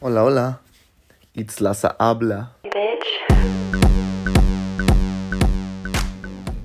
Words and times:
Hola, 0.00 0.24
hola. 0.24 0.60
It's 1.34 1.60
Laza 1.60 1.96
habla. 1.98 2.52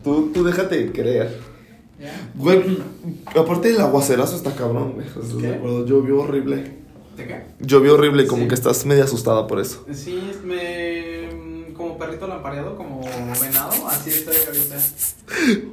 Tú, 0.04 0.32
tú 0.34 0.44
déjate 0.44 0.92
creer. 0.92 1.40
Güey, 2.36 2.80
aparte 3.36 3.70
el 3.70 3.80
aguacerazo 3.80 4.36
está 4.36 4.54
cabrón, 4.56 4.94
güey. 4.94 5.08
¿Estás 5.08 5.38
de 5.38 5.56
acuerdo? 5.56 5.86
Llovió 5.86 6.22
horrible. 6.22 6.78
¿Te 7.16 7.28
qué? 7.28 7.44
Llovió 7.60 7.94
horrible, 7.94 8.28
como 8.28 8.44
Sí. 8.44 8.48
que 8.50 8.56
estás 8.56 8.86
medio 8.86 9.04
asustada 9.04 9.48
por 9.48 9.60
eso. 9.60 9.86
Sí, 9.94 10.32
me. 10.44 11.74
Como 11.76 11.98
perrito 11.98 12.28
lampareado, 12.28 12.76
como 12.76 13.02
venado, 13.42 13.88
así 13.88 14.10
estoy 14.12 14.36
ahorita. 14.48 14.76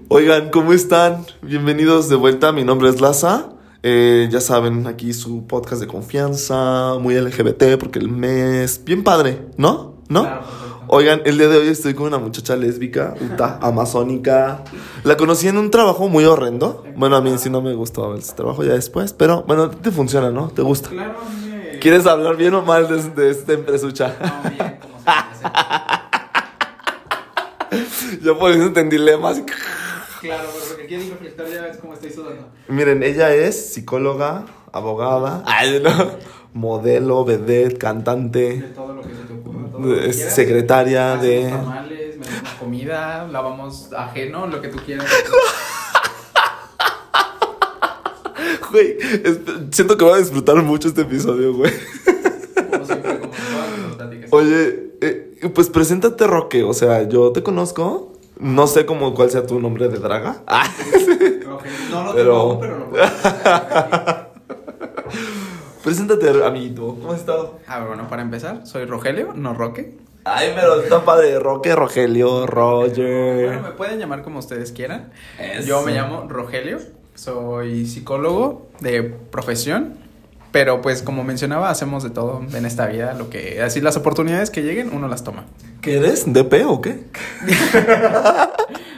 Oigan, 0.08 0.50
¿cómo 0.50 0.72
están? 0.72 1.26
Bienvenidos 1.42 2.08
de 2.08 2.16
vuelta. 2.16 2.52
Mi 2.52 2.64
nombre 2.64 2.88
es 2.88 3.00
Laza. 3.00 3.50
Eh, 3.82 4.28
ya 4.30 4.40
saben, 4.40 4.86
aquí 4.86 5.14
su 5.14 5.46
podcast 5.46 5.80
de 5.80 5.86
confianza, 5.86 6.96
muy 7.00 7.18
LGBT, 7.18 7.78
porque 7.78 7.98
el 7.98 8.08
mes. 8.08 8.82
Bien 8.84 9.02
padre, 9.02 9.46
¿no? 9.56 10.02
¿No? 10.08 10.22
Claro. 10.22 10.42
Oigan, 10.88 11.22
el 11.24 11.38
día 11.38 11.48
de 11.48 11.56
hoy 11.56 11.68
estoy 11.68 11.94
con 11.94 12.06
una 12.06 12.18
muchacha 12.18 12.56
lésbica, 12.56 13.14
uta, 13.20 13.58
amazónica. 13.62 14.64
La 15.04 15.16
conocí 15.16 15.48
en 15.48 15.56
un 15.56 15.70
trabajo 15.70 16.08
muy 16.08 16.24
horrendo. 16.24 16.84
Bueno, 16.96 17.16
a 17.16 17.20
mí 17.22 17.32
sí 17.38 17.48
no 17.48 17.62
me 17.62 17.72
gustó 17.74 18.16
ese 18.16 18.34
trabajo 18.34 18.64
ya 18.64 18.72
después, 18.74 19.12
pero 19.12 19.44
bueno, 19.44 19.70
te 19.70 19.90
funciona, 19.90 20.30
¿no? 20.30 20.48
¿Te 20.48 20.62
gusta? 20.62 20.90
Claro, 20.90 21.14
me. 21.44 21.78
¿Quieres 21.78 22.06
hablar 22.06 22.36
bien 22.36 22.52
o 22.54 22.62
mal 22.62 22.88
de, 22.88 23.02
de 23.22 23.30
esta 23.30 23.52
empresucha? 23.52 24.16
No, 24.20 24.50
bien, 24.50 24.78
como 24.82 24.98
se. 24.98 25.10
Yo 28.24 28.38
por 28.38 28.50
eso 28.50 28.64
entendí 28.64 28.96
dilemas. 28.96 29.40
Claro, 30.20 30.48
pero 30.52 30.64
porque 30.68 30.86
quieren 30.86 31.10
reflectar, 31.10 31.46
ya 31.48 31.62
ves 31.62 31.76
cómo 31.78 31.94
estoy 31.94 32.10
sudando. 32.10 32.48
Miren, 32.68 33.02
ella 33.02 33.32
es 33.34 33.72
psicóloga, 33.72 34.44
abogada, 34.72 35.42
ay, 35.46 35.80
no, 35.82 35.90
modelo, 36.52 37.24
vedette, 37.24 37.72
De 37.72 37.78
cantante, 37.78 38.62
todo 38.74 38.94
lo 38.94 39.02
que 39.02 39.08
se 39.14 39.22
te 39.22 39.32
ocurra. 39.32 39.70
todo 39.70 39.80
lo 39.80 39.94
que 39.94 40.08
es 40.10 40.16
secretaria 40.34 41.14
Hacemos 41.14 41.44
de... 41.44 41.50
tamales, 41.50 42.16
comida, 42.58 43.26
lavamos 43.30 43.92
ajeno, 43.96 44.46
lo 44.46 44.60
que 44.60 44.68
tú 44.68 44.78
quieras. 44.84 45.06
Güey, 48.70 48.96
es- 49.00 49.40
siento 49.72 49.96
que 49.96 50.04
voy 50.04 50.14
a 50.14 50.18
disfrutar 50.18 50.56
mucho 50.62 50.86
este 50.88 51.00
episodio, 51.02 51.54
güey. 51.54 51.72
Como 52.70 52.84
siempre, 52.86 53.18
como 53.18 53.32
todas 53.32 53.80
las 53.88 53.96
pláticas. 53.96 54.32
Oye, 54.32 54.92
eh, 55.00 55.50
pues 55.52 55.68
preséntate, 55.70 56.26
Roque. 56.28 56.62
O 56.62 56.72
sea, 56.72 57.02
yo 57.08 57.32
te 57.32 57.42
conozco. 57.42 58.12
No 58.40 58.66
sé 58.66 58.86
cómo 58.86 59.14
cuál 59.14 59.30
sea 59.30 59.46
tu 59.46 59.60
nombre 59.60 59.88
de 59.88 59.98
draga. 59.98 60.42
Ah, 60.46 60.64
Ok, 61.52 61.64
No 61.90 62.04
lo 62.04 62.14
Pero- 62.14 62.32
tengo 62.40 62.60
pero 62.60 62.78
lo 62.78 62.90
puedo 62.90 63.04
hacer. 63.04 64.26
preséntate, 65.84 66.44
amiguito. 66.44 66.86
¿Cómo 67.00 67.12
has 67.12 67.20
estado? 67.20 67.58
A 67.66 67.78
ver, 67.78 67.88
bueno, 67.88 68.08
para 68.08 68.22
empezar, 68.22 68.66
soy 68.66 68.84
Rogelio, 68.84 69.32
no 69.34 69.54
Roque. 69.54 69.96
Ay, 70.24 70.52
pero 70.54 70.80
está 70.80 71.04
padre. 71.04 71.38
Roque, 71.38 71.74
Rogelio, 71.74 72.30
Bueno, 72.30 72.46
Roger. 72.46 73.60
me 73.62 73.70
pueden 73.72 73.98
llamar 73.98 74.22
como 74.22 74.38
ustedes 74.38 74.70
quieran. 74.72 75.10
Eso. 75.38 75.66
Yo 75.66 75.82
me 75.82 75.92
llamo 75.92 76.26
Rogelio, 76.28 76.78
soy 77.14 77.86
psicólogo 77.86 78.68
de 78.80 79.02
profesión, 79.02 79.98
pero 80.52 80.80
pues 80.82 81.02
como 81.02 81.22
mencionaba, 81.24 81.70
hacemos 81.70 82.02
de 82.02 82.10
todo 82.10 82.42
en 82.52 82.66
esta 82.66 82.86
vida, 82.86 83.14
lo 83.14 83.30
que 83.30 83.62
así 83.62 83.80
las 83.80 83.96
oportunidades 83.96 84.50
que 84.50 84.62
lleguen, 84.62 84.90
uno 84.92 85.08
las 85.08 85.22
toma. 85.24 85.44
¿Qué 85.80 85.96
eres? 85.98 86.30
¿DP 86.32 86.64
o 86.66 86.80
qué? 86.80 87.04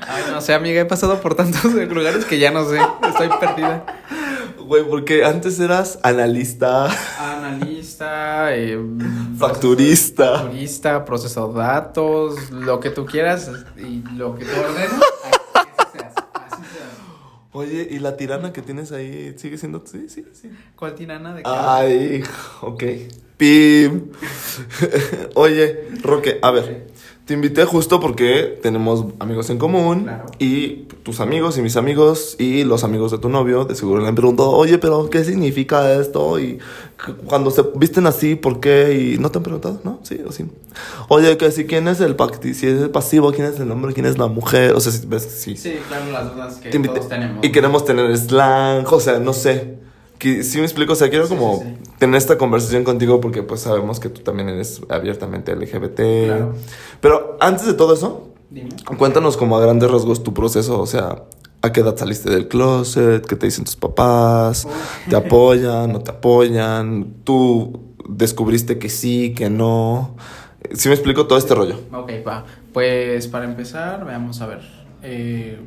Ay, 0.08 0.24
no 0.30 0.40
sé, 0.40 0.54
amiga, 0.54 0.80
he 0.80 0.84
pasado 0.84 1.20
por 1.20 1.34
tantos 1.34 1.64
lugares 1.64 2.24
que 2.24 2.38
ya 2.38 2.50
no 2.50 2.68
sé, 2.68 2.78
estoy 3.08 3.28
perdida. 3.40 3.84
Güey, 4.66 4.84
porque 4.88 5.24
antes 5.24 5.60
eras 5.60 5.98
analista, 6.02 6.88
Analista, 7.20 8.54
eh, 8.56 8.78
facturista. 9.38 10.38
facturista, 10.38 11.04
proceso 11.04 11.48
de 11.52 11.58
datos, 11.58 12.50
lo 12.50 12.80
que 12.80 12.90
tú 12.90 13.04
quieras 13.04 13.50
y 13.76 14.02
lo 14.16 14.34
que 14.34 14.44
tú 14.44 14.50
ordenes, 14.58 14.90
así 14.92 15.70
se 15.92 15.98
hace, 15.98 16.20
así 16.34 16.62
se 16.62 16.78
hace. 16.78 17.02
Oye, 17.54 17.86
¿y 17.90 17.98
la 17.98 18.16
tirana 18.16 18.50
que 18.52 18.62
tienes 18.62 18.92
ahí 18.92 19.34
sigue 19.36 19.58
siendo? 19.58 19.84
Sí, 19.86 20.08
sí, 20.08 20.24
sí. 20.32 20.50
¿Cuál 20.74 20.94
tirana 20.94 21.34
de 21.34 21.42
qué? 21.42 21.50
Ay, 21.50 22.24
ok. 22.62 22.84
Pim. 23.36 24.10
Oye, 25.34 25.88
Roque, 26.02 26.38
a 26.40 26.50
ver. 26.50 26.86
Te 27.32 27.36
invité 27.36 27.64
justo 27.64 27.98
porque 27.98 28.58
tenemos 28.62 29.06
amigos 29.18 29.48
en 29.48 29.56
común 29.56 30.02
Claro. 30.02 30.26
y 30.38 30.82
tus 31.02 31.18
amigos 31.20 31.56
y 31.56 31.62
mis 31.62 31.76
amigos 31.78 32.36
y 32.38 32.64
los 32.64 32.84
amigos 32.84 33.10
de 33.10 33.16
tu 33.16 33.30
novio 33.30 33.64
de 33.64 33.74
seguro 33.74 34.02
le 34.02 34.08
han 34.08 34.14
preguntado, 34.14 34.50
oye, 34.50 34.76
pero 34.76 35.08
¿qué 35.08 35.24
significa 35.24 35.94
esto? 35.94 36.38
Y 36.38 36.58
cu- 37.02 37.14
cuando 37.24 37.50
se 37.50 37.64
visten 37.74 38.06
así, 38.06 38.34
¿por 38.34 38.60
qué? 38.60 39.14
Y 39.14 39.18
no 39.18 39.30
te 39.30 39.38
han 39.38 39.44
preguntado, 39.44 39.80
¿no? 39.82 40.00
Sí 40.02 40.20
o 40.28 40.30
sí. 40.30 40.44
Oye, 41.08 41.38
que 41.38 41.50
si 41.52 41.64
quién 41.64 41.88
es 41.88 42.02
el 42.02 42.14
si 42.42 42.66
es 42.66 42.82
el 42.82 42.90
pasivo, 42.90 43.32
quién 43.32 43.46
es 43.46 43.58
el 43.58 43.70
hombre, 43.70 43.94
quién 43.94 44.04
es 44.04 44.18
la 44.18 44.26
mujer, 44.26 44.74
o 44.74 44.80
sea, 44.80 44.92
si 44.92 45.06
ves, 45.06 45.22
sí. 45.22 45.56
Sí, 45.56 45.76
claro, 45.88 46.12
las 46.12 46.34
dudas 46.34 46.56
que 46.56 46.68
todos 46.80 47.08
tenemos. 47.08 47.42
Y 47.46 47.50
queremos 47.50 47.86
tener 47.86 48.14
slang, 48.18 48.84
o 48.92 49.00
sea, 49.00 49.18
no 49.20 49.32
sé. 49.32 49.78
Que, 50.22 50.44
sí 50.44 50.58
me 50.58 50.64
explico, 50.64 50.92
o 50.92 50.96
sea, 50.96 51.10
quiero 51.10 51.26
Sí, 51.26 51.34
como 51.34 51.58
sí, 51.58 51.64
sí. 51.82 51.90
tener 51.98 52.16
esta 52.16 52.38
conversación 52.38 52.84
contigo 52.84 53.20
porque 53.20 53.42
pues 53.42 53.62
sabemos 53.62 53.98
que 53.98 54.08
tú 54.08 54.20
también 54.20 54.48
eres 54.48 54.80
abiertamente 54.88 55.52
LGBT. 55.56 55.96
Claro. 56.26 56.54
Pero 57.00 57.36
antes 57.40 57.66
de 57.66 57.74
todo 57.74 57.92
eso, 57.94 58.28
Dime. 58.48 58.68
cuéntanos 58.98 59.36
como 59.36 59.56
a 59.56 59.60
grandes 59.60 59.90
rasgos 59.90 60.22
tu 60.22 60.32
proceso, 60.32 60.80
o 60.80 60.86
sea, 60.86 61.24
¿a 61.60 61.72
qué 61.72 61.80
edad 61.80 61.96
saliste 61.96 62.30
del 62.30 62.46
closet? 62.46 63.26
¿Qué 63.26 63.34
te 63.34 63.46
dicen 63.46 63.64
tus 63.64 63.74
papás? 63.74 64.68
¿Te 65.10 65.16
apoyan? 65.16 65.92
¿No 65.92 66.00
te 66.02 66.12
apoyan? 66.12 67.14
¿Tú 67.24 67.80
descubriste 68.08 68.78
que 68.78 68.88
sí, 68.90 69.34
que 69.34 69.50
no? 69.50 70.16
Sí 70.72 70.88
me 70.88 70.94
explico 70.94 71.26
todo 71.26 71.36
este 71.38 71.52
rollo. 71.56 71.80
Ok, 71.92 72.12
va. 72.24 72.44
Pues 72.72 73.26
para 73.26 73.44
empezar, 73.44 74.04
veamos 74.04 74.40
a 74.40 74.46
ver. 74.46 74.60
Eh, 75.02 75.58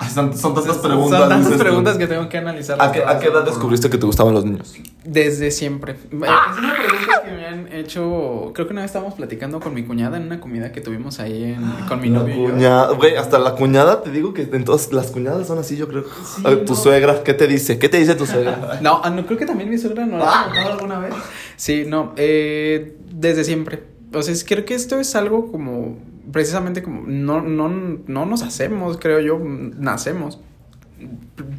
Son, 0.14 0.30
tantas 0.30 0.76
Son 0.76 1.10
tantas 1.10 1.52
preguntas 1.58 1.96
que 1.98 2.06
tengo 2.06 2.28
que 2.28 2.38
analizar. 2.38 2.80
¿A 2.80 2.90
qué, 2.90 3.02
a 3.04 3.18
qué 3.18 3.28
edad 3.28 3.44
descubriste 3.44 3.90
que 3.90 3.98
te 3.98 4.06
gustaban 4.06 4.34
los 4.34 4.44
niños? 4.44 4.74
Desde 5.04 5.50
siempre. 5.50 5.92
Es 5.92 5.98
una 6.12 6.74
pregunta 6.74 7.22
que 7.24 7.30
me 7.32 7.46
han 7.46 7.72
hecho. 7.72 8.50
Creo 8.54 8.66
que 8.66 8.72
una 8.72 8.82
vez 8.82 8.90
estábamos 8.90 9.14
platicando 9.14 9.60
con 9.60 9.74
mi 9.74 9.82
cuñada 9.84 10.16
en 10.16 10.24
una 10.24 10.40
comida 10.40 10.72
que 10.72 10.80
tuvimos 10.80 11.20
ahí 11.20 11.44
en- 11.44 11.86
con 11.88 12.00
mi 12.00 12.08
La 12.08 12.20
novio. 12.20 12.96
güey, 12.96 13.16
hasta 13.16 13.38
la 13.38 13.54
cuñada 13.54 14.02
te 14.02 14.10
digo 14.10 14.32
que 14.34 14.42
en 14.50 14.64
todas 14.64 14.92
las 14.92 15.08
cuñadas 15.10 15.46
son 15.46 15.58
así, 15.58 15.76
yo 15.76 15.86
creo. 15.88 16.04
Sí, 16.24 16.42
A 16.44 16.50
ver, 16.50 16.64
tu 16.64 16.72
no. 16.74 16.78
suegra, 16.78 17.22
¿qué 17.22 17.34
te 17.34 17.46
dice? 17.46 17.78
¿Qué 17.78 17.88
te 17.88 17.98
dice 17.98 18.14
tu 18.14 18.26
suegra? 18.26 18.78
No, 18.82 19.00
ah, 19.04 19.10
no, 19.10 19.26
creo 19.26 19.38
que 19.38 19.46
también 19.46 19.68
mi 19.68 19.78
suegra 19.78 20.06
no 20.06 20.16
lo 20.18 20.24
ha 20.28 20.44
preguntado 20.50 20.72
alguna 20.74 20.98
vez. 21.00 21.14
Sí, 21.56 21.84
no, 21.86 22.12
eh, 22.16 22.96
desde 23.12 23.44
siempre. 23.44 23.82
O 24.14 24.22
sea, 24.22 24.34
creo 24.46 24.64
que 24.64 24.74
esto 24.74 24.98
es 24.98 25.14
algo 25.14 25.50
como, 25.52 25.98
precisamente 26.32 26.82
como, 26.82 27.02
no, 27.06 27.40
no, 27.40 27.68
no 27.68 28.26
nos 28.26 28.42
hacemos, 28.42 28.98
creo 28.98 29.20
yo, 29.20 29.38
nacemos. 29.40 30.40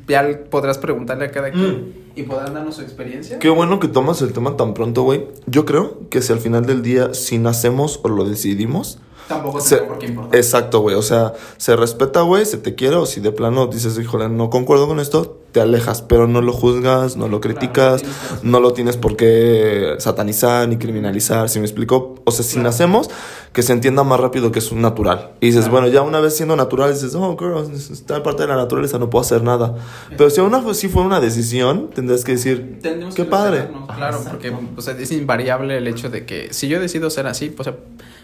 Ya 0.08 0.28
podrás 0.50 0.78
preguntarle 0.78 1.26
a 1.26 1.32
cada 1.32 1.52
quien 1.52 1.94
y 2.16 2.24
podrán 2.24 2.54
darnos 2.54 2.76
su 2.76 2.82
experiencia. 2.82 3.40
Qué 3.40 3.50
bueno 3.50 3.80
que 3.80 3.88
tomas 3.88 4.22
el 4.22 4.34
tema 4.34 4.56
tan 4.56 4.74
pronto, 4.74 5.04
güey. 5.04 5.28
Yo 5.48 5.66
creo 5.66 6.08
que 6.10 6.22
si 6.22 6.32
al 6.32 6.40
final 6.40 6.66
del 6.66 6.84
día, 6.84 7.14
si 7.14 7.40
nacemos 7.40 8.00
o 8.04 8.10
lo 8.10 8.26
decidimos, 8.26 9.00
Tampoco 9.34 9.62
se- 9.62 9.78
por 9.78 9.98
qué 10.00 10.08
importar. 10.08 10.36
exacto, 10.38 10.80
güey. 10.82 10.96
O 10.96 11.02
sea, 11.02 11.34
se 11.58 11.76
respeta, 11.76 12.22
güey, 12.22 12.46
se 12.46 12.58
te 12.58 12.76
quiere, 12.76 12.96
o 12.96 13.06
si 13.06 13.20
de 13.22 13.32
plano 13.32 13.68
dices, 13.68 13.98
híjole, 14.00 14.30
no 14.30 14.50
concuerdo 14.50 14.88
con 14.88 15.00
esto, 15.00 15.38
te 15.52 15.60
alejas, 15.60 16.02
pero 16.02 16.28
no 16.28 16.42
lo 16.42 16.54
juzgas, 16.54 17.18
no 17.18 17.28
lo 17.28 17.42
criticas, 17.42 18.02
tienes 18.02 18.22
razón. 18.32 18.40
no 18.52 18.60
lo 18.62 18.72
tienes 18.72 18.96
por 18.96 19.18
qué 19.18 19.96
satanizar 20.00 20.68
ni 20.70 20.78
criminalizar, 20.78 21.50
¿sí 21.50 21.60
me 21.60 21.66
explico? 21.66 22.16
O 22.24 22.32
sea, 22.32 22.46
si 22.46 22.54
Claro. 22.54 22.70
nacemos, 22.70 23.10
que 23.52 23.62
se 23.62 23.74
entienda 23.74 24.04
más 24.06 24.18
rápido 24.20 24.52
que 24.54 24.60
es 24.60 24.72
un 24.72 24.82
natural. 24.82 25.32
Y 25.42 25.48
dices, 25.48 25.64
Claro. 25.66 25.72
bueno, 25.74 25.88
ya 25.90 26.04
una 26.04 26.22
vez 26.22 26.38
siendo 26.38 26.56
natural, 26.56 26.94
dices, 26.94 27.14
oh, 27.16 27.36
girl, 27.38 27.70
está 27.74 28.24
parte 28.24 28.44
de 28.44 28.48
la 28.48 28.56
naturaleza, 28.56 28.98
no 28.98 29.10
puedo 29.10 29.22
hacer 29.24 29.44
nada. 29.44 29.76
Pero 30.18 30.30
si 30.30 30.40
aún 30.40 30.56
así 30.56 30.88
fue 30.88 31.02
una 31.04 31.20
decisión, 31.20 31.90
tendrás 31.94 32.24
que 32.24 32.32
decir, 32.34 32.80
Tendremos 32.82 33.14
qué 33.16 33.24
que 33.26 33.30
padre. 33.30 33.68
Claro, 33.98 34.20
porque 34.30 34.54
o 34.78 34.82
sea, 34.82 34.94
es 34.98 35.12
invariable 35.12 35.78
el 35.78 35.88
hecho 35.88 36.10
de 36.10 36.26
que 36.26 36.54
si 36.54 36.70
yo 36.70 36.80
decido 36.80 37.10
ser 37.10 37.28
así, 37.28 37.50
pues, 37.50 37.68
o 37.68 37.72
sea, 37.72 37.80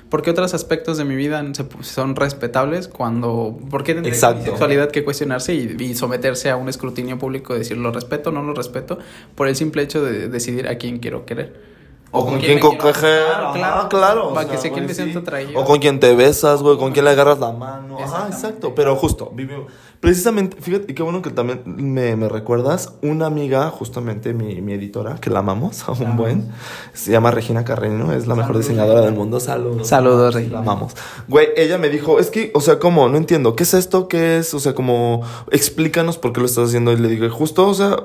¿por 0.10 0.22
qué 0.22 0.32
otros 0.32 0.54
aspectos 0.54 0.98
de 0.98 1.06
mi 1.06 1.16
vida 1.16 1.44
son 1.82 2.16
respetables 2.16 2.88
cuando... 2.88 3.58
¿Por 3.70 3.84
qué 3.84 3.94
tendría 3.94 4.14
sexualidad 4.14 4.92
que 4.92 5.04
cuestionarse 5.04 5.54
y, 5.54 5.76
y 5.80 5.96
someterse 5.96 6.50
a 6.50 6.56
un 6.56 6.70
escrutinio 6.70 7.18
público 7.18 7.56
y 7.56 7.60
decir 7.60 7.78
lo 7.78 7.92
respeto, 7.92 8.32
no 8.32 8.44
lo 8.44 8.54
respeto, 8.54 9.00
por 9.36 9.48
el 9.48 9.56
simple 9.56 9.84
hecho 9.84 10.04
de 10.04 10.28
decidir 10.30 10.68
a 10.68 10.78
quién 10.78 11.00
quiero 11.00 11.26
querer? 11.26 11.77
O 12.12 12.22
con 12.22 12.30
¿Con 12.32 12.40
quién 12.40 12.58
quién 12.60 12.72
me 12.72 12.78
quiero- 12.78 12.94
coger. 12.94 13.24
Claro, 13.54 13.90
claro. 13.90 14.34
Para 14.34 14.48
o 14.48 14.50
que 14.50 14.56
sea, 14.58 14.62
sé 14.64 14.70
quién 14.70 14.86
güey, 14.86 14.88
me 14.88 14.94
siento 14.94 15.20
sí. 15.20 15.24
atraído. 15.24 15.60
O 15.60 15.66
con 15.66 15.80
quién 15.80 16.00
te 16.00 16.16
besas, 16.16 16.62
güey, 16.64 16.78
con 16.78 16.94
quién 16.94 17.04
le 17.06 17.12
agarras 17.12 17.40
la 17.40 17.52
mano. 17.52 17.96
Ajá, 17.96 18.04
Exactamente. 18.06 18.36
exacto. 18.38 18.76
Pero 18.76 18.96
justo, 18.96 19.32
vivimos. 19.34 19.66
Precisamente, 20.00 20.58
fíjate, 20.62 20.92
y 20.92 20.96
qué 20.96 21.02
bueno 21.04 21.22
que 21.24 21.32
también 21.32 21.64
me, 21.66 22.16
me 22.16 22.30
recuerdas. 22.30 22.94
Una 23.02 23.26
amiga, 23.26 23.70
justamente 23.72 24.32
mi, 24.34 24.62
mi 24.62 24.74
editora, 24.74 25.16
que 25.16 25.30
la 25.32 25.40
amamos 25.40 25.90
a 25.90 25.92
un 25.92 26.04
La 26.04 26.12
buen. 26.12 26.52
Se 26.94 27.12
llama 27.12 27.32
Regina 27.32 27.66
Carreño, 27.66 28.14
es 28.14 28.26
la 28.28 28.36
mejor 28.36 28.58
diseñadora 28.58 29.02
del 29.02 29.14
mundo. 29.16 29.40
Saludos. 29.40 29.88
Saludos, 29.88 30.34
La 30.36 30.40
Regina. 30.40 30.60
amamos. 30.60 30.94
Güey, 31.28 31.48
ella 31.58 31.78
me 31.80 31.90
dijo, 31.90 32.20
es 32.20 32.30
que, 32.30 32.52
o 32.54 32.62
sea, 32.62 32.80
¿cómo? 32.80 33.10
No 33.10 33.18
entiendo. 33.18 33.56
¿Qué 33.56 33.64
es 33.64 33.74
esto? 33.74 34.08
¿Qué 34.08 34.38
es? 34.38 34.54
O 34.54 34.60
sea, 34.60 34.74
como, 34.76 35.24
explícanos 35.52 36.18
por 36.18 36.32
qué 36.32 36.40
lo 36.42 36.46
estás 36.46 36.70
haciendo. 36.70 36.92
Y 36.94 36.98
le 36.98 37.08
dije, 37.10 37.28
justo, 37.30 37.68
o 37.68 37.74
sea, 37.74 37.98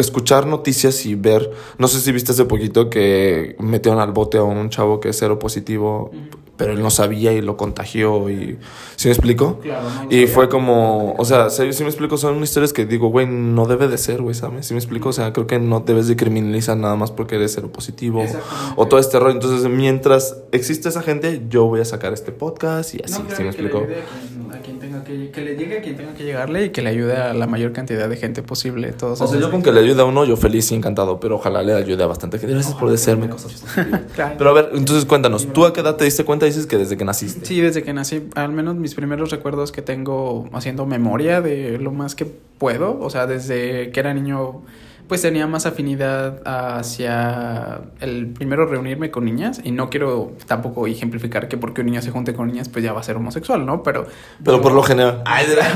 escuchar 0.00 0.46
noticias 0.46 1.06
y 1.06 1.14
ver, 1.14 1.50
no 1.78 1.88
sé 1.88 2.00
si 2.00 2.12
viste 2.12 2.32
hace 2.32 2.44
poquito 2.44 2.90
que 2.90 3.56
metieron 3.58 4.00
al 4.00 4.12
bote 4.12 4.38
a 4.38 4.42
un 4.42 4.70
chavo 4.70 5.00
que 5.00 5.10
es 5.10 5.18
cero 5.18 5.38
positivo, 5.38 6.10
pero 6.56 6.72
él 6.72 6.82
no 6.82 6.90
sabía 6.90 7.32
y 7.32 7.40
lo 7.40 7.56
contagió 7.56 8.28
y 8.28 8.58
¿sí 8.96 9.06
me 9.08 9.12
explico? 9.14 9.60
Claro, 9.60 9.88
no 9.88 10.10
lo 10.10 10.16
y 10.16 10.26
fue 10.26 10.48
como, 10.48 11.14
o 11.16 11.24
sea, 11.24 11.50
sí, 11.50 11.72
sí 11.72 11.84
me 11.84 11.88
explico, 11.88 12.16
son 12.18 12.42
historias 12.42 12.72
que 12.72 12.84
digo, 12.84 13.08
güey, 13.08 13.26
no 13.28 13.66
debe 13.66 13.86
de 13.86 13.96
ser, 13.96 14.20
güey, 14.20 14.34
¿sabes? 14.34 14.66
¿Sí 14.66 14.74
me 14.74 14.80
explico? 14.80 15.10
O 15.10 15.12
sea, 15.12 15.32
creo 15.32 15.46
que 15.46 15.60
no 15.60 15.80
debes 15.80 16.08
de 16.08 16.16
criminalizar 16.16 16.76
nada 16.76 16.96
más 16.96 17.12
porque 17.12 17.36
eres 17.36 17.52
cero 17.54 17.70
positivo 17.72 18.24
o 18.74 18.88
todo 18.88 18.98
este 18.98 19.20
rollo. 19.20 19.34
Entonces, 19.34 19.70
mientras 19.70 20.36
existe 20.50 20.88
esa 20.88 21.02
gente, 21.02 21.42
yo 21.48 21.66
voy 21.66 21.80
a 21.80 21.84
sacar 21.84 22.12
este 22.12 22.32
podcast 22.32 22.92
y 22.94 23.02
así, 23.04 23.22
No, 23.22 23.36
¿sí 23.36 23.42
me 23.42 23.48
explico? 23.50 23.78
a 23.78 23.86
quien, 23.86 24.52
a 24.52 24.58
quien 24.58 24.77
tenga 24.77 24.77
que, 25.08 25.30
que 25.30 25.40
le 25.40 25.56
llegue 25.56 25.78
a 25.78 25.82
quien 25.82 25.96
tenga 25.96 26.14
que 26.14 26.24
llegarle 26.24 26.66
y 26.66 26.70
que 26.70 26.82
le 26.82 26.90
ayude 26.90 27.16
a 27.16 27.32
la 27.32 27.46
mayor 27.46 27.72
cantidad 27.72 28.08
de 28.08 28.16
gente 28.16 28.42
posible. 28.42 28.92
Todos 28.92 29.20
O 29.20 29.26
sea, 29.26 29.40
yo 29.40 29.50
con 29.50 29.62
que 29.62 29.72
le 29.72 29.80
ayude 29.80 30.02
a 30.02 30.04
uno, 30.04 30.24
yo 30.24 30.36
feliz 30.36 30.70
y 30.70 30.74
encantado, 30.74 31.18
pero 31.18 31.36
ojalá 31.36 31.62
le 31.62 31.74
ayude 31.74 32.04
a 32.04 32.06
bastante 32.06 32.38
gente. 32.38 32.54
Gracias 32.54 32.74
por 32.74 32.90
decirme 32.90 33.28
cosas. 33.28 33.64
Claro. 34.14 34.34
Pero 34.36 34.50
a 34.50 34.52
ver, 34.52 34.70
entonces 34.74 35.04
cuéntanos, 35.04 35.52
¿tú 35.52 35.64
a 35.64 35.72
qué 35.72 35.80
edad 35.80 35.96
te 35.96 36.04
diste 36.04 36.24
cuenta? 36.24 36.46
Dices 36.46 36.66
que 36.66 36.76
desde 36.76 36.96
que 36.96 37.04
naciste. 37.04 37.46
Sí, 37.46 37.60
desde 37.60 37.82
que 37.82 37.92
nací, 37.92 38.28
al 38.34 38.52
menos 38.52 38.76
mis 38.76 38.94
primeros 38.94 39.30
recuerdos 39.30 39.70
que 39.70 39.82
tengo 39.82 40.48
haciendo 40.52 40.86
memoria 40.86 41.40
de 41.40 41.78
lo 41.78 41.92
más 41.92 42.14
que 42.14 42.26
puedo, 42.58 42.98
o 43.00 43.10
sea, 43.10 43.26
desde 43.26 43.90
que 43.90 44.00
era 44.00 44.12
niño, 44.14 44.62
pues 45.08 45.22
tenía 45.22 45.46
más 45.46 45.64
afinidad 45.66 46.40
hacia 46.44 47.80
el 48.00 48.26
primero 48.28 48.66
reunirme 48.66 49.10
con 49.10 49.24
niñas 49.24 49.60
y 49.64 49.70
no 49.72 49.88
quiero 49.90 50.32
tampoco 50.46 50.86
ejemplificar 50.86 51.48
que 51.48 51.56
porque 51.56 51.80
un 51.80 51.86
niño 51.88 52.02
se 52.02 52.10
junte 52.10 52.34
con 52.34 52.46
niñas 52.48 52.68
pues 52.68 52.84
ya 52.84 52.92
va 52.92 53.00
a 53.00 53.02
ser 53.02 53.16
homosexual, 53.16 53.64
¿no? 53.64 53.82
Pero 53.82 54.06
Pero 54.44 54.60
por 54.60 54.72
lo 54.72 54.82
general. 54.82 55.22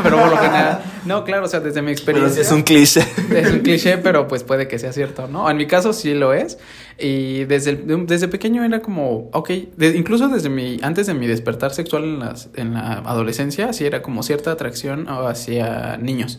pero 0.02 0.18
por 0.20 0.30
lo 0.30 0.36
general, 0.36 0.80
no, 1.06 1.24
claro, 1.24 1.46
o 1.46 1.48
sea, 1.48 1.60
desde 1.60 1.82
mi 1.82 1.92
experiencia 1.92 2.42
es 2.42 2.52
un 2.52 2.62
cliché. 2.62 3.00
es 3.34 3.50
un 3.52 3.60
cliché, 3.60 3.98
pero 3.98 4.28
pues 4.28 4.44
puede 4.44 4.68
que 4.68 4.78
sea 4.78 4.92
cierto, 4.92 5.26
¿no? 5.28 5.48
En 5.50 5.56
mi 5.56 5.66
caso 5.66 5.92
sí 5.92 6.14
lo 6.14 6.32
es. 6.32 6.58
Y 6.98 7.44
desde, 7.44 7.70
el- 7.70 8.06
desde 8.06 8.28
pequeño 8.28 8.64
era 8.64 8.80
como, 8.80 9.30
ok, 9.32 9.48
de- 9.76 9.96
incluso 9.96 10.28
desde 10.28 10.50
mi, 10.50 10.78
antes 10.82 11.06
de 11.06 11.14
mi 11.14 11.26
despertar 11.26 11.72
sexual 11.72 12.04
en, 12.04 12.18
las, 12.20 12.50
en 12.54 12.74
la 12.74 12.98
adolescencia, 12.98 13.72
sí 13.72 13.86
era 13.86 14.02
como 14.02 14.22
cierta 14.22 14.52
atracción 14.52 15.06
hacia 15.08 15.96
niños. 15.96 16.38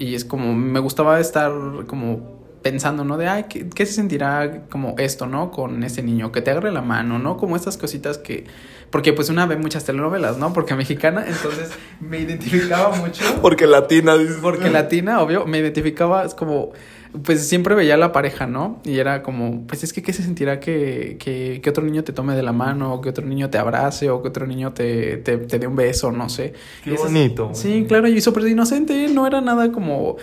Y 0.00 0.14
es 0.14 0.24
como, 0.24 0.54
me 0.54 0.80
gustaba 0.80 1.20
estar 1.20 1.52
como 1.86 2.40
pensando, 2.62 3.04
¿no? 3.04 3.18
De, 3.18 3.28
ay, 3.28 3.44
¿qué, 3.50 3.68
qué 3.68 3.84
se 3.84 3.92
sentirá 3.92 4.62
como 4.70 4.94
esto, 4.96 5.26
¿no? 5.26 5.50
Con 5.50 5.84
este 5.84 6.02
niño, 6.02 6.32
que 6.32 6.40
te 6.40 6.50
agarre 6.50 6.72
la 6.72 6.80
mano, 6.80 7.18
¿no? 7.18 7.36
Como 7.36 7.54
estas 7.54 7.76
cositas 7.76 8.16
que... 8.16 8.46
Porque 8.88 9.12
pues 9.12 9.28
una 9.28 9.44
ve 9.44 9.58
muchas 9.58 9.84
telenovelas, 9.84 10.38
¿no? 10.38 10.54
Porque 10.54 10.74
mexicana, 10.74 11.26
entonces 11.28 11.72
me 12.00 12.18
identificaba 12.18 12.96
mucho. 12.96 13.22
Porque 13.42 13.66
latina, 13.66 14.16
dices. 14.16 14.38
Porque 14.40 14.70
latina, 14.70 15.20
obvio, 15.20 15.44
me 15.44 15.58
identificaba, 15.58 16.24
es 16.24 16.32
como, 16.32 16.72
pues 17.24 17.46
siempre 17.48 17.74
veía 17.74 17.94
a 17.94 17.96
la 17.96 18.12
pareja, 18.12 18.46
¿no? 18.46 18.80
Y 18.84 18.98
era 18.98 19.22
como, 19.22 19.66
pues 19.66 19.82
es 19.84 19.92
que 19.92 20.02
qué 20.02 20.12
se 20.12 20.22
sentirá 20.22 20.60
que, 20.60 21.16
que, 21.18 21.60
que 21.62 21.70
otro 21.70 21.84
niño 21.84 22.04
te 22.04 22.12
tome 22.12 22.34
de 22.36 22.42
la 22.42 22.52
mano, 22.52 22.94
o 22.94 23.00
que 23.00 23.08
otro 23.10 23.26
niño 23.26 23.50
te 23.50 23.58
abrace, 23.58 24.10
o 24.10 24.22
que 24.22 24.28
otro 24.28 24.46
niño 24.46 24.72
te, 24.72 25.16
te, 25.18 25.38
te 25.38 25.58
dé 25.58 25.66
un 25.66 25.76
beso, 25.76 26.12
no 26.12 26.28
sé. 26.28 26.52
Qué 26.84 26.94
esas- 26.94 27.06
bonito. 27.12 27.50
Sí, 27.54 27.84
claro, 27.88 28.08
y 28.08 28.20
súper 28.20 28.46
inocente, 28.48 29.08
no 29.08 29.26
era 29.26 29.40
nada 29.40 29.70
como... 29.72 30.16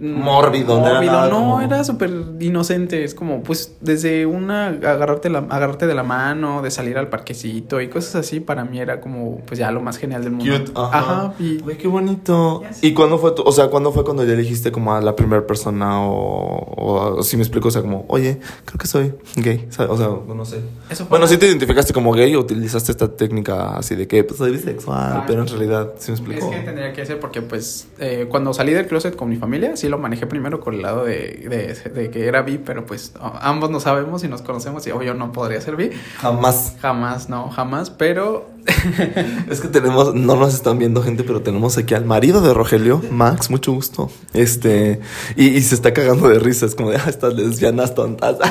Mórbido, 0.00 0.78
no 0.80 0.86
era 0.88 1.00
nada 1.02 1.28
no, 1.28 1.36
como- 1.36 1.60
era 1.60 1.84
súper 1.84 2.10
inocente, 2.40 3.04
es 3.04 3.14
como, 3.14 3.42
pues, 3.42 3.74
desde 3.80 4.26
una, 4.26 4.68
agarrarte, 4.68 5.28
la, 5.30 5.38
agarrarte 5.40 5.86
de 5.86 5.94
la 5.94 6.02
mano, 6.02 6.62
de 6.62 6.70
salir 6.70 6.98
al 6.98 7.08
parquecito 7.08 7.80
y 7.80 7.88
cosas 7.88 8.14
así, 8.16 8.40
para 8.40 8.64
mí 8.64 8.78
era 8.80 9.00
como, 9.00 9.38
pues 9.46 9.58
ya 9.58 9.70
lo 9.70 9.80
más 9.80 9.98
genial 9.98 10.22
del 10.22 10.32
mundo. 10.32 10.52
Cute, 10.58 10.72
ajá. 10.74 10.98
Ajá, 10.98 11.34
y... 11.38 11.58
Güey, 11.58 11.76
qué 11.78 11.88
bonito. 11.88 12.62
¿Y 12.82 12.92
cuándo 12.94 13.18
fue 13.18 13.32
tu, 13.32 13.42
o 13.42 13.52
sea, 13.52 13.68
cuándo 13.68 13.92
fue 13.92 14.04
cuando 14.04 14.24
ya 14.24 14.32
elegiste 14.34 14.70
como 14.72 14.94
a 14.94 15.00
la 15.00 15.16
primera 15.16 15.46
persona 15.46 16.00
o, 16.02 17.16
o 17.16 17.22
si 17.22 17.36
me 17.36 17.42
explico, 17.42 17.68
o 17.68 17.70
sea, 17.70 17.82
como, 17.82 18.04
oye, 18.08 18.38
creo 18.64 18.78
que 18.78 18.86
soy 18.86 19.14
gay, 19.36 19.66
o 19.68 19.72
sea, 19.72 19.86
no 19.88 20.44
sé. 20.44 20.58
Eso 20.90 21.04
fue 21.04 21.10
Bueno, 21.18 21.26
si 21.26 21.36
te 21.38 21.46
identificaste 21.46 21.92
como 21.92 22.12
gay 22.12 22.34
o 22.34 22.40
utilizaste 22.40 22.92
esta 22.92 23.08
técnica 23.16 23.76
así 23.76 23.94
de 23.96 24.06
que, 24.06 24.24
pues 24.24 24.38
soy 24.38 24.52
bisexual, 24.52 24.98
Ah, 25.18 25.24
pero 25.26 25.42
en 25.42 25.48
realidad, 25.48 25.94
¿sí 25.98 26.10
me 26.10 26.14
Es 26.14 26.20
explico? 26.20 26.50
que 26.50 26.58
tendría 26.60 26.92
que 26.92 27.04
ser 27.06 27.18
porque, 27.20 27.42
pues, 27.42 27.88
eh, 27.98 28.26
cuando 28.28 28.52
salí 28.54 28.72
del 28.72 28.86
closet 28.86 29.16
con 29.16 29.28
mi 29.28 29.36
familia, 29.36 29.76
sí 29.76 29.87
lo 29.88 29.98
manejé 29.98 30.26
primero 30.26 30.60
con 30.60 30.74
el 30.74 30.82
lado 30.82 31.04
de, 31.04 31.46
de, 31.48 31.90
de 31.90 32.10
que 32.10 32.26
era 32.26 32.42
bi, 32.42 32.58
pero 32.58 32.86
pues 32.86 33.12
ambos 33.40 33.70
no 33.70 33.80
sabemos 33.80 34.24
y 34.24 34.28
nos 34.28 34.42
conocemos 34.42 34.86
y 34.86 34.90
obvio 34.90 35.14
no 35.14 35.32
podría 35.32 35.60
ser 35.60 35.76
bi. 35.76 35.90
Jamás. 36.18 36.76
Jamás, 36.80 37.28
no, 37.28 37.50
jamás, 37.50 37.90
pero 37.90 38.58
Es 39.50 39.60
que 39.60 39.68
tenemos, 39.68 40.14
no 40.14 40.36
nos 40.36 40.54
están 40.54 40.78
viendo 40.78 41.02
gente, 41.02 41.24
pero 41.24 41.42
tenemos 41.42 41.78
aquí 41.78 41.94
al 41.94 42.04
marido 42.04 42.40
de 42.40 42.54
Rogelio, 42.54 43.02
Max, 43.10 43.50
mucho 43.50 43.72
gusto. 43.72 44.10
Este, 44.34 45.00
y, 45.36 45.48
y 45.48 45.60
se 45.62 45.74
está 45.74 45.92
cagando 45.92 46.28
de 46.28 46.38
risa, 46.38 46.66
es 46.66 46.74
como 46.74 46.90
de, 46.90 46.96
ah, 46.96 47.04
estas 47.08 47.34
lesbianas 47.34 47.94
tontas. 47.94 48.36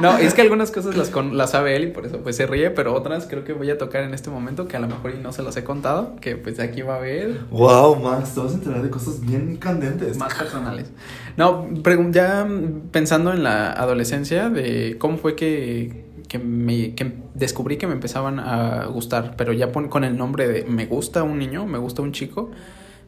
no, 0.00 0.16
es 0.18 0.34
que 0.34 0.42
algunas 0.42 0.70
cosas 0.70 0.96
las, 0.96 1.10
con- 1.10 1.36
las 1.36 1.50
sabe 1.50 1.76
él 1.76 1.84
y 1.84 1.86
por 1.88 2.06
eso 2.06 2.18
pues 2.18 2.36
se 2.36 2.46
ríe, 2.46 2.70
pero 2.70 2.94
otras 2.94 3.26
creo 3.26 3.44
que 3.44 3.52
voy 3.52 3.70
a 3.70 3.78
tocar 3.78 4.02
en 4.04 4.14
este 4.14 4.30
momento 4.30 4.68
que 4.68 4.76
a 4.76 4.80
lo 4.80 4.88
mejor 4.88 5.12
y 5.14 5.18
no 5.22 5.32
se 5.32 5.42
las 5.42 5.56
he 5.56 5.64
contado, 5.64 6.16
que 6.20 6.36
pues 6.36 6.58
aquí 6.60 6.82
va 6.82 6.96
a 6.96 7.00
ver 7.00 7.40
wow, 7.50 7.96
Max, 7.96 8.34
te 8.34 8.40
vas 8.40 8.52
a 8.52 8.54
enterar 8.54 8.82
de 8.82 8.90
cosas 8.90 9.20
bien 9.20 9.56
candentes. 9.56 10.16
más 10.18 10.34
personales. 10.34 10.90
No, 11.36 11.66
ya 12.10 12.46
pensando 12.90 13.32
en 13.32 13.42
la 13.42 13.72
adolescencia, 13.72 14.48
de 14.50 14.96
cómo 14.98 15.18
fue 15.18 15.34
que, 15.36 16.04
que, 16.28 16.38
me, 16.38 16.94
que 16.94 17.12
descubrí 17.34 17.76
que 17.76 17.86
me 17.86 17.94
empezaban 17.94 18.38
a 18.40 18.86
gustar, 18.86 19.34
pero 19.36 19.52
ya 19.52 19.72
pon- 19.72 19.88
con 19.88 20.04
el 20.04 20.16
nombre 20.16 20.48
de 20.48 20.64
me 20.64 20.86
gusta 20.86 21.22
un 21.22 21.38
niño, 21.38 21.66
me 21.66 21.78
gusta 21.78 22.02
un 22.02 22.12
chico, 22.12 22.50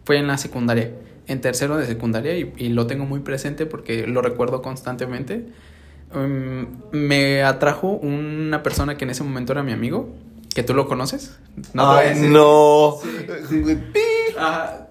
fue 0.05 0.19
en 0.19 0.27
la 0.27 0.39
secundaria, 0.39 0.91
en 1.27 1.41
tercero 1.41 1.77
de 1.77 1.87
secundaria, 1.87 2.37
y, 2.39 2.53
y 2.59 2.69
lo 2.69 2.87
tengo 2.87 3.05
muy 3.07 3.21
presente 3.21 3.67
porque 3.67 4.07
lo 4.07 4.21
recuerdo 4.23 4.61
constantemente. 4.63 5.47
Mm, 6.15 6.67
me 6.93 7.43
atrajo 7.43 7.89
una 7.89 8.63
persona 8.63 8.97
que 8.97 9.05
en 9.05 9.11
ese 9.11 9.25
momento 9.25 9.53
era 9.53 9.63
mi 9.63 9.73
amigo, 9.73 10.15
que 10.55 10.63
tú 10.63 10.75
lo 10.75 10.87
conoces. 10.87 11.39
voy 11.75 11.85
a 11.85 11.99
Ay, 11.99 12.21
no. 12.29 12.95
Ah, 14.39 14.87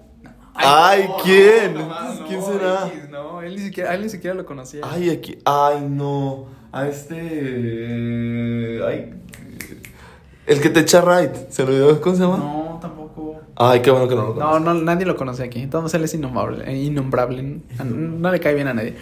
Ay, 0.56 1.08
¿quién? 1.24 1.74
no, 1.74 1.88
¿Quién 2.28 2.40
no, 2.40 2.46
será? 2.46 2.86
X, 2.86 3.08
no, 3.10 3.42
él 3.42 3.56
ni 3.56 3.62
siquiera, 3.62 3.94
él 3.94 4.02
ni 4.02 4.08
siquiera 4.08 4.34
lo 4.34 4.46
conocía. 4.46 4.82
Ay, 4.84 5.10
aquí. 5.10 5.38
Ay, 5.44 5.84
no. 5.88 6.46
A 6.72 6.86
este. 6.88 8.80
Ay. 8.86 9.14
El 10.46 10.60
que 10.60 10.68
te 10.70 10.80
echa 10.80 11.00
right. 11.00 11.34
¿Se 11.50 11.62
lo 11.62 11.68
olvidó? 11.70 12.00
¿Cómo 12.00 12.14
se 12.16 12.22
llama? 12.22 12.36
No, 12.36 12.78
tampoco. 12.80 13.40
Ay, 13.56 13.80
qué 13.80 13.90
bueno 13.90 14.08
que 14.08 14.14
no 14.14 14.28
lo 14.28 14.34
No, 14.34 14.60
no, 14.60 14.74
nadie 14.74 15.06
lo 15.06 15.16
conoce 15.16 15.42
aquí. 15.42 15.60
Entonces 15.60 15.94
él 15.94 16.04
es 16.04 16.14
innombrable. 16.14 16.64
eh, 16.70 16.76
innombrable. 16.76 17.60
No 17.84 18.30
le 18.30 18.40
cae 18.40 18.54
bien 18.54 18.68
a 18.68 18.74
nadie. 18.74 18.94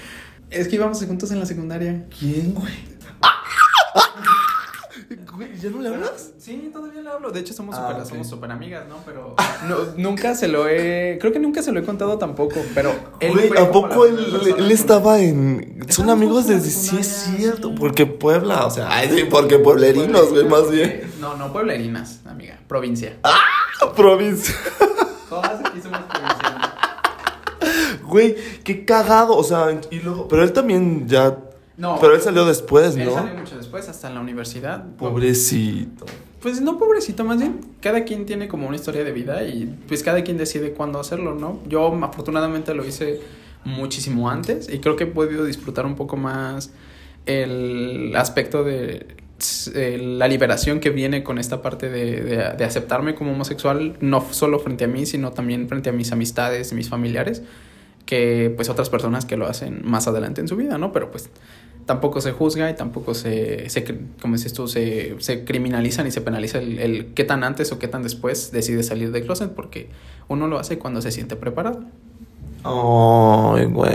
Es 0.52 0.69
que 0.69 0.76
íbamos 0.76 1.04
juntos 1.04 1.31
en 1.31 1.40
la 1.40 1.46
secundaria. 1.46 2.04
¿Quién, 2.19 2.54
güey? 2.54 2.72
Güey, 5.35 5.59
¿ya 5.59 5.71
no 5.71 5.80
le 5.80 5.88
hablas? 5.88 6.30
Sí, 6.38 6.71
todavía 6.73 7.00
le 7.02 7.09
hablo. 7.11 7.30
De 7.30 7.40
hecho, 7.40 7.54
somos 7.54 7.75
Ah, 7.76 7.88
súper 7.88 8.02
ok. 8.02 8.09
somos 8.09 8.28
súper 8.28 8.50
amigas, 8.50 8.85
¿no? 8.88 8.97
Pero 9.06 9.35
no- 9.68 9.76
nunca 9.97 10.35
se 10.35 10.49
lo 10.49 10.68
he. 10.68 11.16
Creo 11.21 11.32
que 11.32 11.38
nunca 11.38 11.62
se 11.62 11.73
lo 11.73 11.80
he 11.80 11.85
contado 11.85 12.18
tampoco. 12.18 12.61
Pero 12.75 12.92
él. 13.21 13.32
Güey, 13.32 13.50
¿a 13.59 13.71
poco 13.71 14.04
él, 14.06 14.71
estaba 14.71 15.18
en. 15.21 15.85
Son 15.88 16.11
amigos 16.11 16.47
desde. 16.49 16.71
Sí, 16.71 16.99
es 16.99 17.06
cierto. 17.37 17.68
sí. 17.71 17.75
Porque 17.78 18.04
Puebla, 18.06 18.66
o 18.66 18.71
sea. 18.71 18.88
Ay, 18.90 19.11
sí, 19.14 19.25
porque 19.30 19.59
pueblerinos, 19.59 20.30
güey, 20.30 20.44
más 20.47 20.71
bien. 20.71 21.11
No, 21.21 21.37
no, 21.37 21.52
pueblerinas, 21.52 22.21
amiga. 22.26 22.59
Provincia. 22.68 23.16
Ah, 23.23 23.40
provincia. 23.97 24.54
Todas 25.28 25.61
aquí 25.64 25.80
somos. 25.82 26.00
Güey, 28.12 28.37
qué 28.64 28.85
cagado. 28.85 29.37
O 29.37 29.42
sea, 29.45 29.81
y 29.90 30.00
luego. 30.00 30.28
Pero 30.28 30.42
él 30.45 30.52
también 30.52 31.09
ya. 31.09 31.38
No. 31.76 31.99
Pero 32.00 32.14
él 32.14 32.21
salió 32.21 32.45
después, 32.45 32.95
Él 32.97 33.07
¿no? 33.07 33.14
salió 33.14 33.35
mucho 33.35 33.57
después, 33.57 33.88
hasta 33.88 34.07
en 34.09 34.14
la 34.14 34.21
universidad. 34.21 34.85
Pobrecito. 34.97 36.04
Pues 36.40 36.61
no 36.61 36.76
pobrecito, 36.78 37.25
más 37.25 37.38
bien, 37.38 37.61
cada 37.81 38.04
quien 38.04 38.26
tiene 38.26 38.47
como 38.49 38.66
una 38.66 38.76
historia 38.76 39.04
de 39.04 39.12
vida 39.12 39.42
y 39.45 39.75
pues 39.88 40.02
cada 40.02 40.23
quien 40.23 40.37
decide 40.37 40.73
cuándo 40.73 40.99
hacerlo, 41.00 41.35
¿no? 41.35 41.61
Yo 41.69 41.87
afortunadamente 42.04 42.75
lo 42.75 42.85
hice 42.85 43.21
muchísimo 43.64 44.28
antes 44.28 44.69
y 44.69 44.81
creo 44.81 44.97
que 44.97 45.04
he 45.04 45.07
podido 45.07 45.45
disfrutar 45.45 45.87
un 45.87 45.95
poco 45.95 46.16
más 46.16 46.73
el 47.26 48.12
aspecto 48.16 48.64
de 48.64 49.07
eh, 49.75 49.99
la 50.00 50.28
liberación 50.28 50.81
que 50.81 50.90
viene 50.90 51.23
con 51.23 51.38
esta 51.38 51.62
parte 51.62 51.88
de, 51.88 52.21
de- 52.23 52.50
de 52.57 52.64
aceptarme 52.64 53.14
como 53.14 53.33
homosexual, 53.33 53.97
no 54.00 54.25
solo 54.31 54.59
frente 54.59 54.85
a 54.85 54.88
mí, 54.88 55.07
sino 55.07 55.31
también 55.33 55.69
frente 55.69 55.90
a 55.90 55.92
mis 55.92 56.12
amistades 56.12 56.73
y 56.73 56.75
mis 56.75 56.88
familiares, 56.88 57.42
que 58.12 58.52
pues 58.54 58.69
otras 58.69 58.90
personas 58.90 59.25
que 59.25 59.38
lo 59.38 59.47
hacen 59.47 59.81
más 59.85 60.07
adelante 60.07 60.42
en 60.42 60.49
su 60.49 60.54
vida, 60.57 60.76
¿no? 60.76 60.92
Pero 60.92 61.11
pues 61.11 61.31
tampoco 61.87 62.21
se 62.21 62.33
juzga 62.33 62.69
y 62.69 62.76
tampoco 62.76 63.14
se, 63.14 63.71
se 63.71 63.85
como 64.21 64.35
dices 64.37 64.52
tú, 64.52 64.69
se, 64.69 65.14
se 65.19 65.45
criminalizan 65.45 66.07
y 66.07 66.11
se 66.11 66.21
penaliza 66.21 66.59
el, 66.59 66.78
el 66.78 67.07
qué 67.14 67.25
tan 67.25 67.42
antes 67.42 67.73
o 67.73 67.78
qué 67.78 67.88
tan 67.88 68.02
después 68.02 68.52
decide 68.52 68.83
salir 68.83 69.12
del 69.12 69.23
closet, 69.25 69.50
porque 69.52 69.88
uno 70.28 70.47
lo 70.47 70.59
hace 70.59 70.78
cuando 70.78 71.00
se 71.00 71.11
siente 71.11 71.37
preparado. 71.37 71.81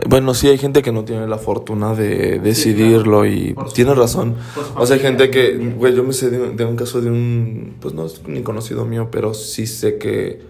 Bueno, 0.09 0.33
sí, 0.33 0.47
hay 0.50 0.57
gente 0.57 0.81
que 0.81 0.91
no 0.91 1.05
tiene 1.05 1.27
la 1.27 1.38
fortuna 1.38 1.93
de 1.93 2.39
decidirlo 2.39 3.25
y 3.25 3.55
tiene 3.74 3.93
razón. 3.93 4.36
O 4.75 4.86
sea, 4.88 4.95
hay 4.95 5.01
gente 5.01 5.29
que, 5.29 5.55
güey, 5.77 5.95
yo 5.95 6.03
me 6.03 6.12
sé 6.13 6.29
de, 6.31 6.41
un- 6.41 6.57
de 6.57 6.65
un 6.65 6.75
caso 6.75 7.01
de 7.01 7.09
un, 7.12 7.75
pues 7.79 7.93
no 7.93 8.05
es 8.07 8.21
ni 8.27 8.41
conocido 8.41 8.83
mío, 8.83 9.09
pero 9.12 9.33
sí 9.33 9.67
sé 9.67 9.97
que 9.97 10.41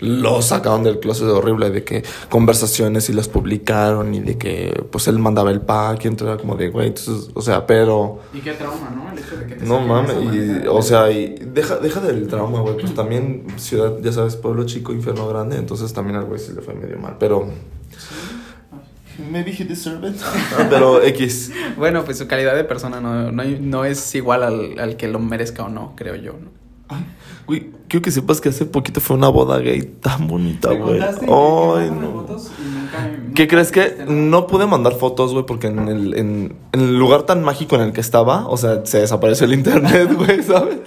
lo 0.00 0.42
sacaron 0.42 0.82
del 0.82 1.00
closet 1.00 1.28
horrible 1.28 1.70
de 1.70 1.84
que 1.84 2.04
conversaciones 2.28 3.08
y 3.08 3.12
las 3.12 3.28
publicaron 3.28 4.14
y 4.14 4.20
de 4.20 4.36
que 4.36 4.84
pues 4.90 5.08
él 5.08 5.18
mandaba 5.18 5.50
el 5.50 5.60
pack 5.60 6.04
y 6.04 6.08
entonces 6.08 6.34
era 6.34 6.40
como 6.40 6.56
de 6.56 6.68
güey 6.68 6.88
entonces 6.88 7.30
o 7.34 7.40
sea 7.40 7.66
pero 7.66 8.20
y 8.34 8.40
qué 8.40 8.52
trauma 8.52 8.90
no 8.90 9.10
el 9.10 9.18
hecho 9.18 9.36
de 9.36 9.46
que 9.46 9.54
te 9.56 9.64
no 9.64 9.80
mames 9.80 10.16
y 10.16 10.66
o 10.68 10.82
sea 10.82 11.10
y 11.10 11.34
deja 11.34 11.76
deja 11.76 12.00
del 12.00 12.28
trauma 12.28 12.60
güey 12.60 12.76
pues 12.76 12.94
también 12.94 13.46
ciudad 13.56 13.94
ya 14.02 14.12
sabes 14.12 14.36
pueblo 14.36 14.66
chico 14.66 14.92
infierno 14.92 15.28
grande 15.28 15.56
entonces 15.56 15.92
también 15.92 16.16
al 16.16 16.24
güey 16.26 16.38
se 16.38 16.52
le 16.52 16.60
fue 16.60 16.74
medio 16.74 16.98
mal 16.98 17.16
pero 17.18 17.48
maybe 19.30 19.50
he 19.50 19.64
deserved 19.64 20.04
it. 20.04 20.20
Pero 20.68 21.02
x. 21.02 21.50
Bueno 21.78 22.04
pues 22.04 22.18
su 22.18 22.26
calidad 22.26 22.54
de 22.54 22.64
persona 22.64 23.00
no, 23.00 23.32
no, 23.32 23.44
no 23.44 23.84
es 23.86 24.14
igual 24.14 24.42
al, 24.42 24.78
al 24.78 24.96
que 24.96 25.08
lo 25.08 25.18
merezca 25.18 25.64
o 25.64 25.70
no 25.70 25.94
creo 25.96 26.16
yo 26.16 26.32
¿no? 26.32 26.65
Ay, 26.88 27.04
güey, 27.46 27.70
quiero 27.88 28.02
que 28.02 28.10
sepas 28.10 28.40
que 28.40 28.48
hace 28.48 28.64
poquito 28.64 29.00
fue 29.00 29.16
una 29.16 29.28
boda 29.28 29.58
gay 29.58 29.82
tan 29.82 30.26
bonita, 30.28 30.72
güey. 30.72 31.00
Ay, 31.00 31.90
no. 31.90 32.26
¿Qué 33.34 33.48
crees 33.48 33.70
que 33.70 34.04
no 34.08 34.46
pude 34.46 34.66
mandar 34.66 34.94
fotos, 34.94 35.32
güey? 35.32 35.44
Porque 35.44 35.66
en 35.66 35.88
el, 35.88 36.14
en, 36.14 36.56
en 36.72 36.80
el 36.80 36.98
lugar 36.98 37.24
tan 37.24 37.42
mágico 37.42 37.76
en 37.76 37.82
el 37.82 37.92
que 37.92 38.00
estaba, 38.00 38.46
o 38.48 38.56
sea, 38.56 38.86
se 38.86 39.00
desapareció 39.00 39.46
el 39.46 39.52
internet, 39.54 40.12
güey, 40.16 40.42
¿sabes? 40.42 40.78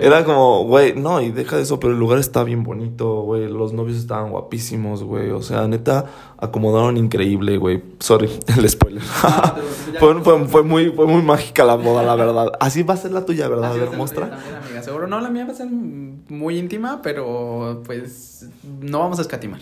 Era 0.00 0.24
como, 0.24 0.64
güey, 0.64 0.94
no, 0.94 1.20
y 1.20 1.30
deja 1.30 1.56
de 1.56 1.62
eso, 1.62 1.80
pero 1.80 1.92
el 1.92 1.98
lugar 1.98 2.18
está 2.18 2.44
bien 2.44 2.62
bonito, 2.62 3.22
güey. 3.22 3.48
Los 3.48 3.72
novios 3.72 3.98
estaban 3.98 4.30
guapísimos, 4.30 5.02
güey. 5.02 5.30
O 5.30 5.42
sea, 5.42 5.66
neta, 5.66 6.04
acomodaron 6.38 6.96
increíble, 6.96 7.56
güey. 7.56 7.82
Sorry, 7.98 8.30
el 8.56 8.68
spoiler. 8.68 9.02
Fue, 9.98 10.14
fue, 10.22 10.46
fue 10.46 10.62
muy, 10.62 10.90
fue 10.90 11.06
muy 11.06 11.22
mágica 11.22 11.64
la 11.64 11.74
boda, 11.74 12.02
la 12.04 12.14
verdad. 12.14 12.52
Así 12.60 12.84
va 12.84 12.94
a 12.94 12.96
ser 12.96 13.10
la 13.10 13.24
tuya, 13.24 13.48
¿verdad? 13.48 13.64
A 13.64 13.70
Así 13.70 13.80
ver, 13.80 13.88
a 13.88 13.96
muestra. 13.96 14.26
tuya 14.26 14.36
también, 14.36 14.56
amiga, 14.62 14.82
seguro. 14.82 15.06
No, 15.08 15.20
la 15.20 15.30
mía 15.30 15.44
va 15.44 15.52
a 15.52 15.56
ser 15.56 15.66
muy 15.66 16.58
íntima, 16.58 17.00
pero 17.02 17.82
pues 17.84 18.46
no 18.80 19.00
vamos 19.00 19.18
a 19.18 19.22
escatimar. 19.22 19.60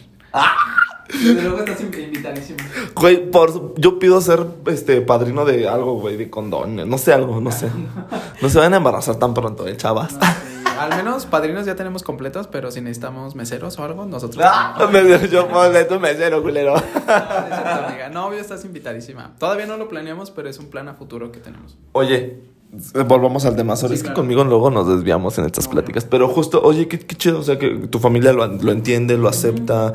Desde 1.09 1.41
luego 1.43 1.59
estás 1.61 1.81
invitadísimo. 1.81 2.59
Güey, 2.97 3.31
por, 3.31 3.79
yo 3.81 3.99
pido 3.99 4.21
ser 4.21 4.45
este 4.67 5.01
padrino 5.03 5.45
de 5.45 5.69
algo, 5.69 5.95
güey, 6.01 6.17
de 6.17 6.29
condón. 6.31 6.89
No 6.89 6.99
sé, 6.99 7.13
algo, 7.13 7.41
no 7.41 7.53
sé. 7.53 7.71
No 8.43 8.49
se 8.49 8.59
vayan 8.59 8.75
a 8.75 8.77
embarazar 8.79 9.17
tan 9.17 9.33
pronto, 9.33 9.67
eh, 9.69 9.77
chavas. 9.77 10.15
No, 10.15 10.21
sí, 10.21 10.79
Al 10.79 10.91
menos 10.97 11.25
padrinos 11.25 11.65
ya 11.65 11.77
tenemos 11.77 12.03
completos, 12.03 12.49
pero 12.49 12.71
si 12.73 12.81
necesitamos 12.81 13.35
meseros 13.37 13.79
o 13.79 13.85
algo, 13.85 14.05
nosotros. 14.05 14.45
Ah, 14.47 14.89
me- 14.93 15.29
yo 15.29 15.47
ponle 15.49 15.85
tu 15.85 16.01
mesero, 16.01 16.43
culero. 16.43 16.75
No, 17.07 17.15
cierto, 17.47 17.87
amiga. 17.87 18.09
No, 18.11 18.27
obvio, 18.27 18.41
estás 18.41 18.65
invitadísima. 18.65 19.33
Todavía 19.39 19.67
no 19.67 19.77
lo 19.77 19.89
planeamos, 19.89 20.31
pero 20.33 20.49
es 20.49 20.59
un 20.59 20.67
plan 20.71 20.89
a 20.89 20.95
futuro 20.95 21.31
que 21.31 21.39
tenemos. 21.39 21.77
Oye, 21.93 22.41
volvamos 23.07 23.45
al 23.45 23.57
tema. 23.57 23.77
Sorry, 23.77 23.95
Sí, 23.95 23.95
es 23.95 24.03
que 24.03 24.07
claro. 24.09 24.21
conmigo 24.23 24.45
luego 24.45 24.71
nos 24.71 24.89
desviamos 24.89 25.39
en 25.39 25.45
estas 25.47 25.69
pláticas. 25.69 26.05
Pero 26.05 26.29
justo, 26.29 26.61
oye, 26.63 26.89
qué, 26.89 26.99
qué 26.99 27.15
chido. 27.17 27.39
O 27.39 27.43
sea, 27.43 27.59
que 27.59 27.69
tu 27.89 27.99
familia 27.99 28.33
lo, 28.33 28.47
lo 28.47 28.73
entiende, 28.73 29.17
lo 29.17 29.29
acepta. 29.29 29.95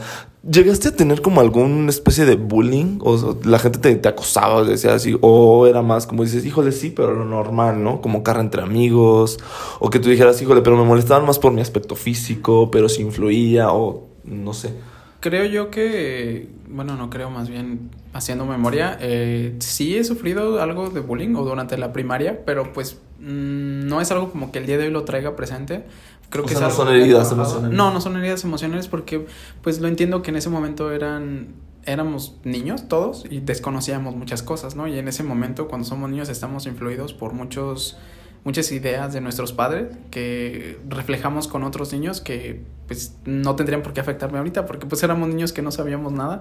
¿Llegaste 0.49 0.87
a 0.87 0.95
tener 0.95 1.21
como 1.21 1.39
alguna 1.41 1.89
especie 1.89 2.25
de 2.25 2.35
bullying? 2.35 2.97
O 3.01 3.37
la 3.43 3.59
gente 3.59 3.77
te, 3.79 3.95
te 3.95 4.09
acosaba, 4.09 4.63
decía 4.63 4.93
así. 4.95 5.17
O 5.21 5.67
era 5.67 5.81
más 5.81 6.07
como 6.07 6.23
dices, 6.23 6.45
híjole, 6.45 6.71
sí, 6.71 6.89
pero 6.89 7.13
lo 7.13 7.25
normal, 7.25 7.83
¿no? 7.83 8.01
Como 8.01 8.23
carra 8.23 8.41
entre 8.41 8.61
amigos. 8.61 9.37
O 9.79 9.89
que 9.89 9.99
tú 9.99 10.09
dijeras, 10.09 10.41
híjole, 10.41 10.61
pero 10.61 10.77
me 10.77 10.83
molestaban 10.85 11.25
más 11.25 11.37
por 11.39 11.51
mi 11.53 11.61
aspecto 11.61 11.95
físico, 11.95 12.71
pero 12.71 12.89
si 12.89 13.01
influía, 13.03 13.71
o 13.71 14.07
no 14.23 14.53
sé. 14.53 14.73
Creo 15.19 15.45
yo 15.45 15.69
que, 15.69 16.47
bueno, 16.67 16.95
no 16.95 17.11
creo, 17.11 17.29
más 17.29 17.47
bien 17.47 17.91
haciendo 18.13 18.45
memoria, 18.45 18.97
eh, 18.99 19.55
sí 19.59 19.97
he 19.97 20.03
sufrido 20.03 20.61
algo 20.61 20.89
de 20.89 20.99
bullying 20.99 21.35
o 21.35 21.43
durante 21.43 21.77
la 21.77 21.93
primaria, 21.93 22.45
pero 22.45 22.73
pues 22.73 22.99
mm, 23.19 23.87
no 23.87 24.01
es 24.01 24.11
algo 24.11 24.31
como 24.31 24.51
que 24.51 24.59
el 24.59 24.65
día 24.65 24.77
de 24.77 24.85
hoy 24.85 24.91
lo 24.91 25.03
traiga 25.03 25.35
presente. 25.35 25.85
Creo 26.29 26.45
O 26.45 26.47
que 26.47 26.55
sea, 26.55 26.67
no 26.67 26.73
son 26.73 26.89
heridas 26.89 27.31
emocionales. 27.31 27.77
No, 27.77 27.93
no 27.93 28.01
son 28.01 28.17
heridas 28.17 28.43
emocionales 28.43 28.87
porque 28.87 29.25
pues 29.61 29.81
lo 29.81 29.87
entiendo 29.87 30.21
que 30.21 30.31
en 30.31 30.37
ese 30.37 30.49
momento 30.49 30.91
eran 30.91 31.55
éramos 31.85 32.35
niños 32.43 32.87
todos 32.87 33.25
y 33.29 33.39
desconocíamos 33.39 34.15
muchas 34.15 34.43
cosas, 34.43 34.75
¿no? 34.75 34.87
Y 34.87 34.99
en 34.99 35.07
ese 35.07 35.23
momento 35.23 35.67
cuando 35.67 35.87
somos 35.87 36.09
niños 36.09 36.29
estamos 36.29 36.67
influidos 36.67 37.13
por 37.13 37.33
muchos 37.33 37.97
muchas 38.43 38.71
ideas 38.71 39.13
de 39.13 39.21
nuestros 39.21 39.53
padres 39.53 39.87
que 40.09 40.79
reflejamos 40.89 41.47
con 41.47 41.63
otros 41.63 41.93
niños 41.93 42.21
que 42.21 42.63
pues 42.87 43.15
no 43.23 43.55
tendrían 43.55 43.83
por 43.83 43.93
qué 43.93 44.01
afectarme 44.01 44.39
ahorita 44.39 44.65
porque 44.65 44.87
pues 44.87 45.03
éramos 45.03 45.29
niños 45.29 45.53
que 45.53 45.61
no 45.61 45.71
sabíamos 45.71 46.11
nada 46.11 46.39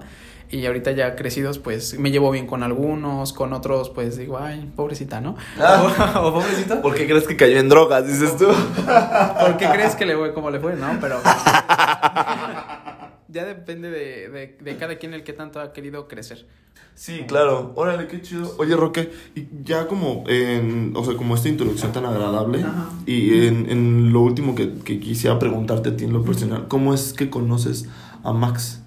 y 0.49 0.65
ahorita 0.65 0.91
ya 0.91 1.15
crecidos 1.15 1.59
pues 1.59 1.97
me 1.99 2.11
llevo 2.11 2.31
bien 2.31 2.47
con 2.47 2.63
algunos, 2.63 3.33
con 3.33 3.53
otros 3.53 3.89
pues 3.89 4.17
digo, 4.17 4.39
ay, 4.39 4.71
pobrecita, 4.75 5.21
¿no? 5.21 5.35
Ah. 5.59 5.77
O, 6.21 6.27
o 6.27 6.33
pobrecito. 6.33 6.81
¿Por 6.81 6.95
qué 6.95 7.05
crees 7.05 7.27
que 7.27 7.37
cayó 7.37 7.59
en 7.59 7.69
drogas, 7.69 8.07
dices 8.07 8.35
tú? 8.35 8.47
¿Por 9.39 9.57
qué 9.57 9.69
crees 9.69 9.95
que 9.95 10.05
le 10.05 10.17
fue 10.17 10.33
como 10.33 10.49
le 10.49 10.59
fue? 10.59 10.75
No, 10.75 10.97
pero 10.99 11.19
ya 13.31 13.45
depende 13.45 13.89
de, 13.89 14.29
de, 14.29 14.57
de 14.59 14.77
cada 14.77 14.97
quien 14.97 15.13
el 15.13 15.23
que 15.23 15.33
tanto 15.33 15.59
ha 15.59 15.73
querido 15.73 16.07
crecer. 16.07 16.45
Sí, 16.93 17.23
claro. 17.27 17.71
Órale, 17.75 18.07
qué 18.07 18.21
chido. 18.21 18.53
Oye, 18.57 18.75
Roque, 18.75 19.11
y 19.33 19.47
ya 19.63 19.87
como 19.87 20.23
en, 20.27 20.93
o 20.95 21.03
sea, 21.03 21.15
como 21.15 21.35
esta 21.35 21.49
introducción 21.49 21.91
tan 21.91 22.05
agradable 22.05 22.63
Ajá. 22.63 22.89
y 23.05 23.45
en, 23.47 23.69
en 23.69 24.13
lo 24.13 24.21
último 24.21 24.55
que, 24.55 24.73
que 24.79 24.99
quisiera 24.99 25.39
preguntarte 25.39 25.89
a 25.89 25.97
ti 25.97 26.03
en 26.03 26.13
lo 26.13 26.23
personal, 26.23 26.67
¿cómo 26.67 26.93
es 26.93 27.13
que 27.13 27.29
conoces 27.29 27.87
a 28.23 28.33
Max? 28.33 28.80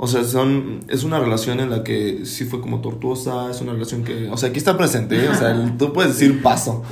O 0.00 0.06
sea, 0.06 0.22
son, 0.22 0.80
es 0.88 1.02
una 1.02 1.18
relación 1.18 1.58
en 1.58 1.70
la 1.70 1.82
que 1.82 2.20
sí 2.24 2.44
fue 2.44 2.60
como 2.60 2.80
tortuosa, 2.80 3.50
es 3.50 3.60
una 3.60 3.72
relación 3.72 4.04
que, 4.04 4.28
o 4.30 4.36
sea, 4.36 4.50
aquí 4.50 4.58
está 4.58 4.76
presente, 4.78 5.16
¿eh? 5.24 5.28
o 5.28 5.34
sea, 5.34 5.50
el- 5.50 5.76
tú 5.76 5.92
puedes 5.92 6.12
decir 6.16 6.40
paso. 6.40 6.84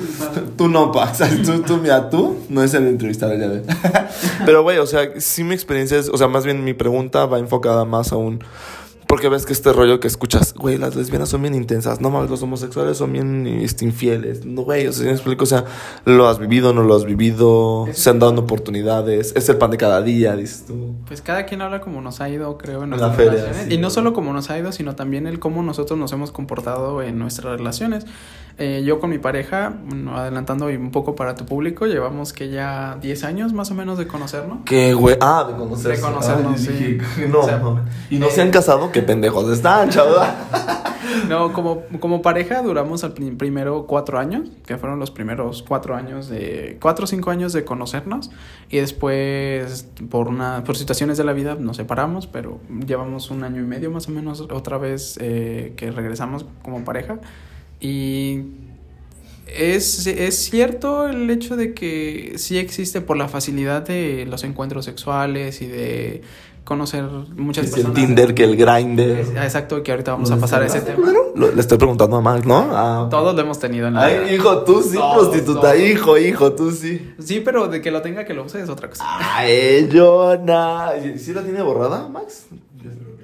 Tú 0.57 0.69
no, 0.69 0.91
Pax. 0.91 1.21
Tú, 1.45 1.61
tú, 1.63 1.77
mira, 1.77 2.11
tú 2.11 2.37
no 2.49 2.65
es 2.65 2.75
el 2.75 2.89
entrevistado 2.89 3.33
ya 3.39 3.49
de. 3.49 3.63
Pero, 4.45 4.63
güey, 4.65 4.79
o 4.79 4.87
sea, 4.87 5.09
sí 5.21 5.45
mi 5.45 5.55
experiencia 5.55 5.97
es, 5.99 6.09
o 6.09 6.17
sea, 6.19 6.27
más 6.27 6.45
bien 6.45 6.65
mi 6.65 6.75
pregunta 6.75 7.27
va 7.27 7.39
enfocada 7.39 7.85
más 7.85 8.11
a 8.13 8.17
un. 8.17 8.43
Porque 9.09 9.29
ves 9.29 9.47
que 9.47 9.53
este 9.53 9.73
rollo 9.73 10.01
que 10.01 10.09
escuchas, 10.09 10.53
güey, 10.55 10.79
las 10.79 10.97
lesbianas 10.97 11.29
son 11.29 11.43
bien 11.43 11.55
intensas, 11.55 12.01
no 12.01 12.11
mames, 12.11 12.29
los 12.29 12.43
homosexuales 12.43 12.99
son 12.99 13.13
bien 13.13 13.47
este, 13.47 13.85
infieles, 13.85 14.45
no, 14.45 14.63
güey, 14.63 14.87
o 14.89 14.93
sea, 14.93 15.03
¿sí 15.03 15.07
me 15.07 15.13
explico, 15.13 15.45
o 15.45 15.47
sea, 15.47 15.65
lo 16.05 16.27
has 16.29 16.39
vivido, 16.39 16.73
no 16.73 16.83
lo 16.83 16.97
has 16.97 17.05
vivido, 17.05 17.87
se 17.93 18.11
han 18.11 18.19
dado 18.19 18.41
oportunidades, 18.41 19.33
es 19.37 19.49
el 19.49 19.59
pan 19.59 19.71
de 19.71 19.77
cada 19.77 20.03
día, 20.03 20.35
dices 20.35 20.65
tú. 20.67 20.95
Pues 21.07 21.23
cada 21.23 21.47
quien 21.47 21.63
habla 21.63 21.81
como 21.81 22.01
nos 22.01 22.21
ha 22.21 22.29
ido, 22.29 22.59
creo, 22.59 22.79
en 22.79 22.85
En 22.85 22.91
nuestras 22.91 23.11
la 23.13 23.17
feria, 23.17 23.33
relaciones. 23.33 23.69
sí. 23.69 23.75
Y 23.75 23.79
no 23.79 23.91
solo 23.91 24.13
como 24.13 24.33
nos 24.33 24.51
ha 24.51 24.59
ido, 24.59 24.73
sino 24.73 24.97
también 24.97 25.27
el 25.27 25.39
cómo 25.39 25.63
nosotros 25.63 25.99
nos 25.99 26.13
hemos 26.13 26.33
comportado 26.33 27.01
en 27.03 27.19
nuestras 27.19 27.59
relaciones. 27.59 28.07
Eh, 28.59 28.83
yo 28.87 29.01
con 29.01 29.11
mi 29.11 29.19
pareja, 29.19 29.75
bueno, 29.85 30.17
adelantando 30.17 30.67
un 30.67 30.91
poco 30.91 31.15
para 31.15 31.35
tu 31.35 31.45
público, 31.45 31.85
llevamos 31.87 32.33
que 32.33 32.49
ya 32.49 32.97
10 33.03 33.25
años 33.25 33.53
más 33.53 33.71
o 33.71 33.75
menos 33.75 33.99
de 33.99 34.07
conocernos. 34.07 34.61
¿Qué, 34.65 34.95
güey? 34.95 35.17
Ah, 35.21 35.45
de 35.47 35.55
conocerse. 35.57 36.01
De 36.01 36.01
conocernos, 36.01 36.53
Ay, 36.53 36.59
sí. 36.67 36.73
dije, 36.95 37.29
No, 37.29 37.41
O 37.41 37.45
sea, 37.45 37.59
mames. 37.59 37.85
y 38.09 38.19
no 38.19 38.27
eh, 38.29 38.31
se 38.31 38.41
han 38.41 38.51
casado, 38.51 38.91
qué 38.93 39.03
pendejos 39.03 39.51
están, 39.51 39.91
chaval. 39.91 40.35
No, 41.29 41.53
como, 41.53 41.83
como 42.01 42.21
pareja 42.21 42.63
duramos 42.63 43.03
al 43.03 43.13
prim- 43.13 43.37
primero 43.39 43.87
cuatro 43.87 44.19
años, 44.19 44.49
que 44.67 44.77
fueron 44.77 44.99
los 45.01 45.11
primeros 45.11 45.63
cuatro 45.63 45.95
años 45.97 46.29
de, 46.29 46.79
cuatro 46.81 47.05
o 47.05 47.07
cinco 47.07 47.31
años 47.31 47.53
de 47.53 47.65
conocernos, 47.65 48.31
y 48.71 48.79
después 48.79 49.89
por 50.11 50.29
una, 50.29 50.63
por 50.65 50.77
situaciones 50.77 51.17
de 51.17 51.25
la 51.25 51.33
vida 51.33 51.55
nos 51.59 51.77
separamos, 51.79 52.27
pero 52.27 52.61
llevamos 52.87 53.31
un 53.31 53.45
año 53.45 53.61
y 53.63 53.65
medio 53.65 53.91
más 53.91 54.09
o 54.09 54.13
menos 54.13 54.41
otra 54.43 54.79
vez 54.79 55.17
eh, 55.21 55.73
que 55.77 55.91
regresamos 55.91 56.45
como 56.63 56.85
pareja, 56.85 57.19
y 57.81 58.43
es, 59.47 60.07
es 60.07 60.37
cierto 60.37 61.07
el 61.09 61.31
hecho 61.31 61.57
de 61.57 61.73
que 61.75 62.35
sí 62.37 62.59
existe 62.59 63.01
por 63.01 63.17
la 63.17 63.29
facilidad 63.29 63.83
de 63.83 64.27
los 64.29 64.45
encuentros 64.45 64.85
sexuales 64.85 65.63
y 65.63 65.67
de 65.67 66.23
conocer 66.65 67.05
muchas 67.37 67.67
Es 67.67 67.71
el 67.77 67.83
personas. 67.85 67.95
Tinder 68.07 68.35
que 68.35 68.43
el 68.43 68.57
Grinder. 68.57 69.21
Es- 69.21 69.29
Exacto, 69.31 69.83
que 69.85 69.93
ahorita 69.93 70.13
vamos 70.13 70.33
a 70.33 70.37
pasar 70.39 70.63
a 70.63 70.67
ese 70.67 70.81
tema. 70.81 71.13
Lo- 71.37 71.53
le 71.53 71.61
estoy 71.61 71.79
preguntando 71.79 72.17
a 72.17 72.21
Max, 72.21 72.45
¿no? 72.45 72.69
Ah. 72.73 73.07
Todos 73.09 73.37
lo 73.37 73.41
hemos 73.43 73.61
tenido 73.61 73.87
en 73.87 73.95
la 73.95 74.09
vida. 74.09 74.23
Ay, 74.27 74.35
hijo, 74.35 74.65
tú 74.65 74.83
sí, 74.83 74.97
Todos, 74.97 75.29
prostituta. 75.29 75.61
todos. 75.61 75.79
Hijo, 75.79 76.19
hijo, 76.19 76.53
tú 76.55 76.73
sí. 76.73 77.13
Sí, 77.21 77.41
pero 77.45 77.69
de 77.69 77.81
que 77.81 77.93
lo 77.93 78.03
tenga 78.03 78.25
que 78.25 78.35
lo 78.35 78.43
use 78.45 78.61
es 78.63 78.69
otra 78.69 78.89
cosa. 78.89 79.05
Ay, 79.07 79.89
Jonah. 79.93 80.91
¿Sí 81.19 81.33
la 81.33 81.43
tiene 81.43 81.63
borrada, 81.63 82.09
Max? 82.09 82.47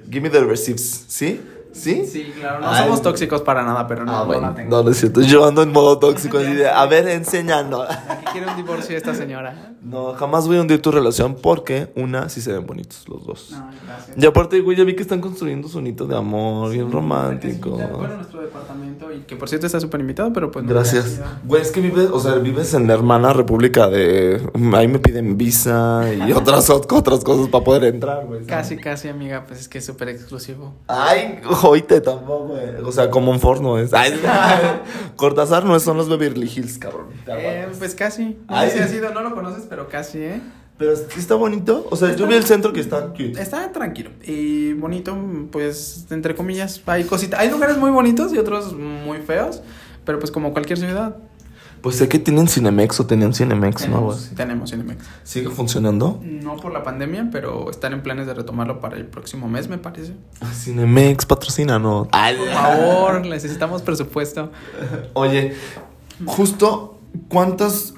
Give 0.09 0.21
me 0.21 0.29
the 0.29 0.41
receipts, 0.41 1.05
¿sí? 1.09 1.41
¿Sí? 1.73 2.05
Sí, 2.05 2.31
claro. 2.39 2.61
No 2.61 2.69
Ay. 2.69 2.83
somos 2.83 3.01
tóxicos 3.01 3.41
para 3.41 3.63
nada, 3.63 3.87
pero 3.87 4.05
no, 4.05 4.15
ah, 4.15 4.19
no 4.19 4.25
bueno. 4.27 4.41
la 4.41 4.55
tengo. 4.55 4.69
No, 4.69 4.83
no 4.83 4.91
es 4.91 4.97
cierto. 4.97 5.21
Yo 5.21 5.45
ando 5.45 5.63
en 5.63 5.71
modo 5.71 5.99
tóxico. 5.99 6.37
Así 6.37 6.53
de, 6.53 6.69
a 6.69 6.85
ver, 6.85 7.07
enséñanos. 7.07 7.87
Aquí 7.89 8.25
quiere 8.31 8.47
un 8.47 8.55
divorcio 8.55 8.95
esta 8.95 9.13
señora. 9.13 9.73
No, 9.81 10.13
jamás 10.13 10.47
voy 10.47 10.57
a 10.57 10.61
hundir 10.61 10.81
tu 10.81 10.91
relación 10.91 11.35
porque, 11.35 11.91
una, 11.95 12.29
sí 12.29 12.41
se 12.41 12.53
ven 12.53 12.65
bonitos 12.65 13.07
los 13.09 13.25
dos. 13.25 13.51
No, 13.51 13.69
gracias. 13.85 14.17
Y 14.17 14.25
aparte, 14.25 14.61
güey, 14.61 14.77
ya 14.77 14.83
vi 14.83 14.95
que 14.95 15.01
están 15.01 15.19
construyendo 15.19 15.67
su 15.67 15.81
nito 15.81 16.05
de 16.05 16.15
amor, 16.15 16.71
bien 16.71 16.91
romántico. 16.91 17.71
Bueno, 17.71 18.15
nuestro 18.15 18.41
departamento 18.41 19.11
y 19.11 19.19
que 19.21 19.35
por 19.35 19.49
cierto 19.49 19.65
está 19.65 19.79
súper 19.79 19.99
invitado, 19.99 20.31
pero 20.31 20.51
pues 20.51 20.63
no 20.63 20.71
Gracias. 20.71 21.19
Güey, 21.43 21.61
es 21.61 21.71
que 21.71 21.81
vives, 21.81 22.09
o 22.11 22.19
sea, 22.19 22.35
vives 22.35 22.73
en 22.73 22.87
la 22.87 22.93
hermana 22.93 23.33
república 23.33 23.89
de... 23.89 24.41
Ahí 24.73 24.87
me 24.87 24.99
piden 24.99 25.37
visa 25.37 26.05
y 26.13 26.31
otras, 26.33 26.69
otras 26.69 27.23
cosas 27.23 27.49
para 27.49 27.63
poder 27.63 27.83
entrar, 27.85 28.25
güey. 28.25 28.45
Casi, 28.45 28.77
casi, 28.77 29.09
amiga, 29.09 29.43
pues 29.47 29.61
es 29.61 29.67
que 29.67 29.79
es 29.79 29.85
súper 29.85 30.09
exclusivo. 30.09 30.73
Ay, 30.87 31.41
oíte 31.63 32.01
tampoco, 32.01 32.47
güey. 32.47 32.75
O 32.83 32.91
sea, 32.91 33.09
como 33.09 33.31
un 33.31 33.39
forno 33.39 33.77
es. 33.77 33.93
Ay, 33.93 34.13
Cortázar 35.15 35.65
no 35.65 35.79
son 35.79 35.97
los 35.97 36.09
Beverly 36.09 36.51
Hills, 36.53 36.77
cabrón. 36.77 37.07
Eh, 37.27 37.67
pues 37.77 37.95
casi. 37.95 38.37
No 38.49 38.55
Ay. 38.55 38.69
sé 38.69 38.77
si 38.77 38.83
ha 38.83 38.87
sido, 38.87 39.13
no 39.13 39.21
lo 39.21 39.33
conoces, 39.33 39.65
pero 39.69 39.87
casi, 39.87 40.19
¿eh? 40.19 40.41
Pero 40.77 40.95
sí 40.95 41.19
está 41.19 41.35
bonito. 41.35 41.87
O 41.91 41.95
sea, 41.95 42.15
yo 42.15 42.27
vi 42.27 42.35
el 42.35 42.45
centro 42.45 42.73
que 42.73 42.79
está 42.79 43.07
cute. 43.09 43.39
Está 43.39 43.71
tranquilo 43.71 44.09
y 44.23 44.73
bonito, 44.73 45.15
pues, 45.51 46.07
entre 46.09 46.35
comillas, 46.35 46.81
hay 46.87 47.03
cositas. 47.03 47.39
Hay 47.39 47.49
lugares 47.49 47.77
muy 47.77 47.91
bonitos 47.91 48.33
y 48.33 48.37
otros 48.37 48.73
muy 48.73 49.19
feos, 49.19 49.61
pero 50.03 50.19
pues 50.19 50.31
como 50.31 50.51
cualquier 50.51 50.79
ciudad. 50.79 51.15
Pues 51.83 51.97
sé 51.97 52.07
que 52.07 52.17
tienen 52.17 52.47
Cinemex 52.47 52.97
o 53.01 53.05
tenían 53.05 53.33
Cinemex, 53.33 53.89
¿no? 53.89 53.97
Algo 53.97 54.15
Tenemos, 54.37 54.71
Cinemex. 54.71 55.03
¿Sigue 55.25 55.49
funcionando? 55.49 56.17
No 56.23 56.55
por 56.55 56.71
la 56.71 56.81
pandemia, 56.81 57.27
pero 57.29 57.69
están 57.69 57.91
en 57.91 58.01
planes 58.01 58.25
de 58.25 58.33
retomarlo 58.33 58.79
para 58.79 58.95
el 58.95 59.05
próximo 59.05 59.49
mes, 59.49 59.67
me 59.67 59.77
parece. 59.77 60.13
Cinemex, 60.53 61.25
patrocínanos. 61.25 62.07
Ay, 62.13 62.37
Por 62.37 62.47
favor, 62.51 63.25
necesitamos 63.25 63.81
presupuesto. 63.81 64.49
Oye, 65.11 65.55
justo, 66.25 66.99
¿cuántas 67.27 67.93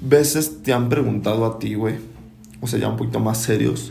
veces 0.00 0.62
te 0.62 0.72
han 0.72 0.88
preguntado 0.88 1.44
a 1.44 1.58
ti, 1.58 1.74
güey? 1.74 1.96
O 2.62 2.66
sea, 2.66 2.78
ya 2.78 2.88
un 2.88 2.96
poquito 2.96 3.20
más 3.20 3.36
serios. 3.36 3.90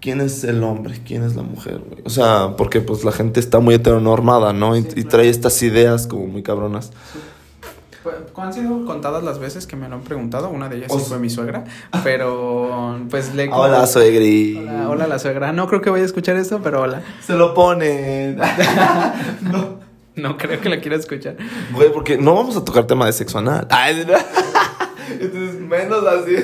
¿Quién 0.00 0.22
es 0.22 0.44
el 0.44 0.62
hombre? 0.62 0.98
¿Quién 1.04 1.24
es 1.24 1.36
la 1.36 1.42
mujer, 1.42 1.82
güey? 1.86 2.00
O 2.06 2.10
sea, 2.10 2.54
porque 2.56 2.80
pues 2.80 3.04
la 3.04 3.12
gente 3.12 3.38
está 3.38 3.58
muy 3.60 3.74
heteronormada, 3.74 4.54
¿no? 4.54 4.76
Y, 4.76 4.82
Sí, 4.82 4.88
y 4.88 4.92
claro. 4.94 5.08
trae 5.10 5.28
estas 5.28 5.62
ideas 5.62 6.06
como 6.06 6.26
muy 6.26 6.42
cabronas. 6.42 6.90
Han 8.36 8.52
sido 8.54 8.86
contadas 8.86 9.22
las 9.24 9.38
veces 9.38 9.66
que 9.66 9.76
me 9.76 9.88
lo 9.88 9.96
han 9.96 10.02
preguntado. 10.02 10.48
Una 10.48 10.68
de 10.68 10.76
ellas 10.76 10.92
sí 10.92 11.00
fue 11.06 11.18
mi 11.18 11.30
suegra. 11.30 11.64
Pero, 12.04 12.98
pues 13.10 13.34
le. 13.34 13.48
Hola, 13.52 13.86
suegri. 13.86 14.58
Hola, 14.58 14.88
hola, 14.88 15.06
la 15.06 15.18
suegra. 15.18 15.52
No 15.52 15.66
creo 15.66 15.80
que 15.80 15.90
vaya 15.90 16.04
a 16.04 16.06
escuchar 16.06 16.36
esto, 16.36 16.60
pero 16.62 16.82
hola. 16.82 17.02
Se 17.20 17.34
lo 17.34 17.54
ponen. 17.54 18.38
No 20.18 20.36
creo 20.36 20.60
que 20.60 20.68
la 20.68 20.80
quiera 20.80 20.96
escuchar. 20.96 21.36
Güey, 21.72 21.92
porque 21.92 22.18
no 22.18 22.34
vamos 22.34 22.56
a 22.56 22.64
tocar 22.64 22.88
tema 22.88 23.06
de 23.06 23.12
sexo 23.12 23.38
anal. 23.38 23.68
No. 23.70 24.14
Entonces, 25.20 25.60
menos 25.60 26.04
así. 26.04 26.34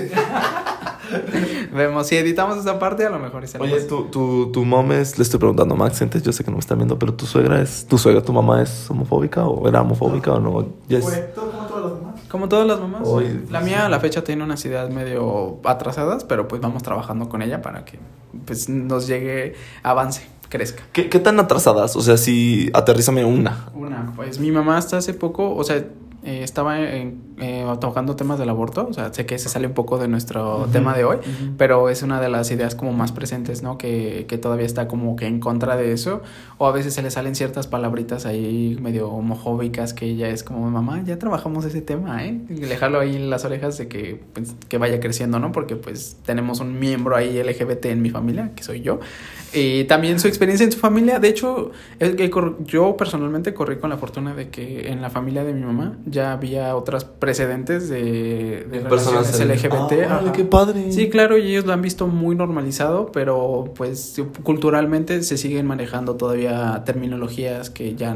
Vemos, 1.74 2.06
si 2.06 2.16
editamos 2.16 2.58
esa 2.58 2.78
parte, 2.78 3.04
a 3.04 3.10
lo 3.10 3.18
mejor 3.18 3.44
es 3.44 3.54
Oye, 3.56 3.80
tu, 3.82 4.04
tu, 4.04 4.50
tu 4.52 4.64
mom 4.64 4.92
es, 4.92 5.18
le 5.18 5.22
estoy 5.22 5.38
preguntando 5.38 5.74
a 5.74 5.78
Max, 5.78 6.00
antes 6.02 6.22
yo 6.22 6.32
sé 6.32 6.44
que 6.44 6.50
no 6.50 6.56
me 6.56 6.60
están 6.60 6.78
viendo, 6.78 6.98
pero 6.98 7.14
tu 7.14 7.26
suegra 7.26 7.60
es, 7.60 7.86
tu 7.86 7.98
suegra, 7.98 8.22
tu 8.22 8.32
mamá 8.32 8.62
es 8.62 8.90
homofóbica 8.90 9.46
o 9.46 9.68
era 9.68 9.80
homofóbica 9.82 10.32
o 10.32 10.40
no? 10.40 10.66
Ya 10.88 10.98
es- 10.98 11.04
como 11.34 11.66
todas 11.66 11.84
las 11.84 11.94
demás. 12.00 12.14
Como 12.28 12.48
todas 12.48 12.66
las 12.66 12.80
mamás. 12.80 13.08
La 13.50 13.60
mía 13.60 13.86
a 13.86 13.88
la 13.88 14.00
fecha 14.00 14.24
tiene 14.24 14.42
unas 14.44 14.64
ideas 14.64 14.90
medio 14.90 15.58
atrasadas, 15.64 16.24
pero 16.24 16.48
pues 16.48 16.60
vamos 16.60 16.82
trabajando 16.82 17.28
con 17.28 17.42
ella 17.42 17.62
para 17.62 17.84
que 17.84 17.98
pues 18.44 18.68
nos 18.68 19.06
llegue 19.06 19.54
avance, 19.84 20.22
crezca. 20.48 20.82
¿Qué, 20.92 21.08
¿Qué 21.08 21.20
tan 21.20 21.38
atrasadas? 21.38 21.94
O 21.96 22.00
sea, 22.00 22.16
si 22.16 22.70
aterrízame 22.74 23.24
una. 23.24 23.66
Una, 23.74 24.12
pues 24.16 24.38
mi 24.40 24.50
mamá 24.50 24.76
hasta 24.78 24.96
hace 24.96 25.14
poco, 25.14 25.54
o 25.54 25.62
sea, 25.62 25.76
eh, 26.24 26.40
estaba 26.42 26.80
en- 26.80 27.33
eh, 27.40 27.66
tocando 27.80 28.16
temas 28.16 28.38
del 28.38 28.48
aborto, 28.48 28.86
o 28.88 28.92
sea, 28.92 29.12
sé 29.12 29.26
que 29.26 29.38
se 29.38 29.48
sale 29.48 29.66
un 29.66 29.72
poco 29.74 29.98
de 29.98 30.08
nuestro 30.08 30.62
Ujú, 30.62 30.68
tema 30.70 30.96
de 30.96 31.04
hoy, 31.04 31.16
ujú. 31.16 31.54
pero 31.58 31.88
es 31.88 32.02
una 32.02 32.20
de 32.20 32.28
las 32.28 32.50
ideas 32.50 32.74
como 32.74 32.92
más 32.92 33.12
presentes, 33.12 33.62
¿no? 33.62 33.76
Que, 33.78 34.26
que 34.28 34.38
todavía 34.38 34.66
está 34.66 34.86
como 34.88 35.16
que 35.16 35.26
en 35.26 35.40
contra 35.40 35.76
de 35.76 35.92
eso, 35.92 36.22
o 36.58 36.66
a 36.66 36.72
veces 36.72 36.94
se 36.94 37.02
le 37.02 37.10
salen 37.10 37.34
ciertas 37.34 37.66
palabritas 37.66 38.26
ahí 38.26 38.76
medio 38.80 39.08
homofóbicas 39.10 39.94
que 39.94 40.06
ella 40.06 40.28
es 40.28 40.42
como, 40.44 40.70
mamá, 40.70 41.02
ya 41.04 41.18
trabajamos 41.18 41.64
ese 41.64 41.80
tema, 41.82 42.24
¿eh? 42.24 42.40
Y 42.48 42.54
le 42.54 42.76
jalo 42.76 43.00
ahí 43.00 43.18
las 43.18 43.44
orejas 43.44 43.78
de 43.78 43.88
que, 43.88 44.20
pues, 44.32 44.54
que 44.68 44.78
vaya 44.78 45.00
creciendo, 45.00 45.38
¿no? 45.38 45.50
Porque 45.52 45.76
pues 45.76 46.16
tenemos 46.24 46.60
un 46.60 46.78
miembro 46.78 47.16
ahí 47.16 47.38
LGBT 47.38 47.86
en 47.86 48.02
mi 48.02 48.10
familia, 48.10 48.52
que 48.54 48.62
soy 48.62 48.80
yo, 48.80 49.00
y 49.52 49.84
también 49.84 50.18
su 50.18 50.26
experiencia 50.28 50.64
en 50.64 50.72
su 50.72 50.78
familia, 50.78 51.18
de 51.20 51.28
hecho, 51.28 51.70
el 52.00 52.28
cor- 52.30 52.56
yo 52.64 52.96
personalmente 52.96 53.54
corrí 53.54 53.76
con 53.76 53.90
la 53.90 53.96
fortuna 53.96 54.34
de 54.34 54.48
que 54.48 54.90
en 54.90 55.00
la 55.00 55.10
familia 55.10 55.44
de 55.44 55.52
mi 55.52 55.62
mamá 55.64 55.96
ya 56.06 56.32
había 56.32 56.74
otras 56.74 57.04
precedentes 57.24 57.88
de, 57.88 58.66
de 58.70 58.80
relaciones 58.80 59.40
LGBT. 59.40 59.92
Ah, 60.10 60.32
qué 60.34 60.44
padre. 60.44 60.92
Sí, 60.92 61.08
claro, 61.08 61.38
y 61.38 61.52
ellos 61.52 61.64
lo 61.64 61.72
han 61.72 61.80
visto 61.80 62.06
muy 62.06 62.36
normalizado, 62.36 63.10
pero 63.12 63.72
pues 63.74 64.20
culturalmente 64.42 65.22
se 65.22 65.38
siguen 65.38 65.66
manejando 65.66 66.16
todavía 66.16 66.82
terminologías 66.84 67.70
que 67.70 67.94
ya, 67.94 68.14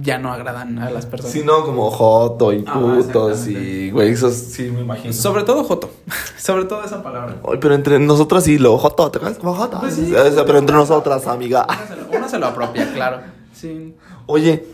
ya 0.00 0.18
no 0.18 0.32
agradan 0.32 0.78
a 0.78 0.90
las 0.90 1.06
personas. 1.06 1.32
Sí, 1.32 1.42
no, 1.44 1.64
como 1.64 1.90
joto 1.90 2.52
y 2.52 2.62
Ajá, 2.64 2.78
putos 2.78 3.48
y, 3.48 3.90
güey, 3.90 4.10
eso 4.10 4.30
sí 4.30 4.70
me 4.70 4.82
imagino. 4.82 5.12
Sobre 5.12 5.42
todo 5.42 5.64
Joto, 5.64 5.90
sobre 6.38 6.66
todo 6.66 6.84
esa 6.84 7.02
palabra. 7.02 7.40
Ay, 7.50 7.58
pero 7.60 7.74
entre 7.74 7.98
nosotras 7.98 8.44
sí, 8.44 8.58
lo 8.58 8.78
joto, 8.78 9.10
¿te 9.10 9.18
acuerdas 9.18 9.38
como 9.40 9.54
joto? 9.54 9.80
Pues 9.80 9.94
sí. 9.94 10.14
Pero 10.46 10.58
entre 10.58 10.76
nosotras, 10.76 11.26
amiga. 11.26 11.66
Uno 11.68 11.88
se 11.88 11.96
lo, 11.96 12.18
uno 12.18 12.28
se 12.28 12.38
lo 12.38 12.46
apropia, 12.46 12.92
claro. 12.94 13.18
Sí. 13.52 13.96
Oye, 14.26 14.64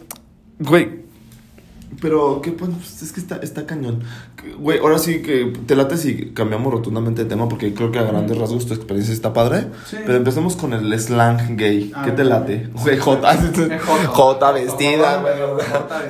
güey, 0.59 1.03
pero 2.03 2.43
qué 2.43 2.51
pues 2.51 3.01
es 3.01 3.13
que 3.13 3.21
está, 3.21 3.37
está 3.37 3.65
cañón. 3.65 4.03
Güey, 4.59 4.81
ahora 4.81 4.99
sí 4.99 5.23
que 5.23 5.53
te 5.67 5.77
late 5.77 5.97
si 5.97 6.33
cambiamos 6.33 6.73
rotundamente 6.73 7.23
de 7.23 7.31
tema 7.31 7.49
porque 7.49 7.73
creo 7.73 7.93
que 7.93 8.01
a 8.01 8.03
grandes 8.03 8.37
rasgos 8.37 8.67
tu 8.67 8.75
experiencia 8.75 9.15
está 9.15 9.33
padre. 9.33 9.69
Sí. 9.87 9.99
Pero 10.05 10.19
empecemos 10.19 10.57
con 10.57 10.73
el 10.73 10.99
slang 10.99 11.57
gay. 11.57 11.93
Ah, 11.95 12.03
¿Qué 12.05 12.11
te 12.11 12.25
late? 12.25 12.69
Güey. 12.75 12.99
Joto. 12.99 13.29
Jota 14.09 14.53
vestida, 14.53 15.23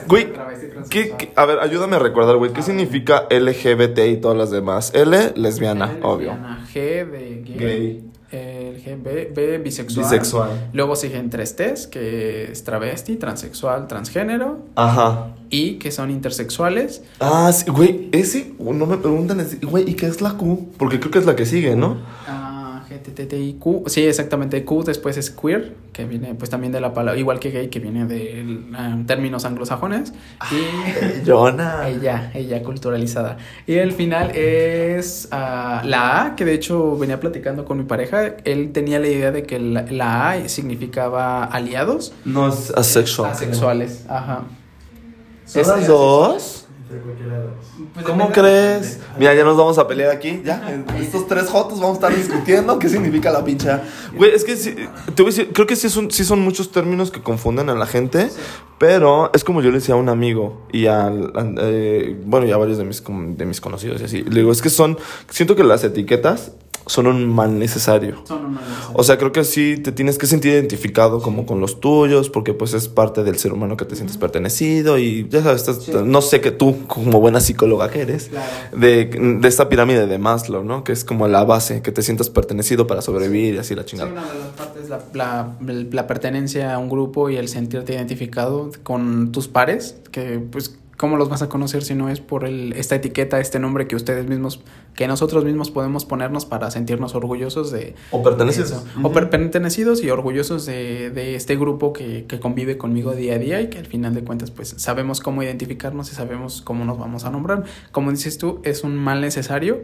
güey. 0.09 0.33
¿qué, 0.89 1.33
a 1.37 1.45
ver, 1.45 1.61
ayúdame 1.61 1.97
a 1.97 1.99
recordar, 1.99 2.37
güey. 2.37 2.55
¿Qué 2.55 2.63
significa 2.63 3.27
LGBT 3.31 3.99
y 4.09 4.17
todas 4.17 4.39
las 4.39 4.51
demás? 4.51 4.93
L, 4.95 5.35
lesbiana, 5.37 5.99
obvio. 6.03 6.33
lesbiana, 6.33 6.67
G 6.73 7.11
de 7.11 7.43
gay. 7.59 8.12
Gay. 8.33 8.73
El 8.73 8.83
G, 8.83 9.03
B, 9.03 9.31
B, 9.35 9.59
bisexual. 9.59 10.07
Bisexual. 10.07 10.71
Luego 10.73 10.97
siguen 10.97 11.29
tres 11.29 11.55
T's, 11.55 11.87
que 11.87 12.51
es 12.51 12.65
travesti, 12.65 13.17
transexual, 13.17 13.87
transgénero. 13.87 14.61
Ajá. 14.75 15.35
Y 15.51 15.75
que 15.75 15.91
son 15.91 16.11
intersexuales. 16.11 17.03
Ah, 17.21 17.53
sí, 17.53 17.71
güey, 17.71 18.09
ese, 18.13 18.55
no 18.59 18.87
me 18.87 18.97
preguntan, 18.97 19.47
güey, 19.63 19.91
¿y 19.91 19.95
qué 19.95 20.07
es 20.07 20.23
la 20.23 20.31
Q? 20.31 20.73
Porque 20.79 20.99
creo 20.99 21.11
que 21.11 21.19
es 21.19 21.27
la 21.27 21.37
que 21.37 21.45
sigue, 21.45 21.77
¿no? 21.77 21.99
Ah, 22.27 22.42
GTTIQ. 23.03 23.89
Sí, 23.89 24.07
exactamente. 24.07 24.65
Q 24.65 24.85
después 24.85 25.17
es 25.17 25.31
queer, 25.31 25.75
que 25.93 26.05
viene 26.05 26.35
pues 26.35 26.51
también 26.51 26.73
de 26.73 26.81
la 26.81 26.95
palabra, 26.95 27.19
igual 27.19 27.39
que 27.39 27.51
gay, 27.51 27.69
que 27.69 27.81
viene 27.81 28.07
de 28.07 28.45
términos 29.07 29.45
anglosajones. 29.45 30.13
Y 30.51 31.27
Jonah. 31.27 31.89
ella, 31.89 32.31
ella 32.35 32.63
culturalizada. 32.63 33.39
Y 33.67 33.75
el 33.75 33.93
final 33.93 34.31
es 34.35 35.29
ah, 35.31 35.83
la 35.85 36.27
A, 36.27 36.37
que 36.37 36.45
de 36.45 36.55
hecho 36.55 36.97
venía 36.97 37.21
platicando 37.21 37.65
con 37.65 37.79
mi 37.79 37.85
pareja. 37.85 38.37
Él 38.45 38.73
tenía 38.73 38.99
la 38.99 39.09
idea 39.09 39.31
de 39.31 39.43
que 39.45 39.59
la, 39.59 39.83
la 39.83 40.31
A 40.31 40.49
significaba 40.49 41.45
aliados. 41.45 42.13
No 42.25 42.49
es 42.49 42.71
asexual. 42.71 43.33
Asexuales, 43.33 44.05
ajá. 44.09 44.45
¿Son 45.45 45.67
las 45.67 45.87
dos? 45.87 46.67
Pues 47.95 48.05
¿Cómo 48.07 48.27
de 48.29 48.33
crees? 48.33 49.01
Mira, 49.19 49.35
ya 49.35 49.45
nos 49.45 49.57
vamos 49.57 49.79
a 49.79 49.87
pelear 49.87 50.11
aquí. 50.11 50.43
Ya, 50.45 50.83
estos 51.01 51.27
tres 51.27 51.49
jotos 51.49 51.81
vamos 51.81 51.99
a 52.03 52.09
estar 52.09 52.15
discutiendo 52.17 52.79
qué 52.79 52.89
significa 52.89 53.31
la 53.31 53.45
pincha. 53.45 53.83
Güey, 54.17 54.33
es 54.35 54.45
que 54.45 54.57
sí, 54.57 54.75
te 55.15 55.23
voy 55.23 55.33
a 55.33 55.35
decir, 55.35 55.53
creo 55.53 55.67
que 55.67 55.77
sí 55.77 55.89
son, 55.89 56.11
sí 56.11 56.25
son 56.25 56.41
muchos 56.41 56.71
términos 56.73 57.11
que 57.11 57.23
confunden 57.23 57.71
a 57.71 57.75
la 57.75 57.87
gente, 57.87 58.29
pero 58.79 59.31
es 59.35 59.45
como 59.45 59.63
yo 59.63 59.71
le 59.71 59.77
decía 59.79 59.95
a 59.95 59.99
un 59.99 60.09
amigo 60.09 60.67
y 60.73 60.87
a, 60.87 61.07
a- 61.07 61.13
eh, 61.59 62.17
bueno, 62.25 62.47
y 62.47 62.53
a 62.53 62.57
varios 62.57 62.79
de 62.79 62.85
mis, 62.85 63.03
de 63.07 63.45
mis 63.47 63.61
conocidos 63.61 64.01
y 64.01 64.05
así. 64.05 64.23
Le 64.23 64.41
digo, 64.41 64.53
es 64.53 64.61
que 64.63 64.71
son, 64.71 64.99
siento 65.31 65.57
que 65.57 65.65
las 65.65 65.85
etiquetas 65.85 66.53
son 66.87 67.07
un 67.07 67.27
mal 67.29 67.59
necesario. 67.59 68.23
Son 68.27 68.45
una 68.45 68.61
O 68.95 69.03
sea, 69.05 69.19
creo 69.19 69.33
que 69.33 69.45
sí 69.45 69.77
te 69.77 69.93
tienes 69.93 70.19
que 70.19 70.27
sentir 70.27 70.53
identificado 70.53 71.21
como 71.21 71.47
con 71.47 71.61
los 71.61 71.81
tuyos, 71.81 72.29
porque 72.31 72.55
pues 72.55 72.75
es 72.75 72.89
parte 72.89 73.23
del 73.25 73.39
ser 73.39 73.53
humano 73.53 73.77
que 73.77 73.85
te 73.85 73.95
sientes 73.97 74.17
pertenecido 74.17 74.99
y 74.99 75.27
ya 75.29 75.43
sabes, 75.43 75.61
estás- 75.63 75.83
Sí. 75.85 75.93
no 76.05 76.21
sé 76.23 76.41
que 76.41 76.51
tú, 76.51 76.87
como 76.87 77.21
buena 77.21 77.41
psicóloga 77.41 77.91
que 77.91 78.03
eres, 78.03 78.29
Claro. 78.29 78.47
de, 78.77 79.05
de 79.41 79.49
esta 79.49 79.69
pirámide 79.69 80.07
de 80.07 80.19
Maslow, 80.19 80.65
¿no? 80.65 80.85
Que 80.85 80.93
es 80.93 81.05
como 81.05 81.29
la 81.29 81.45
base, 81.45 81.83
que 81.83 81.93
te 81.93 82.03
sientas 82.03 82.31
pertenecido 82.31 82.87
para 82.87 83.03
sobrevivir 83.03 83.55
y 83.55 83.59
así 83.59 83.75
la 83.75 83.83
Sí, 83.83 83.89
chingada. 83.91 84.11
una 84.13 84.23
de 84.33 84.39
las 84.39 84.49
partes, 84.49 84.89
la, 84.89 85.01
la, 85.15 85.57
la 85.91 86.07
pertenencia 86.07 86.75
a 86.75 86.79
un 86.79 86.89
grupo 86.89 87.31
y 87.31 87.37
el 87.37 87.49
sentirte 87.49 87.95
identificado 87.95 88.71
con 88.83 89.33
tus 89.33 89.49
pares, 89.49 89.97
que 90.11 90.39
pues, 90.51 90.77
¿cómo 90.97 91.17
los 91.17 91.29
vas 91.29 91.43
a 91.43 91.49
conocer 91.49 91.83
si 91.83 91.95
no 91.95 92.09
es 92.09 92.21
por 92.21 92.45
el, 92.45 92.75
esta 92.75 92.95
etiqueta, 92.95 93.41
este 93.41 93.59
nombre 93.59 93.89
que 93.89 93.97
ustedes 93.97 94.27
mismos, 94.29 94.61
que 94.95 95.09
nosotros 95.09 95.45
mismos 95.45 95.71
podemos 95.71 96.05
ponernos 96.05 96.47
para 96.47 96.71
sentirnos 96.71 97.15
orgullosos 97.15 97.73
de... 97.73 97.95
O 98.11 98.23
pertenecidos. 98.23 98.85
O 99.03 99.11
per- 99.11 99.31
pertenecidos 99.31 100.03
y 100.05 100.11
orgullosos 100.11 100.65
de, 100.67 101.11
de 101.11 101.35
este 101.35 101.57
grupo 101.57 101.93
que, 101.93 102.27
que 102.27 102.39
convive 102.39 102.79
conmigo 102.79 103.13
día 103.13 103.35
a 103.35 103.39
día 103.39 103.61
y 103.61 103.69
que 103.69 103.79
al 103.79 103.87
final 103.87 104.15
de 104.15 104.23
cuentas 104.23 104.51
pues 104.51 104.75
sabemos 104.77 105.21
cómo 105.21 105.43
identificarnos 105.43 106.13
y 106.13 106.15
sabemos 106.15 106.63
cómo 106.63 106.85
nos 106.85 106.99
vamos 106.99 107.25
a 107.25 107.31
nombrar. 107.31 107.65
Como 107.91 108.11
dices 108.11 108.39
tú, 108.39 108.61
es 108.63 108.85
un 108.85 108.97
mal 108.97 109.21
necesario 109.21 109.83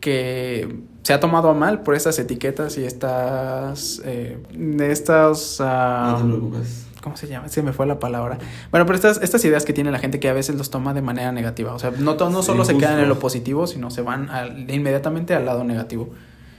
que 0.00 0.80
se 1.02 1.12
ha 1.12 1.20
tomado 1.20 1.48
a 1.48 1.54
mal 1.54 1.82
por 1.82 1.94
estas 1.94 2.18
etiquetas 2.18 2.76
y 2.78 2.84
estas... 2.84 4.02
Eh, 4.04 4.38
de 4.52 4.90
estas... 4.92 5.58
ah, 5.60 6.20
preocupes. 6.22 6.85
¿Cómo 7.06 7.16
se 7.16 7.28
llama? 7.28 7.48
Se 7.48 7.62
me 7.62 7.72
fue 7.72 7.86
la 7.86 8.00
palabra. 8.00 8.36
Bueno, 8.72 8.84
pero 8.84 8.96
estas, 8.96 9.22
estas 9.22 9.44
ideas 9.44 9.64
que 9.64 9.72
tiene 9.72 9.92
la 9.92 10.00
gente 10.00 10.18
que 10.18 10.28
a 10.28 10.32
veces 10.32 10.56
los 10.56 10.70
toma 10.70 10.92
de 10.92 11.02
manera 11.02 11.30
negativa. 11.30 11.72
O 11.72 11.78
sea, 11.78 11.92
no, 11.96 12.16
to- 12.16 12.30
no 12.30 12.40
Sí, 12.42 12.46
solo 12.46 12.64
se 12.64 12.76
quedan 12.76 12.98
en 12.98 13.08
lo 13.08 13.20
positivo, 13.20 13.68
sino 13.68 13.92
se 13.92 14.02
van 14.02 14.28
al- 14.28 14.68
inmediatamente 14.68 15.32
al 15.32 15.44
lado 15.46 15.62
negativo. 15.62 16.08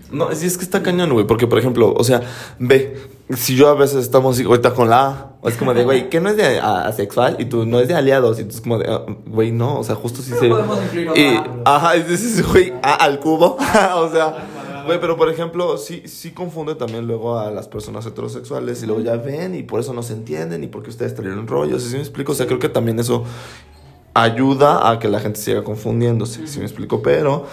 No, 0.10 0.34
sí, 0.34 0.46
es 0.48 0.58
que 0.58 0.64
está 0.64 0.82
cañón, 0.82 1.12
güey, 1.12 1.28
porque 1.28 1.48
por 1.48 1.60
ejemplo, 1.60 1.94
o 1.94 2.02
sea, 2.06 2.22
ve, 2.60 2.96
si 3.36 3.58
yo 3.58 3.68
a 3.68 3.74
veces 3.74 3.98
estamos 4.06 4.40
ahorita 4.40 4.74
con 4.74 4.90
la 4.90 5.06
A, 5.44 5.50
es 5.50 5.58
como 5.58 5.74
de, 5.74 5.84
güey, 5.84 6.10
¿qué 6.10 6.22
no 6.22 6.30
es 6.30 6.38
de 6.38 6.62
a- 6.62 6.88
asexual? 6.88 7.36
Y 7.40 7.46
tú 7.48 7.66
no 7.66 7.82
es 7.82 7.90
de 7.90 7.96
aliados, 7.96 8.40
y 8.40 8.46
tú 8.46 8.52
es 8.52 8.62
como 8.62 8.78
de, 8.78 8.90
ah, 8.90 9.02
güey, 9.26 9.52
no, 9.52 9.78
o 9.78 9.84
sea, 9.84 9.96
justo 9.96 10.22
sí 10.22 10.32
se... 10.40 10.48
podemos 10.48 10.82
incluir 10.82 11.10
Y, 11.14 11.36
otra. 11.36 11.54
ajá, 11.66 11.98
y 11.98 12.04
dices, 12.04 12.48
güey, 12.50 12.72
A 12.82 12.94
al 12.94 13.20
cubo, 13.20 13.58
o 13.98 14.10
sea, 14.10 14.48
Güey, 14.88 15.02
pero 15.02 15.18
por 15.18 15.30
ejemplo, 15.30 15.78
sí, 15.78 16.04
sí 16.06 16.32
confunde 16.32 16.74
también 16.76 17.06
luego 17.06 17.38
a 17.38 17.52
las 17.52 17.68
personas 17.68 18.06
heterosexuales 18.06 18.82
y 18.82 18.86
luego 18.86 19.02
ya 19.02 19.18
ven 19.18 19.54
y 19.54 19.64
por 19.64 19.82
eso 19.82 19.94
no 19.94 20.02
se 20.02 20.14
entienden 20.14 20.64
y 20.64 20.68
porque 20.68 20.90
ustedes 20.90 21.14
traen 21.14 21.46
rollos. 21.46 21.84
¿Sí 21.84 21.96
me 21.96 22.00
explico? 22.00 22.32
O 22.32 22.36
sea, 22.36 22.48
creo 22.48 22.60
que 22.60 22.70
también 22.70 22.98
eso 22.98 23.26
ayuda 24.14 24.90
a 24.90 24.98
que 24.98 25.10
la 25.10 25.20
gente 25.20 25.42
siga 25.42 25.62
confundiéndose. 25.64 26.48
¿Sí 26.48 26.60
me 26.60 26.66
explico? 26.66 27.02
Pero 27.02 27.46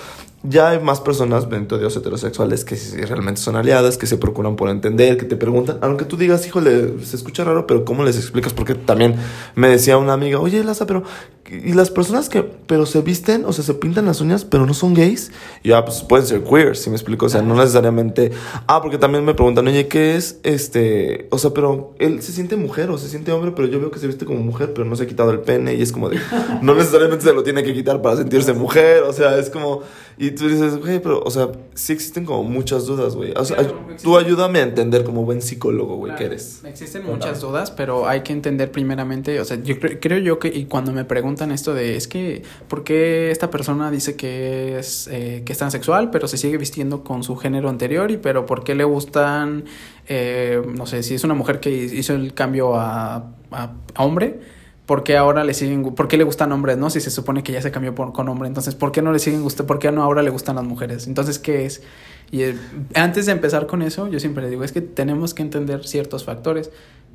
ya 0.44 0.68
hay 0.68 0.78
más 0.78 1.00
personas 1.00 1.48
de 1.48 1.58
los 1.80 1.96
heterosexuales 1.96 2.64
que 2.64 2.76
realmente 3.06 3.40
son 3.40 3.56
aliadas, 3.56 3.96
que 3.96 4.06
se 4.06 4.18
procuran 4.18 4.56
por 4.56 4.68
entender, 4.68 5.16
que 5.16 5.24
te 5.24 5.36
preguntan, 5.36 5.78
aunque 5.80 6.04
tú 6.04 6.16
digas, 6.18 6.46
híjole, 6.46 7.02
se 7.02 7.16
escucha 7.16 7.44
raro, 7.44 7.66
pero 7.66 7.84
¿cómo 7.84 8.04
les 8.04 8.16
explicas? 8.16 8.52
Porque 8.52 8.74
también 8.74 9.16
me 9.54 9.68
decía 9.68 9.96
una 9.96 10.12
amiga, 10.12 10.38
oye, 10.38 10.62
Laza, 10.62 10.86
pero 10.86 11.02
y 11.50 11.72
las 11.74 11.90
personas 11.90 12.28
que, 12.28 12.42
pero 12.42 12.86
se 12.86 13.00
visten, 13.02 13.44
o 13.44 13.52
sea, 13.52 13.62
se 13.64 13.74
pintan 13.74 14.06
las 14.06 14.20
uñas, 14.20 14.44
pero 14.44 14.64
no 14.66 14.72
son 14.74 14.94
gays, 14.94 15.30
y 15.62 15.68
ya, 15.70 15.84
pues 15.84 16.02
pueden 16.02 16.26
ser 16.26 16.42
queer, 16.42 16.76
si 16.76 16.88
me 16.90 16.96
explico, 16.96 17.26
o 17.26 17.28
sea, 17.28 17.42
no 17.42 17.54
necesariamente, 17.54 18.30
ah, 18.66 18.80
porque 18.80 18.96
también 18.98 19.24
me 19.24 19.34
preguntan, 19.34 19.66
oye, 19.68 19.86
¿qué 19.86 20.16
es 20.16 20.38
este? 20.42 21.26
O 21.30 21.38
sea, 21.38 21.50
pero 21.50 21.94
él 21.98 22.22
se 22.22 22.32
siente 22.32 22.56
mujer 22.56 22.88
o 22.90 22.96
se 22.98 23.08
siente 23.10 23.30
hombre, 23.32 23.52
pero 23.54 23.68
yo 23.68 23.78
veo 23.78 23.90
que 23.90 23.98
se 23.98 24.06
viste 24.06 24.24
como 24.24 24.40
mujer, 24.40 24.72
pero 24.72 24.86
no 24.86 24.96
se 24.96 25.02
ha 25.02 25.06
quitado 25.06 25.30
el 25.32 25.40
pene, 25.40 25.74
y 25.74 25.82
es 25.82 25.92
como 25.92 26.08
de, 26.08 26.18
no 26.62 26.74
necesariamente 26.74 27.24
se 27.24 27.32
lo 27.34 27.42
tiene 27.42 27.62
que 27.62 27.74
quitar 27.74 28.00
para 28.00 28.16
sentirse 28.16 28.54
mujer, 28.54 29.02
o 29.02 29.12
sea, 29.12 29.38
es 29.38 29.50
como, 29.50 29.82
y 30.16 30.30
tú 30.30 30.48
dices, 30.48 30.78
güey, 30.78 31.00
pero, 31.02 31.20
o 31.22 31.30
sea, 31.30 31.50
sí 31.74 31.92
existen 31.92 32.24
como 32.24 32.42
muchas 32.44 32.86
dudas, 32.86 33.16
güey, 33.16 33.32
o 33.36 33.44
sea, 33.44 33.56
Claro, 33.58 33.84
ay- 33.90 33.96
tú 34.02 34.16
ayúdame 34.16 34.60
a 34.60 34.62
entender 34.62 35.04
como 35.04 35.24
buen 35.24 35.42
psicólogo, 35.42 35.96
güey, 35.96 36.12
que 36.12 36.18
Claro, 36.20 36.32
eres. 36.32 36.60
Existen 36.64 37.04
muchas 37.04 37.40
dudas, 37.42 37.70
pero 37.70 38.08
hay 38.08 38.22
que 38.22 38.32
entender 38.32 38.70
primeramente, 38.70 39.38
o 39.40 39.44
sea, 39.44 39.60
yo 39.62 39.74
cre- 39.76 39.98
creo 40.00 40.18
yo 40.18 40.38
que 40.38 40.48
y 40.48 40.64
cuando 40.64 40.92
me 40.92 41.04
preguntan 41.04 41.33
esto 41.52 41.74
de, 41.74 41.96
es 41.96 42.08
que, 42.08 42.42
¿por 42.68 42.84
qué 42.84 43.30
esta 43.30 43.50
persona 43.50 43.90
dice 43.90 44.16
que 44.16 44.78
es, 44.78 45.08
eh, 45.10 45.42
que 45.44 45.52
es 45.52 45.58
transexual, 45.58 46.10
pero 46.10 46.28
se 46.28 46.36
sigue 46.38 46.56
vistiendo 46.58 47.04
con 47.04 47.22
su 47.22 47.36
género 47.36 47.68
anterior 47.68 48.10
y 48.10 48.16
pero 48.16 48.46
por 48.46 48.64
qué 48.64 48.74
le 48.74 48.84
gustan, 48.84 49.64
eh, 50.08 50.62
no 50.76 50.86
sé, 50.86 51.02
si 51.02 51.14
es 51.14 51.24
una 51.24 51.34
mujer 51.34 51.60
que 51.60 51.70
hizo 51.70 52.14
el 52.14 52.34
cambio 52.34 52.76
a, 52.76 53.32
a- 53.50 53.72
hombre? 53.96 54.40
¿Por 54.86 55.02
qué 55.02 55.16
ahora 55.16 55.44
le 55.44 55.54
siguen, 55.54 55.82
gu- 55.82 55.94
por 55.94 56.08
qué 56.08 56.18
le 56.18 56.24
gustan 56.24 56.52
hombres, 56.52 56.76
no? 56.76 56.90
Si 56.90 57.00
se 57.00 57.10
supone 57.10 57.42
que 57.42 57.52
ya 57.52 57.62
se 57.62 57.70
cambió 57.70 57.94
con 57.94 58.28
hombre, 58.28 58.48
entonces, 58.48 58.74
¿por 58.74 58.92
qué 58.92 59.00
no 59.00 59.12
le 59.12 59.18
siguen 59.18 59.42
gustando, 59.42 59.66
por 59.66 59.78
qué 59.78 59.90
no 59.90 60.02
ahora 60.02 60.22
le 60.22 60.28
gustan 60.28 60.56
las 60.56 60.64
mujeres? 60.64 61.06
Entonces, 61.06 61.38
¿qué 61.38 61.64
es? 61.64 61.82
Y 62.30 62.42
eh, 62.42 62.54
antes 62.94 63.24
de 63.24 63.32
empezar 63.32 63.66
con 63.66 63.80
eso, 63.80 64.08
yo 64.08 64.20
siempre 64.20 64.50
digo, 64.50 64.62
es 64.62 64.72
que 64.72 64.82
tenemos 64.82 65.32
que 65.32 65.40
entender 65.42 65.86
ciertos 65.86 66.24
factores. 66.24 66.70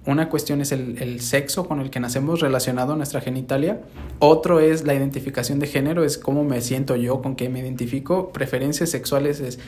Una 0.06 0.30
cuestión 0.30 0.62
es 0.62 0.72
el, 0.72 0.98
el 1.02 1.20
sexo 1.20 1.68
con 1.68 1.82
el 1.82 1.90
que 1.90 2.00
nacemos 2.00 2.40
relacionado 2.40 2.94
a 2.94 2.96
nuestra 2.96 3.22
genitalia. 3.22 3.82
Otro 4.20 4.60
es 4.60 4.86
la 4.86 4.94
identificación 4.94 5.60
de 5.60 5.68
género, 5.68 6.04
es 6.04 6.18
cómo 6.18 6.44
me 6.44 6.62
siento 6.62 6.96
yo, 6.96 7.22
con 7.22 7.36
qué 7.36 7.50
me 7.50 7.60
identifico. 7.60 8.32
Preferencias 8.32 8.90
sexuales 8.90 9.40
es 9.40 9.60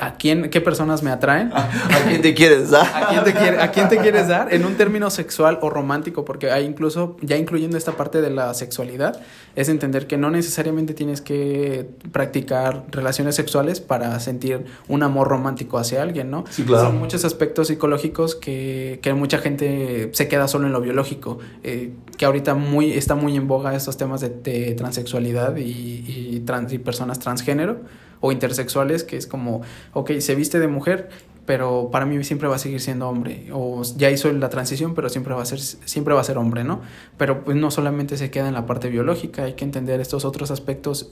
a 0.00 0.14
quién, 0.16 0.50
qué 0.50 0.60
personas 0.60 1.02
me 1.02 1.10
atraen. 1.10 1.50
¿A 1.54 1.68
quién 2.08 2.22
te 2.22 2.34
quieres 2.34 2.70
dar? 2.70 2.86
¿A 2.94 3.08
quién, 3.08 3.24
te 3.24 3.32
quiere- 3.34 3.60
¿A 3.60 3.70
quién 3.70 3.88
te 3.88 3.98
quieres 3.98 4.28
dar? 4.28 4.52
En 4.52 4.64
un 4.64 4.74
término 4.76 5.10
sexual 5.10 5.58
o 5.62 5.70
romántico, 5.70 6.24
porque 6.24 6.50
hay 6.50 6.64
incluso, 6.64 7.16
ya 7.22 7.36
incluyendo 7.36 7.76
esta 7.76 7.92
parte 7.92 8.20
de 8.20 8.30
la 8.30 8.54
sexualidad, 8.54 9.20
es 9.56 9.68
entender 9.68 10.06
que 10.06 10.16
no 10.16 10.30
necesariamente 10.30 10.94
tienes 10.94 11.20
que 11.20 11.88
practicar 12.12 12.84
relaciones 12.90 13.34
sexuales 13.34 13.80
para 13.80 14.18
sentir 14.20 14.64
un 14.88 15.02
amor 15.02 15.28
romántico 15.28 15.78
hacia 15.78 16.02
alguien, 16.02 16.30
¿no? 16.30 16.44
Sí, 16.50 16.62
claro. 16.64 16.86
Son 16.88 16.98
muchos 16.98 17.24
aspectos 17.24 17.68
psicológicos 17.68 18.34
que, 18.34 19.00
que 19.02 19.14
mucha 19.14 19.38
gente 19.38 20.10
se 20.12 20.28
queda 20.28 20.48
solo 20.48 20.66
en 20.66 20.72
lo 20.72 20.80
biológico, 20.80 21.38
eh, 21.64 21.92
que 22.16 22.24
ahorita 22.24 22.54
muy, 22.54 22.92
está 22.92 23.14
muy 23.14 23.36
en 23.36 23.48
boga 23.48 23.74
estos 23.74 23.96
temas 23.96 24.20
de, 24.20 24.28
de 24.30 24.74
transexualidad 24.74 25.56
y, 25.56 25.62
y, 26.06 26.42
trans- 26.46 26.72
y 26.72 26.78
personas 26.78 27.18
transgénero 27.18 27.80
o 28.20 28.32
intersexuales, 28.32 29.04
que 29.04 29.16
es 29.16 29.26
como, 29.26 29.62
ok, 29.92 30.12
se 30.18 30.34
viste 30.34 30.58
de 30.58 30.68
mujer, 30.68 31.10
pero 31.48 31.88
para 31.90 32.04
mí 32.04 32.22
siempre 32.24 32.46
va 32.46 32.56
a 32.56 32.58
seguir 32.58 32.78
siendo 32.78 33.08
hombre, 33.08 33.46
o 33.54 33.80
ya 33.96 34.10
hizo 34.10 34.30
la 34.30 34.50
transición, 34.50 34.94
pero 34.94 35.08
siempre 35.08 35.32
va 35.32 35.40
a 35.40 35.46
ser, 35.46 35.58
siempre 35.60 36.12
va 36.12 36.20
a 36.20 36.24
ser 36.24 36.36
hombre, 36.36 36.62
¿no? 36.62 36.82
Pero 37.16 37.42
pues 37.42 37.56
no 37.56 37.70
solamente 37.70 38.18
se 38.18 38.30
queda 38.30 38.48
en 38.48 38.52
la 38.52 38.66
parte 38.66 38.90
biológica, 38.90 39.44
hay 39.44 39.54
que 39.54 39.64
entender 39.64 39.98
estos 39.98 40.26
otros 40.26 40.50
aspectos 40.50 41.08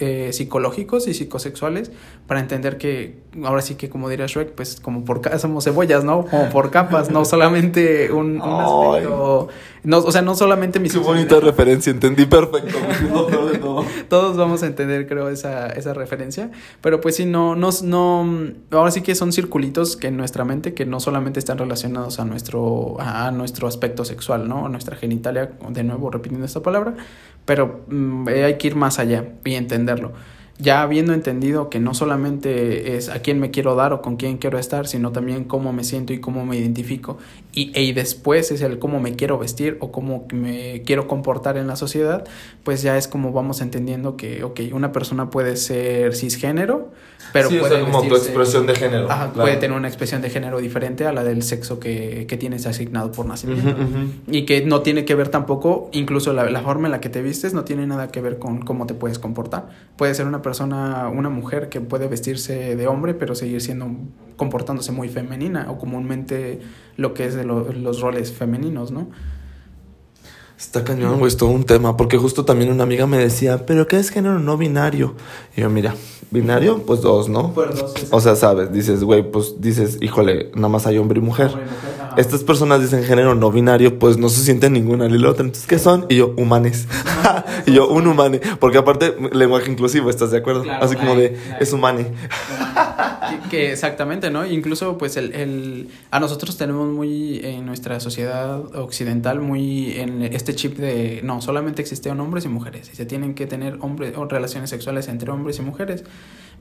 eh, 0.00 0.30
psicológicos 0.32 1.06
y 1.06 1.14
psicosexuales 1.14 1.92
para 2.26 2.40
entender 2.40 2.76
que, 2.76 3.20
ahora 3.44 3.62
sí 3.62 3.76
que 3.76 3.88
como 3.88 4.08
diría 4.08 4.26
Shrek, 4.26 4.50
pues 4.50 4.80
como 4.80 5.04
por 5.04 5.20
ca- 5.20 5.38
somos 5.38 5.62
cebollas, 5.62 6.02
¿no? 6.02 6.26
Como 6.26 6.50
por 6.50 6.72
capas, 6.72 7.08
no 7.12 7.24
solamente 7.32 8.10
un, 8.10 8.40
un 8.42 8.60
aspecto, 8.60 9.46
no, 9.84 9.98
o 9.98 10.10
sea, 10.10 10.22
no 10.22 10.34
solamente 10.34 10.80
mi 10.80 10.88
Qué 10.90 10.98
bonita 10.98 11.38
referencia, 11.38 11.92
entendí 11.92 12.26
perfecto. 12.26 12.76
todos 14.08 14.36
vamos 14.36 14.64
a 14.64 14.66
entender, 14.66 15.06
creo, 15.06 15.28
esa, 15.28 15.68
esa 15.68 15.94
referencia. 15.94 16.50
Pero 16.80 17.00
pues 17.00 17.14
sí, 17.14 17.24
no, 17.26 17.54
no, 17.54 17.70
no, 17.84 18.48
ahora 18.72 18.90
sí 18.90 19.02
que 19.02 19.14
son 19.14 19.32
circulitos 19.32 19.67
que 19.72 20.08
en 20.08 20.16
nuestra 20.16 20.44
mente 20.44 20.74
que 20.74 20.86
no 20.86 21.00
solamente 21.00 21.38
están 21.38 21.58
relacionados 21.58 22.20
a 22.20 22.24
nuestro, 22.24 22.96
a 23.00 23.30
nuestro 23.30 23.68
aspecto 23.68 24.04
sexual, 24.04 24.48
¿no? 24.48 24.66
A 24.66 24.68
nuestra 24.68 24.96
genitalia, 24.96 25.52
de 25.68 25.84
nuevo 25.84 26.10
repitiendo 26.10 26.46
esta 26.46 26.60
palabra, 26.60 26.94
pero 27.44 27.84
mm, 27.88 28.28
eh, 28.28 28.44
hay 28.44 28.58
que 28.58 28.68
ir 28.68 28.76
más 28.76 28.98
allá 28.98 29.24
y 29.44 29.54
entenderlo. 29.54 30.12
Ya 30.60 30.82
habiendo 30.82 31.12
entendido 31.12 31.70
que 31.70 31.78
no 31.78 31.94
solamente 31.94 32.96
es 32.96 33.08
a 33.10 33.22
quién 33.22 33.38
me 33.38 33.52
quiero 33.52 33.76
dar 33.76 33.92
o 33.92 34.02
con 34.02 34.16
quién 34.16 34.38
quiero 34.38 34.58
estar, 34.58 34.88
sino 34.88 35.12
también 35.12 35.44
cómo 35.44 35.72
me 35.72 35.84
siento 35.84 36.12
y 36.12 36.20
cómo 36.20 36.44
me 36.44 36.56
identifico. 36.56 37.18
Y, 37.58 37.72
y 37.74 37.92
después 37.92 38.52
es 38.52 38.62
el 38.62 38.78
cómo 38.78 39.00
me 39.00 39.16
quiero 39.16 39.36
vestir 39.36 39.78
o 39.80 39.90
cómo 39.90 40.28
me 40.32 40.82
quiero 40.86 41.08
comportar 41.08 41.56
en 41.56 41.66
la 41.66 41.74
sociedad, 41.74 42.24
pues 42.62 42.82
ya 42.82 42.96
es 42.96 43.08
como 43.08 43.32
vamos 43.32 43.60
entendiendo 43.60 44.16
que, 44.16 44.44
ok, 44.44 44.60
una 44.72 44.92
persona 44.92 45.28
puede 45.28 45.56
ser 45.56 46.14
cisgénero, 46.14 46.92
pero 47.32 47.48
sí, 47.48 47.56
o 47.56 47.60
puede 47.60 47.82
sea, 47.82 47.84
como 47.84 48.06
tu 48.06 48.14
expresión 48.14 48.64
de 48.64 48.76
género. 48.76 49.10
Ajá, 49.10 49.32
claro. 49.32 49.42
puede 49.42 49.56
tener 49.56 49.76
una 49.76 49.88
expresión 49.88 50.22
de 50.22 50.30
género 50.30 50.58
diferente 50.58 51.04
a 51.04 51.12
la 51.12 51.24
del 51.24 51.42
sexo 51.42 51.80
que, 51.80 52.26
que 52.28 52.36
tienes 52.36 52.64
asignado 52.66 53.10
por 53.10 53.26
nacimiento. 53.26 53.70
Ujú, 53.70 53.82
ujú. 53.82 54.08
Y 54.28 54.46
que 54.46 54.64
no 54.64 54.82
tiene 54.82 55.04
que 55.04 55.16
ver 55.16 55.28
tampoco, 55.28 55.90
incluso 55.92 56.32
la, 56.32 56.48
la 56.48 56.62
forma 56.62 56.86
en 56.86 56.92
la 56.92 57.00
que 57.00 57.08
te 57.08 57.22
vistes 57.22 57.54
no 57.54 57.64
tiene 57.64 57.88
nada 57.88 58.06
que 58.12 58.20
ver 58.20 58.38
con 58.38 58.60
cómo 58.60 58.86
te 58.86 58.94
puedes 58.94 59.18
comportar. 59.18 59.70
Puede 59.96 60.14
ser 60.14 60.26
una 60.26 60.42
persona, 60.42 61.08
una 61.08 61.28
mujer 61.28 61.70
que 61.70 61.80
puede 61.80 62.06
vestirse 62.06 62.76
de 62.76 62.86
hombre, 62.86 63.14
pero 63.14 63.34
seguir 63.34 63.60
siendo, 63.60 63.90
comportándose 64.38 64.90
muy 64.92 65.10
femenina, 65.10 65.70
o 65.70 65.76
comúnmente 65.76 66.60
lo 66.96 67.12
que 67.12 67.26
es 67.26 67.34
de 67.34 67.44
lo- 67.44 67.70
los 67.72 68.00
roles 68.00 68.32
femeninos, 68.32 68.90
¿no? 68.90 69.08
Está 70.58 70.82
cañón, 70.82 71.18
güey, 71.20 71.28
es 71.28 71.36
todo 71.36 71.50
un 71.50 71.62
tema. 71.64 71.96
Porque 71.96 72.18
justo 72.18 72.44
también 72.44 72.72
una 72.72 72.82
amiga 72.82 73.06
me 73.06 73.18
decía, 73.18 73.64
¿pero 73.64 73.86
qué 73.86 73.96
es 73.98 74.10
género 74.10 74.40
no 74.40 74.56
binario? 74.56 75.14
Y 75.56 75.60
yo, 75.60 75.70
mira, 75.70 75.94
binario, 76.32 76.82
pues 76.84 77.00
dos, 77.00 77.28
¿no? 77.28 77.52
O 78.10 78.20
sea, 78.20 78.34
sabes, 78.34 78.72
dices, 78.72 79.04
güey, 79.04 79.22
pues 79.30 79.60
dices, 79.60 79.98
híjole, 80.00 80.50
nada 80.56 80.68
más 80.68 80.86
hay 80.88 80.98
hombre 80.98 81.20
y 81.20 81.22
mujer. 81.22 81.52
Estas 82.18 82.42
personas 82.42 82.80
dicen 82.80 83.04
género 83.04 83.36
no 83.36 83.52
binario, 83.52 83.96
pues 83.96 84.18
no 84.18 84.28
se 84.28 84.42
sienten 84.42 84.72
ninguna 84.72 85.06
ni 85.06 85.18
la 85.18 85.30
otra. 85.30 85.44
Entonces, 85.44 85.68
¿qué 85.68 85.78
son? 85.78 86.04
Y 86.08 86.16
yo, 86.16 86.34
humanes. 86.36 86.88
y 87.66 87.74
yo, 87.74 87.88
un 87.88 88.08
humane. 88.08 88.40
Porque 88.58 88.76
aparte, 88.76 89.14
lenguaje 89.32 89.70
inclusivo, 89.70 90.10
¿estás 90.10 90.32
de 90.32 90.38
acuerdo? 90.38 90.64
Claro, 90.64 90.84
Así 90.84 90.96
como 90.96 91.14
de, 91.14 91.38
es 91.60 91.72
humane. 91.72 92.08
Que, 93.28 93.48
que 93.48 93.72
exactamente, 93.72 94.30
¿no? 94.30 94.44
Incluso, 94.44 94.98
pues, 94.98 95.16
el, 95.16 95.32
el, 95.32 95.90
a 96.10 96.18
nosotros 96.18 96.56
tenemos 96.56 96.88
muy, 96.88 97.38
en 97.44 97.64
nuestra 97.66 98.00
sociedad 98.00 98.64
occidental, 98.74 99.38
muy 99.38 99.92
en 99.92 100.24
este 100.24 100.56
chip 100.56 100.76
de, 100.76 101.20
no, 101.22 101.40
solamente 101.40 101.82
existen 101.82 102.18
hombres 102.18 102.44
y 102.44 102.48
mujeres, 102.48 102.90
y 102.92 102.96
se 102.96 103.06
tienen 103.06 103.34
que 103.34 103.46
tener 103.46 103.78
hombres 103.80 104.14
o 104.16 104.24
relaciones 104.24 104.70
sexuales 104.70 105.06
entre 105.06 105.30
hombres 105.30 105.60
y 105.60 105.62
mujeres. 105.62 106.02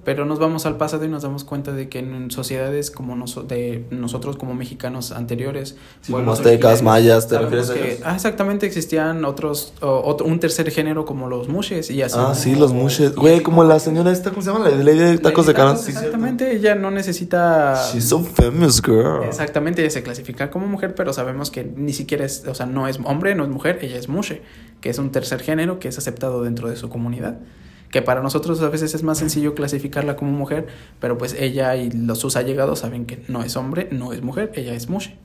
Pero 0.03 0.23
nos 0.23 0.39
vamos 0.39 0.65
al 0.65 0.77
pasado 0.77 1.03
y 1.03 1.09
nos 1.09 1.23
damos 1.23 1.43
cuenta 1.43 1.73
de 1.73 1.89
que 1.89 1.99
en 1.99 2.31
sociedades 2.31 2.91
como 2.91 3.13
noso- 3.17 3.43
de 3.43 3.83
nosotros 3.91 4.37
como 4.37 4.53
mexicanos 4.53 5.11
anteriores, 5.11 5.75
Sí, 5.99 6.13
como 6.13 6.31
aztecas, 6.31 6.81
mayas, 6.81 7.27
¿te 7.27 7.37
refieres 7.37 7.69
a 7.69 7.75
ellos? 7.75 7.99
ah, 8.05 8.15
exactamente, 8.15 8.65
existían 8.65 9.25
otros, 9.25 9.73
o- 9.81 10.01
otro, 10.05 10.25
un 10.25 10.39
tercer 10.39 10.71
género 10.71 11.03
como 11.05 11.27
los 11.27 11.49
mushes 11.49 11.91
y 11.91 12.01
así. 12.01 12.15
Ah, 12.17 12.33
sí, 12.35 12.55
los 12.55 12.71
mushes. 12.71 13.15
Güey, 13.15 13.41
como 13.43 13.65
la 13.65 13.79
señora 13.79 14.11
esta, 14.13 14.29
¿cómo 14.29 14.41
se 14.41 14.49
llama? 14.53 14.69
La 14.69 14.75
lady 14.77 14.97
de 14.97 15.17
tacos 15.17 15.45
de 15.45 15.53
cierto. 15.53 15.73
Exactamente, 15.89 16.55
ella 16.55 16.75
no 16.75 16.89
necesita... 16.89 17.75
She's 17.91 18.07
so 18.07 18.21
famous, 18.23 18.81
girl. 18.81 19.23
Exactamente, 19.25 19.81
ella 19.81 19.91
se 19.91 20.03
clasifica 20.03 20.49
como 20.49 20.67
mujer, 20.67 20.95
pero 20.95 21.11
sabemos 21.11 21.51
que 21.51 21.65
ni 21.65 21.91
siquiera 21.91 22.23
es, 22.23 22.45
o 22.47 22.55
sea, 22.55 22.65
no 22.65 22.87
es 22.87 22.97
hombre, 23.03 23.35
no 23.35 23.43
es 23.43 23.49
mujer, 23.49 23.79
ella 23.81 23.97
es 23.97 24.07
mushe, 24.07 24.41
que 24.79 24.89
es 24.89 24.97
un 24.99 25.11
tercer 25.11 25.41
género 25.41 25.79
que 25.79 25.89
es 25.89 25.97
aceptado 25.97 26.43
dentro 26.43 26.69
de 26.69 26.77
su 26.77 26.87
comunidad. 26.87 27.39
Que 27.91 28.01
para 28.01 28.21
nosotros 28.21 28.61
a 28.61 28.69
veces 28.69 28.93
es 28.95 29.03
más 29.03 29.17
sencillo 29.17 29.55
clasificarla 29.55 30.15
como 30.15 30.31
mujer, 30.31 30.67
pero 30.99 31.17
pues 31.17 31.33
ella 31.33 31.75
y 31.75 31.89
los 31.91 32.19
sus 32.19 32.35
allegados 32.35 32.79
saben 32.79 33.05
que 33.05 33.23
no 33.27 33.43
es 33.43 33.55
hombre, 33.55 33.87
no 33.91 34.13
es 34.13 34.21
mujer, 34.21 34.51
ella 34.55 34.73
es 34.73 34.89
mushe. 34.89 35.17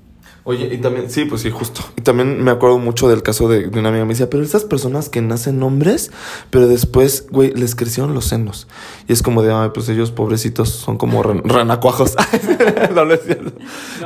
Oye, 0.45 0.75
y 0.75 0.79
también, 0.79 1.09
sí, 1.09 1.25
pues 1.25 1.43
sí, 1.43 1.51
justo. 1.51 1.83
Y 1.97 2.01
también 2.03 2.43
me 2.43 2.51
acuerdo 2.51 2.79
mucho 2.79 3.09
del 3.09 3.23
caso 3.23 3.49
de, 3.49 3.69
de 3.69 3.79
una 3.79 3.91
amiga. 3.91 4.05
Me 4.05 4.11
decía, 4.15 4.29
pero 4.29 4.43
estas 4.43 4.65
personas 4.65 5.09
que 5.09 5.23
nacen 5.23 5.63
hombres, 5.63 6.11
pero 6.51 6.67
después, 6.67 7.27
güey, 7.31 7.53
les 7.55 7.77
crecieron 7.77 8.13
los 8.13 8.25
senos. 8.25 8.67
Y 9.07 9.13
es 9.13 9.23
como 9.23 9.43
de, 9.43 9.53
ay, 9.53 9.71
pues 9.73 9.89
ellos 9.89 10.11
pobrecitos 10.11 10.71
son 10.71 10.99
como 10.99 11.23
ren- 11.23 11.43
renacuajos. 11.45 12.17
no, 12.95 13.05
no 13.05 13.15
es 13.15 13.21
cierto. 13.23 13.53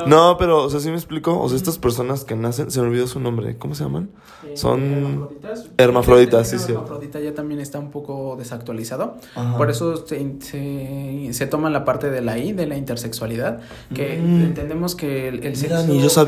No. 0.05 0.37
pero, 0.37 0.63
o 0.63 0.69
sea, 0.69 0.79
sí 0.79 0.89
me 0.89 0.95
explico. 0.95 1.39
O 1.39 1.49
sea, 1.49 1.55
estas 1.57 1.79
personas 1.79 2.23
que 2.23 2.35
nacen, 2.35 2.69
se 2.69 2.81
me 2.81 2.87
olvidó 2.87 3.07
su 3.07 3.19
nombre. 3.19 3.57
¿Cómo 3.57 3.73
se 3.73 3.83
llaman? 3.85 4.11
Son 4.53 4.81
hermafroditas. 4.83 5.65
hermafroditas, 5.77 6.49
sí, 6.51 6.59
sí. 6.59 6.71
hermafrodita 6.71 7.19
ya 7.19 7.33
también 7.33 7.59
está 7.61 7.79
un 7.79 7.89
poco 7.89 8.35
desactualizado. 8.37 9.17
Ajá. 9.35 9.57
Por 9.57 9.71
eso 9.71 10.05
se, 10.05 10.35
se, 10.41 11.29
se 11.31 11.47
toma 11.47 11.69
la 11.71 11.83
parte 11.83 12.11
de 12.11 12.21
la 12.21 12.37
I, 12.37 12.53
de 12.53 12.67
la 12.67 12.77
intersexualidad, 12.77 13.59
que 13.93 14.17
Mm. 14.17 14.41
entendemos 14.43 14.95
que 14.95 15.27
el, 15.29 15.35
el 15.43 15.55
Mira, 15.57 15.79
sexo... 15.79 15.87
ni 15.93 16.01
yo 16.01 16.09
sabía. 16.09 16.26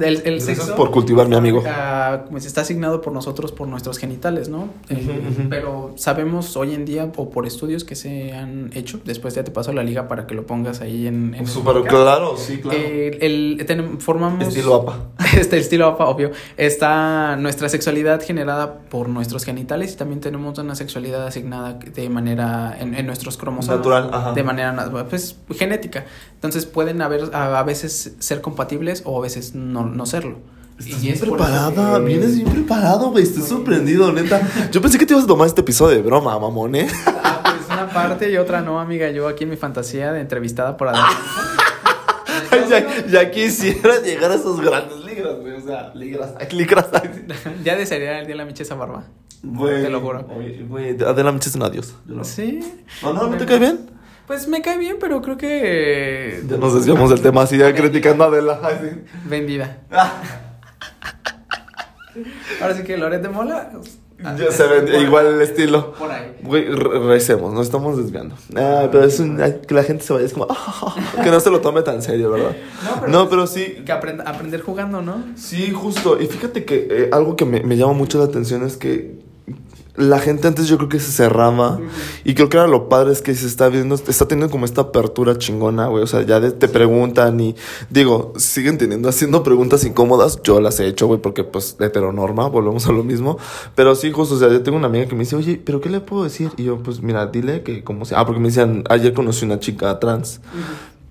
El, 0.00 0.40
sexo 0.40 0.74
por 0.74 0.90
cultivar, 0.90 1.28
mi 1.28 1.36
amigo. 1.36 1.62
ah, 1.66 2.24
pues 2.30 2.46
está 2.46 2.60
asignado 2.62 3.00
por 3.00 3.12
nosotros 3.12 3.52
por 3.52 3.68
nuestros 3.68 3.98
genitales, 3.98 4.48
¿no? 4.48 4.68
Eh. 4.88 5.46
Pero 5.48 5.92
sabemos 5.96 6.56
hoy 6.56 6.74
en 6.74 6.84
día, 6.84 7.10
o 7.16 7.30
por 7.30 7.46
estudios 7.46 7.84
que 7.84 7.94
se 7.94 8.32
han 8.32 8.70
hecho, 8.74 9.00
después 9.04 9.34
ya 9.34 9.44
te 9.44 9.50
paso 9.50 9.72
la 9.72 9.82
liga 9.82 10.08
para 10.08 10.26
que 10.26 10.34
lo 10.34 10.46
pongas 10.46 10.80
ahí 10.80 11.06
en... 11.06 11.34
en 11.34 11.46
Súper 11.46 11.82
claro, 11.82 12.36
sí, 12.36 12.58
claro. 12.58 12.78
Eh, 12.78 13.18
el, 13.20 13.66
tenem- 13.66 13.98
formamos 13.98 14.48
Estilo 14.48 14.74
APA. 14.76 15.10
este 15.38 15.58
estilo 15.58 15.86
APA, 15.86 16.06
obvio 16.06 16.30
está 16.56 17.36
nuestra 17.36 17.68
sexualidad 17.68 18.22
generada 18.22 18.78
por 18.90 19.08
nuestros 19.08 19.44
genitales 19.44 19.92
y 19.94 19.96
también 19.96 20.20
tenemos 20.20 20.58
una 20.58 20.74
sexualidad 20.74 21.26
asignada 21.26 21.74
de 21.74 22.08
manera 22.08 22.76
en, 22.78 22.94
en 22.94 23.06
nuestros 23.06 23.36
cromosomas 23.36 23.78
Natural, 23.78 24.10
ajá. 24.12 24.32
de 24.32 24.42
manera 24.42 24.90
pues 25.08 25.36
genética 25.50 26.04
entonces 26.34 26.66
pueden 26.66 27.02
haber 27.02 27.34
a, 27.34 27.58
a 27.58 27.62
veces 27.62 28.14
ser 28.18 28.40
compatibles 28.40 29.02
o 29.04 29.18
a 29.18 29.22
veces 29.22 29.29
no, 29.54 29.84
no 29.86 30.06
serlo 30.06 30.38
Estás 30.78 30.98
Y 30.98 31.02
bien 31.02 31.14
es 31.14 31.20
preparada, 31.20 31.98
que- 31.98 32.04
vienes 32.06 32.36
bien 32.36 32.48
preparado, 32.48 33.10
güey. 33.10 33.24
Estoy 33.24 33.42
sorprendido, 33.42 34.10
neta. 34.12 34.40
Yo 34.72 34.80
pensé 34.80 34.96
que 34.98 35.04
te 35.04 35.12
ibas 35.12 35.24
a 35.24 35.26
tomar 35.26 35.46
este 35.46 35.60
episodio 35.60 35.96
de 35.96 36.02
broma, 36.02 36.38
mamón, 36.38 36.74
¿eh? 36.74 36.88
Ah, 37.06 37.40
pues 37.44 37.66
una 37.66 37.86
parte 37.90 38.30
y 38.30 38.38
otra 38.38 38.62
no 38.62 38.80
amiga 38.80 39.10
yo 39.10 39.28
aquí 39.28 39.44
en 39.44 39.50
mi 39.50 39.56
fantasía 39.56 40.10
de 40.12 40.20
entrevistada 40.22 40.76
por 40.78 40.88
Adán 40.88 41.04
ya, 42.70 43.04
ya 43.06 43.30
quisiera 43.30 44.00
llegar 44.00 44.30
a 44.30 44.34
esos 44.36 44.60
grandes 44.60 45.04
ligras, 45.04 45.36
güey. 45.40 45.52
O 45.54 45.60
sea, 45.60 45.92
ligras, 45.94 46.30
ligras. 46.52 46.86
ya 47.64 47.76
desearía 47.76 48.18
el 48.20 48.26
día 48.26 48.34
de 48.34 48.38
la 48.38 48.44
micha 48.44 48.62
esa 48.62 48.74
barba 48.74 49.04
Güey. 49.42 49.82
Te 49.82 49.90
lo 49.90 50.00
juro. 50.00 50.24
Güey, 50.68 51.02
Adela 51.02 51.32
Micha 51.32 51.48
es 51.48 51.54
un 51.56 51.62
adiós. 51.62 51.94
Sí 52.22 52.60
No, 53.02 53.12
no, 53.12 53.28
¿no 53.28 53.36
te 53.36 53.46
cae 53.46 53.58
bien? 53.58 53.90
Pues 54.30 54.46
me 54.46 54.62
cae 54.62 54.78
bien 54.78 54.94
pero 55.00 55.20
creo 55.22 55.36
que 55.36 56.40
Ya 56.48 56.56
nos 56.56 56.72
desviamos 56.72 57.10
del 57.10 57.20
tema 57.20 57.42
así, 57.42 57.58
ya 57.58 57.74
criticando 57.74 58.22
a 58.22 58.28
Adela. 58.28 58.60
Ay, 58.62 58.76
sí. 58.80 59.00
vendida 59.28 59.78
Ahora 62.60 62.74
sí 62.76 62.84
que 62.84 62.96
Loret 62.96 63.22
de 63.22 63.28
Mola. 63.28 63.70
ah, 64.24 64.36
Ya 64.38 64.50
se 64.52 64.66
ve 64.66 65.00
igual 65.00 65.26
el 65.26 65.40
estilo. 65.40 65.92
Por 65.94 66.10
ahí. 66.10 66.32
Güey, 66.42 66.66
re- 66.66 66.98
recemos, 67.08 67.52
nos 67.52 67.66
estamos 67.66 67.96
desviando. 67.96 68.36
Ah, 68.56 68.88
pero 68.90 69.04
es 69.04 69.18
un, 69.20 69.36
que 69.66 69.74
la 69.74 69.82
gente 69.84 70.04
se 70.04 70.12
vaya, 70.12 70.26
es 70.26 70.32
como, 70.32 70.46
que 71.24 71.30
no 71.30 71.40
se 71.40 71.50
lo 71.50 71.60
tome 71.60 71.82
tan 71.82 72.02
serio, 72.02 72.30
¿verdad? 72.30 72.54
No, 72.84 73.00
pero 73.00 73.12
No, 73.12 73.28
pero 73.28 73.46
sí, 73.46 73.82
Que 73.86 73.92
aprend- 73.92 74.22
aprender 74.26 74.60
jugando, 74.60 75.02
¿no? 75.02 75.24
Sí, 75.36 75.70
justo. 75.72 76.20
Y 76.20 76.26
fíjate 76.26 76.64
que 76.64 76.86
eh, 76.90 77.08
algo 77.12 77.34
que 77.36 77.44
me, 77.46 77.62
me 77.62 77.76
llama 77.76 77.92
mucho 77.94 78.18
la 78.18 78.24
atención 78.24 78.64
es 78.64 78.76
que 78.76 79.19
la 80.00 80.18
gente 80.18 80.48
antes 80.48 80.66
yo 80.66 80.76
creo 80.76 80.88
que 80.88 80.98
se 81.00 81.12
cerraba. 81.12 81.78
Y 82.24 82.34
creo 82.34 82.48
que 82.48 82.56
ahora 82.58 82.68
lo 82.70 82.88
padre 82.88 83.12
es 83.12 83.22
que 83.22 83.34
se 83.34 83.46
está 83.46 83.68
viendo, 83.68 83.94
está 83.94 84.26
teniendo 84.26 84.50
como 84.50 84.64
esta 84.64 84.80
apertura 84.82 85.36
chingona, 85.38 85.86
güey. 85.86 86.02
O 86.02 86.06
sea, 86.06 86.22
ya 86.22 86.40
de- 86.40 86.52
te 86.52 86.68
preguntan 86.68 87.38
y 87.40 87.54
digo, 87.90 88.32
siguen 88.36 88.78
teniendo, 88.78 89.08
haciendo 89.08 89.42
preguntas 89.42 89.84
incómodas. 89.84 90.40
Yo 90.42 90.60
las 90.60 90.80
he 90.80 90.86
hecho, 90.86 91.06
güey, 91.06 91.20
porque 91.20 91.44
pues 91.44 91.76
heteronorma, 91.78 92.48
volvemos 92.48 92.86
a 92.86 92.92
lo 92.92 93.04
mismo. 93.04 93.38
Pero 93.74 93.94
sí, 93.94 94.10
justo, 94.10 94.34
o 94.34 94.38
sea, 94.38 94.48
yo 94.48 94.62
tengo 94.62 94.78
una 94.78 94.86
amiga 94.88 95.06
que 95.06 95.14
me 95.14 95.20
dice, 95.20 95.36
oye, 95.36 95.60
¿pero 95.64 95.80
qué 95.80 95.88
le 95.90 96.00
puedo 96.00 96.24
decir? 96.24 96.50
Y 96.56 96.64
yo, 96.64 96.78
pues 96.82 97.02
mira, 97.02 97.26
dile 97.26 97.62
que 97.62 97.84
como 97.84 98.04
sea. 98.04 98.20
Ah, 98.20 98.26
porque 98.26 98.40
me 98.40 98.48
decían, 98.48 98.84
ayer 98.88 99.12
conocí 99.12 99.44
una 99.44 99.60
chica 99.60 99.98
trans. 100.00 100.40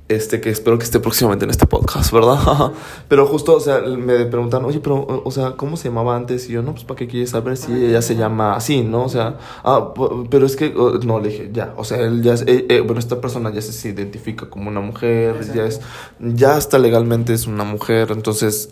Este, 0.09 0.41
que 0.41 0.49
espero 0.49 0.79
que 0.79 0.85
esté 0.85 0.99
próximamente 0.99 1.45
en 1.45 1.51
este 1.51 1.67
podcast, 1.67 2.11
¿verdad? 2.11 2.71
pero 3.07 3.27
justo, 3.27 3.55
o 3.55 3.59
sea, 3.59 3.81
me 3.81 4.25
preguntan, 4.25 4.65
oye, 4.65 4.79
pero, 4.79 5.05
o 5.23 5.29
sea, 5.29 5.51
¿cómo 5.51 5.77
se 5.77 5.89
llamaba 5.89 6.15
antes? 6.15 6.49
Y 6.49 6.53
yo, 6.53 6.63
no, 6.63 6.71
pues, 6.71 6.83
¿para 6.83 6.97
qué 6.97 7.07
quieres 7.07 7.29
saber 7.29 7.57
si 7.57 7.71
ella 7.73 8.01
se 8.01 8.15
llama 8.15 8.55
así, 8.55 8.81
no? 8.81 9.03
O 9.03 9.09
sea, 9.09 9.37
ah, 9.63 9.93
pero 10.31 10.47
es 10.47 10.55
que, 10.55 10.73
no, 11.03 11.19
le 11.19 11.29
dije, 11.29 11.51
ya, 11.53 11.75
o 11.77 11.83
sea, 11.83 11.99
él 11.99 12.23
ya, 12.23 12.33
eh, 12.33 12.65
eh, 12.69 12.79
bueno, 12.81 12.99
esta 12.99 13.21
persona 13.21 13.53
ya 13.53 13.61
se, 13.61 13.87
identifica 13.87 14.49
como 14.49 14.71
una 14.71 14.81
mujer, 14.81 15.35
ya 15.53 15.65
es, 15.65 15.79
ya 16.19 16.55
hasta 16.55 16.79
legalmente 16.79 17.33
es 17.33 17.45
una 17.45 17.63
mujer, 17.63 18.09
entonces, 18.11 18.69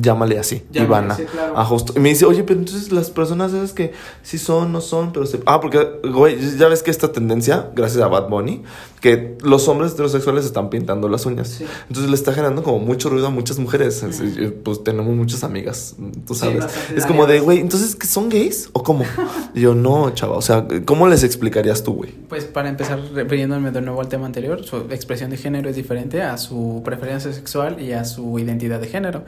llámale 0.00 0.38
así, 0.38 0.62
Llámale, 0.70 0.86
Ivana. 0.86 1.14
sí, 1.16 1.24
claro. 1.24 1.52
Ah, 1.54 1.66
justo. 1.66 1.92
Y 1.94 2.00
me 2.00 2.08
dice, 2.08 2.24
oye, 2.24 2.44
pero 2.44 2.60
entonces 2.60 2.92
las 2.92 3.10
personas 3.10 3.52
esas 3.52 3.74
que 3.74 3.92
sí 4.22 4.38
son, 4.38 4.72
no 4.72 4.80
son, 4.80 5.12
pero 5.12 5.26
se... 5.26 5.38
Ah, 5.44 5.60
porque, 5.60 5.86
güey, 6.10 6.56
ya 6.56 6.68
ves 6.68 6.82
que 6.82 6.90
esta 6.90 7.12
tendencia, 7.12 7.68
gracias 7.74 8.02
a 8.02 8.08
Bad 8.08 8.30
Bunny, 8.30 8.62
que 9.02 9.36
los 9.42 9.68
hombres 9.68 9.92
heterosexuales 9.92 10.45
se 10.46 10.50
están 10.50 10.70
pintando 10.70 11.08
las 11.08 11.26
uñas. 11.26 11.48
Sí. 11.48 11.64
Entonces 11.88 12.08
le 12.10 12.16
está 12.16 12.32
generando 12.32 12.62
como 12.62 12.78
mucho 12.78 13.08
ruido 13.10 13.26
a 13.26 13.30
muchas 13.30 13.58
mujeres. 13.58 14.02
Es- 14.02 14.20
es- 14.20 14.52
Pues 14.62 14.82
tenemos 14.84 15.14
muchas 15.14 15.44
amigas, 15.44 15.94
tú 16.26 16.34
sabes. 16.34 16.64
es 16.94 17.04
como 17.06 17.26
de, 17.26 17.40
güey, 17.40 17.58
entonces, 17.60 17.94
¿que 17.96 18.06
¿son 18.06 18.28
gays 18.28 18.68
o 18.72 18.82
cómo? 18.82 19.04
Y 19.54 19.60
yo, 19.60 19.74
no, 19.74 20.10
chava, 20.14 20.36
o 20.36 20.42
sea, 20.42 20.66
¿cómo 20.84 21.08
les 21.08 21.22
explicarías 21.24 21.82
tú, 21.82 21.94
güey? 21.94 22.10
Pues 22.28 22.44
para 22.44 22.68
empezar, 22.68 23.00
refiriéndome 23.14 23.70
de 23.70 23.80
nuevo 23.80 24.00
al 24.00 24.08
tema 24.08 24.26
anterior, 24.26 24.62
su 24.64 24.76
expresión 24.90 25.30
de 25.30 25.36
género 25.36 25.68
es 25.70 25.76
diferente 25.76 26.22
a 26.22 26.36
su 26.38 26.82
preferencia 26.84 27.32
sexual 27.32 27.80
y 27.80 27.92
a 27.92 28.04
su 28.04 28.38
identidad 28.38 28.80
de 28.80 28.86
género. 28.88 29.24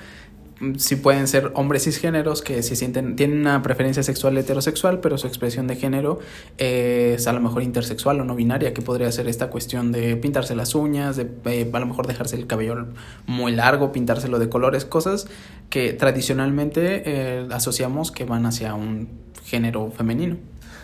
Sí 0.77 0.97
pueden 0.97 1.29
ser 1.29 1.53
hombres 1.55 1.85
cisgéneros 1.85 2.43
que 2.43 2.63
se 2.63 2.75
sienten, 2.75 3.15
tienen 3.15 3.41
una 3.41 3.63
preferencia 3.63 4.03
sexual 4.03 4.37
heterosexual, 4.37 4.99
pero 4.99 5.17
su 5.17 5.29
expresión 5.29 5.69
de 5.69 5.77
género 5.77 6.19
es 6.57 7.29
a 7.29 7.33
lo 7.33 7.41
mejor 7.41 7.63
intersexual 7.63 8.21
o 8.21 8.25
no 8.25 8.35
binaria, 8.35 8.75
que 8.75 8.83
podría 8.83 9.11
ser 9.13 9.29
esta 9.29 9.51
cuestión 9.51 9.93
de 9.93 10.17
pintarse 10.17 10.57
las 10.57 10.75
uñas, 10.75 11.17
de 11.17 11.31
eh, 11.45 11.71
a 11.73 11.79
lo 11.79 11.87
mejor 11.87 12.09
dejarse 12.09 12.35
el 12.35 12.49
cabello 12.49 12.87
muy 13.27 13.53
largo, 13.53 13.93
pintárselo 13.93 14.41
de 14.41 14.49
colores, 14.49 14.85
cosas 14.85 15.29
que 15.71 15.93
tradicionalmente 15.93 17.03
eh, 17.07 17.49
asociamos 17.53 18.11
que 18.11 18.25
van 18.25 18.45
hacia 18.45 18.75
un 18.75 19.09
género 19.45 19.93
femenino. 19.93 20.39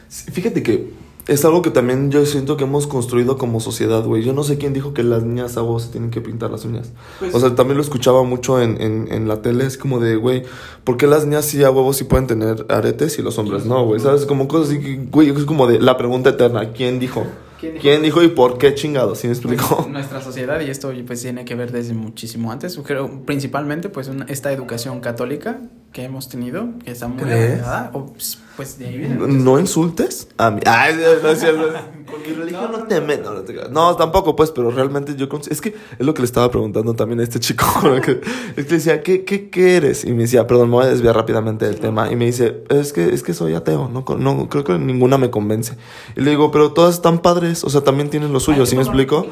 Fíjate 0.09 0.63
que 0.63 0.91
es 1.27 1.45
algo 1.45 1.63
que 1.63 1.71
también 1.71 2.11
yo 2.11 2.25
siento 2.27 2.57
que 2.57 2.65
hemos 2.65 2.87
construido 2.87 3.39
como 3.39 3.61
sociedad, 3.61 4.05
güey. 4.05 4.23
Yo 4.23 4.33
no 4.35 4.43
sé 4.45 4.59
quién 4.59 4.73
dijo 4.75 4.93
que 4.93 5.03
las 5.03 5.23
niñas 5.23 5.57
a 5.57 5.63
vos 5.63 5.85
se 5.85 5.89
tienen 5.93 6.11
que 6.11 6.21
pintar 6.21 6.51
las 6.51 6.65
uñas. 6.65 6.91
Pues- 7.19 7.35
o 7.35 7.41
sea, 7.41 7.55
también 7.55 7.77
lo 7.79 7.83
escuchaba 7.83 8.23
mucho 8.25 8.61
en, 8.61 8.81
en, 8.81 9.09
en 9.11 9.27
la 9.29 9.41
tele. 9.41 9.65
Es 9.67 9.79
como 9.79 10.01
de, 10.01 10.17
güey, 10.17 10.43
¿por 10.85 10.97
qué 10.97 11.07
las 11.07 11.25
niñas 11.25 11.47
sí 11.47 11.63
a 11.65 11.71
huevos 11.71 11.97
sí 11.97 12.05
pueden 12.05 12.27
tener 12.27 12.67
aretes 12.69 13.19
y 13.19 13.23
los 13.23 13.39
hombres 13.39 13.65
no, 13.65 13.85
güey? 13.87 14.01
¿Sabes? 14.01 14.27
Como 14.27 14.49
cosas 14.49 14.69
así, 14.69 14.81
que, 14.81 14.97
güey, 15.11 15.31
es 15.31 15.45
como 15.45 15.67
de 15.67 15.81
la 15.81 15.97
pregunta 15.97 16.31
eterna. 16.31 16.73
¿Quién 16.73 16.99
dijo? 16.99 17.25
¿Quién 17.59 17.73
dijo? 17.75 17.83
¿Quién 17.83 18.03
dijo 18.03 18.23
y 18.23 18.29
por 18.29 18.59
qué 18.59 18.75
chingado? 18.75 19.15
¿Sí 19.15 19.27
me 19.27 19.33
explico? 19.33 19.87
nuestra 19.91 20.21
sociedad 20.21 20.61
y 20.61 20.69
esto 20.69 20.93
pues 21.07 21.23
tiene 21.23 21.47
que 21.47 21.55
ver 21.55 21.73
desde 21.73 21.95
muchísimo 21.95 22.53
antes 22.53 22.77
creo 22.85 23.23
principalmente 23.25 23.89
pues 23.89 24.09
una- 24.09 24.27
esta 24.27 24.53
educación 24.53 25.01
católica 25.01 25.61
que 25.93 26.03
hemos 26.05 26.29
tenido 26.29 26.69
que 26.85 26.91
está 26.91 27.09
muy 27.09 27.23
arraigada, 27.23 27.91
o, 27.95 28.13
pues, 28.57 28.79
de 28.79 28.87
ahí 28.87 28.99
viene 28.99 29.14
muchas 29.17 29.35
No 29.35 29.59
insultes 29.59 30.29
a 30.38 30.51
mí. 30.51 30.61
Ay, 30.67 30.95
no, 30.95 31.23
no 31.23 31.29
es 31.31 31.40
cierto. 31.40 31.69
Con 32.11 32.21
mi 32.23 32.29
religión 32.35 32.71
no 32.71 32.85
te 32.85 33.01
meto. 33.01 33.33
No, 33.35 33.40
te. 33.40 33.55
No, 33.71 33.97
tampoco, 33.97 34.37
pues, 34.37 34.51
pero 34.51 34.71
realmente 34.71 35.17
yo. 35.17 35.29
cons- 35.29 35.49
Es 35.51 35.61
que 35.61 35.75
es 35.99 36.07
lo 36.07 36.14
que 36.14 36.23
le 36.23 36.27
estaba 36.27 36.51
preguntando 36.51 36.95
también 36.95 37.21
a 37.21 37.23
este 37.25 37.40
chico. 37.40 37.64
con 37.81 38.01
que, 38.01 38.12
es 38.57 38.64
que 38.67 38.71
le 38.71 38.77
decía, 38.77 39.03
¿qué, 39.03 39.25
qué, 39.25 39.49
qué 39.51 39.77
eres? 39.77 40.05
Y 40.05 40.12
me 40.12 40.23
decía, 40.23 40.47
perdón, 40.47 40.69
me 40.69 40.77
voy 40.77 40.85
a 40.85 40.88
desviar 40.88 41.17
rápidamente 41.17 41.64
del 41.64 41.81
tema. 41.81 42.12
Y 42.12 42.17
me 42.17 42.27
dice, 42.27 42.62
es 42.69 42.93
que, 42.93 43.12
es 43.12 43.23
que 43.23 43.35
soy 43.35 43.55
ateo. 43.55 43.88
No, 43.93 44.05
con- 44.05 44.23
no, 44.23 44.49
creo 44.49 44.64
que 44.64 44.79
ninguna 44.79 45.19
me 45.19 45.31
convence. 45.31 45.77
Y 46.17 46.21
le 46.21 46.31
digo, 46.31 46.51
pero 46.51 46.73
todas 46.73 46.95
están 46.95 47.19
padres. 47.21 47.64
O 47.64 47.71
sea, 47.71 47.81
también 47.81 48.11
tienen 48.11 48.33
lo 48.33 48.40
suyo, 48.40 48.61
Ay, 48.62 48.67
¿sí 48.67 48.77
me 48.77 48.83
explico? 48.83 49.27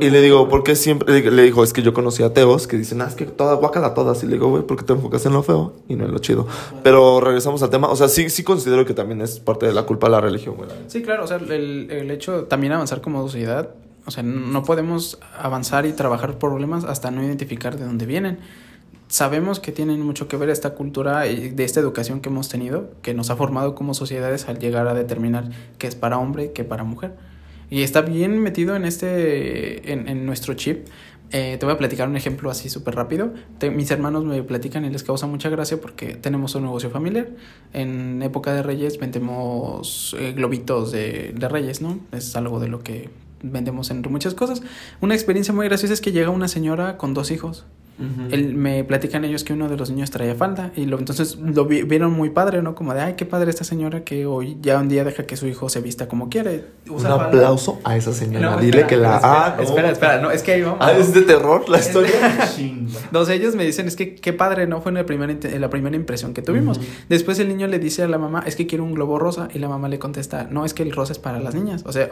Y 0.00 0.10
le 0.10 0.20
digo, 0.20 0.48
¿por 0.48 0.62
qué 0.64 0.74
siempre? 0.76 1.20
Le 1.30 1.42
digo, 1.42 1.62
es 1.62 1.72
que 1.72 1.82
yo 1.82 1.92
conocí 1.94 2.22
ateos 2.22 2.66
que 2.66 2.76
dicen, 2.76 3.00
ah, 3.02 3.06
es 3.08 3.14
que 3.14 3.26
todas, 3.26 3.58
guácala 3.60 3.94
todas. 3.94 4.22
Y 4.22 4.26
le 4.26 4.32
digo, 4.34 4.48
güey, 4.48 4.62
¿por 4.66 4.76
qué 4.78 4.84
te 4.84 4.92
enfocas 4.94 5.24
en 5.26 5.34
lo 5.34 5.42
feo 5.42 5.74
y 5.88 5.94
no 5.94 6.04
en 6.06 6.12
lo 6.12 6.18
chido? 6.18 6.46
Pero 6.82 7.20
regresamos 7.20 7.62
al 7.62 7.70
tema. 7.70 7.88
O 7.88 7.96
sea, 7.96 8.08
sí, 8.08 8.30
sí 8.30 8.42
considero 8.64 8.86
que 8.86 8.94
también 8.94 9.20
es 9.20 9.40
parte 9.40 9.66
de 9.66 9.74
la 9.74 9.82
culpa 9.82 10.06
de 10.06 10.12
la 10.12 10.20
religión, 10.22 10.56
güey. 10.56 10.70
Sí, 10.86 11.02
claro, 11.02 11.24
o 11.24 11.26
sea, 11.26 11.36
el, 11.36 11.90
el 11.90 12.10
hecho 12.10 12.44
también 12.44 12.72
avanzar 12.72 13.02
como 13.02 13.20
sociedad, 13.22 13.74
o 14.06 14.10
sea, 14.10 14.22
no 14.22 14.62
podemos 14.62 15.18
avanzar 15.38 15.84
y 15.84 15.92
trabajar 15.92 16.38
problemas 16.38 16.84
hasta 16.84 17.10
no 17.10 17.22
identificar 17.22 17.76
de 17.76 17.84
dónde 17.84 18.06
vienen. 18.06 18.38
Sabemos 19.08 19.60
que 19.60 19.70
tienen 19.70 20.00
mucho 20.00 20.28
que 20.28 20.38
ver 20.38 20.48
esta 20.48 20.70
cultura 20.70 21.26
y 21.26 21.50
de 21.50 21.64
esta 21.64 21.78
educación 21.78 22.20
que 22.20 22.30
hemos 22.30 22.48
tenido, 22.48 22.90
que 23.02 23.12
nos 23.12 23.28
ha 23.28 23.36
formado 23.36 23.74
como 23.74 23.92
sociedades 23.92 24.48
al 24.48 24.58
llegar 24.58 24.88
a 24.88 24.94
determinar 24.94 25.50
qué 25.76 25.86
es 25.86 25.94
para 25.94 26.16
hombre 26.16 26.46
y 26.46 26.48
qué 26.48 26.64
para 26.64 26.84
mujer. 26.84 27.14
Y 27.68 27.82
está 27.82 28.00
bien 28.00 28.38
metido 28.40 28.76
en 28.76 28.86
este, 28.86 29.92
en, 29.92 30.08
en 30.08 30.24
nuestro 30.24 30.54
chip. 30.54 30.86
Eh, 31.36 31.56
te 31.58 31.66
voy 31.66 31.74
a 31.74 31.78
platicar 31.78 32.08
un 32.08 32.16
ejemplo 32.16 32.48
así 32.48 32.68
súper 32.68 32.94
rápido. 32.94 33.34
Mis 33.72 33.90
hermanos 33.90 34.24
me 34.24 34.40
platican 34.44 34.84
y 34.84 34.90
les 34.90 35.02
causa 35.02 35.26
mucha 35.26 35.48
gracia 35.48 35.80
porque 35.80 36.14
tenemos 36.14 36.54
un 36.54 36.62
negocio 36.62 36.90
familiar. 36.90 37.26
En 37.72 38.22
época 38.22 38.54
de 38.54 38.62
Reyes 38.62 39.00
vendemos 39.00 40.14
eh, 40.16 40.32
globitos 40.32 40.92
de, 40.92 41.34
de 41.36 41.48
Reyes, 41.48 41.80
¿no? 41.80 41.98
Es 42.12 42.36
algo 42.36 42.60
de 42.60 42.68
lo 42.68 42.84
que 42.84 43.10
vendemos 43.42 43.90
en 43.90 44.02
muchas 44.02 44.34
cosas. 44.34 44.62
Una 45.00 45.14
experiencia 45.14 45.52
muy 45.52 45.66
graciosa 45.66 45.92
es 45.92 46.00
que 46.00 46.12
llega 46.12 46.30
una 46.30 46.46
señora 46.46 46.98
con 46.98 47.14
dos 47.14 47.32
hijos 47.32 47.66
Él, 48.30 48.54
me 48.54 48.82
platican 48.82 49.24
ellos 49.24 49.44
que 49.44 49.52
uno 49.52 49.68
de 49.68 49.76
los 49.76 49.88
niños 49.90 50.10
traía 50.10 50.34
falda 50.34 50.72
y 50.74 50.86
lo, 50.86 50.98
entonces 50.98 51.36
lo 51.36 51.64
vi- 51.64 51.82
vieron 51.82 52.12
muy 52.12 52.30
padre, 52.30 52.60
¿no? 52.60 52.74
Como 52.74 52.92
de, 52.92 53.00
ay, 53.00 53.14
qué 53.16 53.24
padre 53.24 53.50
esta 53.50 53.62
señora 53.62 54.02
que 54.02 54.26
hoy 54.26 54.58
ya 54.60 54.78
un 54.80 54.88
día 54.88 55.04
deja 55.04 55.24
que 55.26 55.36
su 55.36 55.46
hijo 55.46 55.68
se 55.68 55.80
vista 55.80 56.08
como 56.08 56.28
quiere. 56.28 56.64
Un 56.88 56.96
usa 56.96 57.10
falda". 57.10 57.24
aplauso 57.26 57.80
a 57.84 57.96
esa 57.96 58.12
señora. 58.12 58.50
No, 58.50 58.56
Dile 58.56 58.80
espera, 58.80 58.86
que 58.88 58.96
la. 58.96 59.14
espera, 59.16 59.46
ah, 59.46 59.54
no. 59.56 59.62
espera, 59.62 59.90
espera, 59.90 60.20
no, 60.20 60.30
es 60.32 60.42
que 60.42 60.52
ahí 60.52 60.62
vamos. 60.62 60.78
Ah, 60.80 60.92
es 60.92 61.14
de 61.14 61.22
terror 61.22 61.68
la 61.68 61.78
historia. 61.78 62.10
Sé, 63.24 63.34
ellos 63.34 63.54
me 63.54 63.64
dicen, 63.64 63.86
es 63.86 63.96
que 63.96 64.14
qué 64.16 64.32
padre, 64.32 64.66
¿no? 64.66 64.80
Fue 64.80 64.90
en 64.90 64.96
la 64.96 65.06
primera, 65.06 65.32
en 65.32 65.60
la 65.60 65.70
primera 65.70 65.94
impresión 65.96 66.34
que 66.34 66.42
tuvimos. 66.42 66.80
Después 67.08 67.38
el 67.38 67.48
niño 67.48 67.66
le 67.68 67.78
dice 67.78 68.02
a 68.02 68.08
la 68.08 68.18
mamá, 68.18 68.42
es 68.46 68.56
que 68.56 68.66
quiero 68.66 68.84
un 68.84 68.94
globo 68.94 69.18
rosa. 69.18 69.48
Y 69.54 69.58
la 69.60 69.68
mamá 69.68 69.88
le 69.88 69.98
contesta, 69.98 70.48
no, 70.50 70.64
es 70.64 70.74
que 70.74 70.82
el 70.82 70.92
rosa 70.92 71.12
es 71.12 71.18
para 71.18 71.38
las 71.40 71.54
niñas. 71.54 71.84
O 71.86 71.92
sea, 71.92 72.08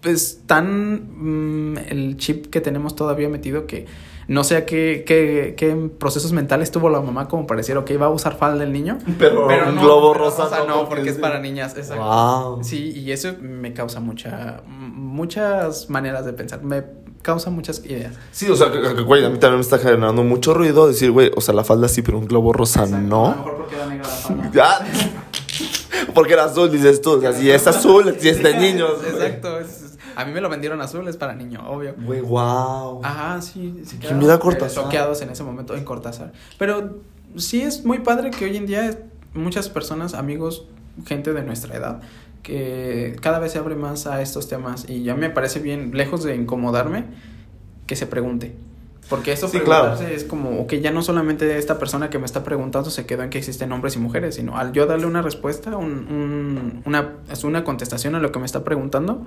pues 0.00 0.42
tan 0.46 1.72
mm, 1.74 1.78
el 1.88 2.16
chip 2.16 2.46
que 2.46 2.60
tenemos 2.60 2.94
todavía 2.96 3.28
metido 3.28 3.66
que 3.66 3.86
no 4.28 4.42
sé 4.44 4.56
a 4.56 4.66
qué, 4.66 5.04
qué, 5.06 5.54
qué 5.56 5.74
procesos 5.98 6.32
mentales 6.32 6.70
tuvo 6.70 6.90
la 6.90 7.00
mamá 7.00 7.28
como 7.28 7.46
para 7.46 7.58
decir, 7.58 7.76
ok, 7.76 7.90
va 8.00 8.06
a 8.06 8.10
usar 8.10 8.36
falda 8.36 8.64
el 8.64 8.72
niño. 8.72 8.98
Pero, 9.18 9.46
Pero 9.46 9.68
un 9.68 9.76
no, 9.76 9.82
globo 9.82 10.12
pero 10.12 10.24
rosa. 10.24 10.44
rosa 10.44 10.64
no, 10.66 10.88
porque 10.88 11.10
es 11.10 11.16
para 11.18 11.38
niñas. 11.40 11.76
Exacto. 11.76 12.02
Wow. 12.04 12.64
Sí, 12.64 12.92
y 12.96 13.12
eso 13.12 13.34
me 13.40 13.72
causa 13.72 14.00
mucha, 14.00 14.62
muchas 14.66 15.88
maneras 15.90 16.24
de 16.26 16.32
pensar. 16.32 16.62
Me 16.62 16.84
causa 17.22 17.50
muchas 17.50 17.84
ideas. 17.84 18.14
Sí, 18.32 18.48
o 18.50 18.56
sea, 18.56 18.70
que, 18.72 18.80
que, 18.80 19.02
güey, 19.02 19.24
a 19.24 19.28
mí 19.30 19.38
también 19.38 19.56
me 19.58 19.62
está 19.62 19.78
generando 19.78 20.22
mucho 20.22 20.54
ruido 20.54 20.86
decir, 20.86 21.10
güey, 21.10 21.30
o 21.36 21.40
sea, 21.40 21.54
la 21.54 21.64
falda 21.64 21.88
sí, 21.88 22.02
pero 22.02 22.18
un 22.18 22.26
globo 22.26 22.52
rosa 22.52 22.82
A 22.82 22.86
lo 22.86 22.98
no. 22.98 23.28
mejor 23.30 23.56
porque 23.56 23.74
era 23.76 23.86
negra 23.86 24.06
la 24.08 24.14
falda. 24.14 24.50
Ya. 24.54 24.78
Porque 26.14 26.32
era 26.34 26.44
azul, 26.44 26.70
dices 26.70 27.00
tú. 27.00 27.12
O 27.12 27.20
sea, 27.20 27.32
si 27.32 27.50
es 27.50 27.66
azul, 27.66 28.16
si 28.18 28.28
es 28.28 28.42
de 28.42 28.54
niños. 28.58 28.92
Exacto. 29.08 29.58
es- 29.60 29.82
a 30.16 30.24
mí 30.24 30.32
me 30.32 30.40
lo 30.40 30.48
vendieron 30.48 30.80
azul, 30.80 31.06
es 31.08 31.16
para 31.16 31.34
niño, 31.34 31.60
obvio. 31.68 31.94
Güey, 31.98 32.20
wow. 32.22 33.00
Ajá, 33.04 33.40
sí. 33.42 33.82
sí 33.84 33.98
¿Quién 34.00 34.18
mira 34.18 34.38
Cortázar? 34.38 34.84
Choqueados 34.84 35.22
en 35.22 35.30
ese 35.30 35.42
momento 35.44 35.76
en 35.76 35.84
Cortázar. 35.84 36.32
Pero 36.58 36.98
sí 37.36 37.60
es 37.62 37.84
muy 37.84 37.98
padre 38.00 38.30
que 38.30 38.46
hoy 38.46 38.56
en 38.56 38.66
día 38.66 38.98
muchas 39.34 39.68
personas, 39.68 40.14
amigos, 40.14 40.64
gente 41.06 41.32
de 41.32 41.42
nuestra 41.42 41.76
edad, 41.76 42.00
que 42.42 43.16
cada 43.20 43.38
vez 43.38 43.52
se 43.52 43.58
abre 43.58 43.74
más 43.76 44.06
a 44.06 44.22
estos 44.22 44.48
temas 44.48 44.86
y 44.88 45.02
ya 45.02 45.14
me 45.14 45.30
parece 45.30 45.60
bien, 45.60 45.90
lejos 45.94 46.22
de 46.24 46.34
incomodarme, 46.36 47.04
que 47.86 47.96
se 47.96 48.06
pregunte. 48.06 48.54
Porque 49.08 49.30
esto 49.32 49.46
Sí, 49.46 49.58
preguntarse 49.58 50.02
claro. 50.04 50.16
es 50.16 50.24
como 50.24 50.66
que 50.66 50.80
ya 50.80 50.90
no 50.90 51.00
solamente 51.00 51.58
esta 51.58 51.78
persona 51.78 52.10
que 52.10 52.18
me 52.18 52.26
está 52.26 52.42
preguntando 52.42 52.90
se 52.90 53.06
quedó 53.06 53.22
en 53.22 53.30
que 53.30 53.38
existen 53.38 53.70
hombres 53.70 53.94
y 53.94 54.00
mujeres, 54.00 54.34
sino 54.34 54.56
al 54.56 54.72
yo 54.72 54.86
darle 54.86 55.06
una 55.06 55.22
respuesta, 55.22 55.76
un, 55.76 55.92
un- 56.08 56.82
una, 56.84 57.12
es 57.30 57.44
una 57.44 57.62
contestación 57.62 58.16
a 58.16 58.18
lo 58.20 58.32
que 58.32 58.40
me 58.40 58.46
está 58.46 58.64
preguntando, 58.64 59.24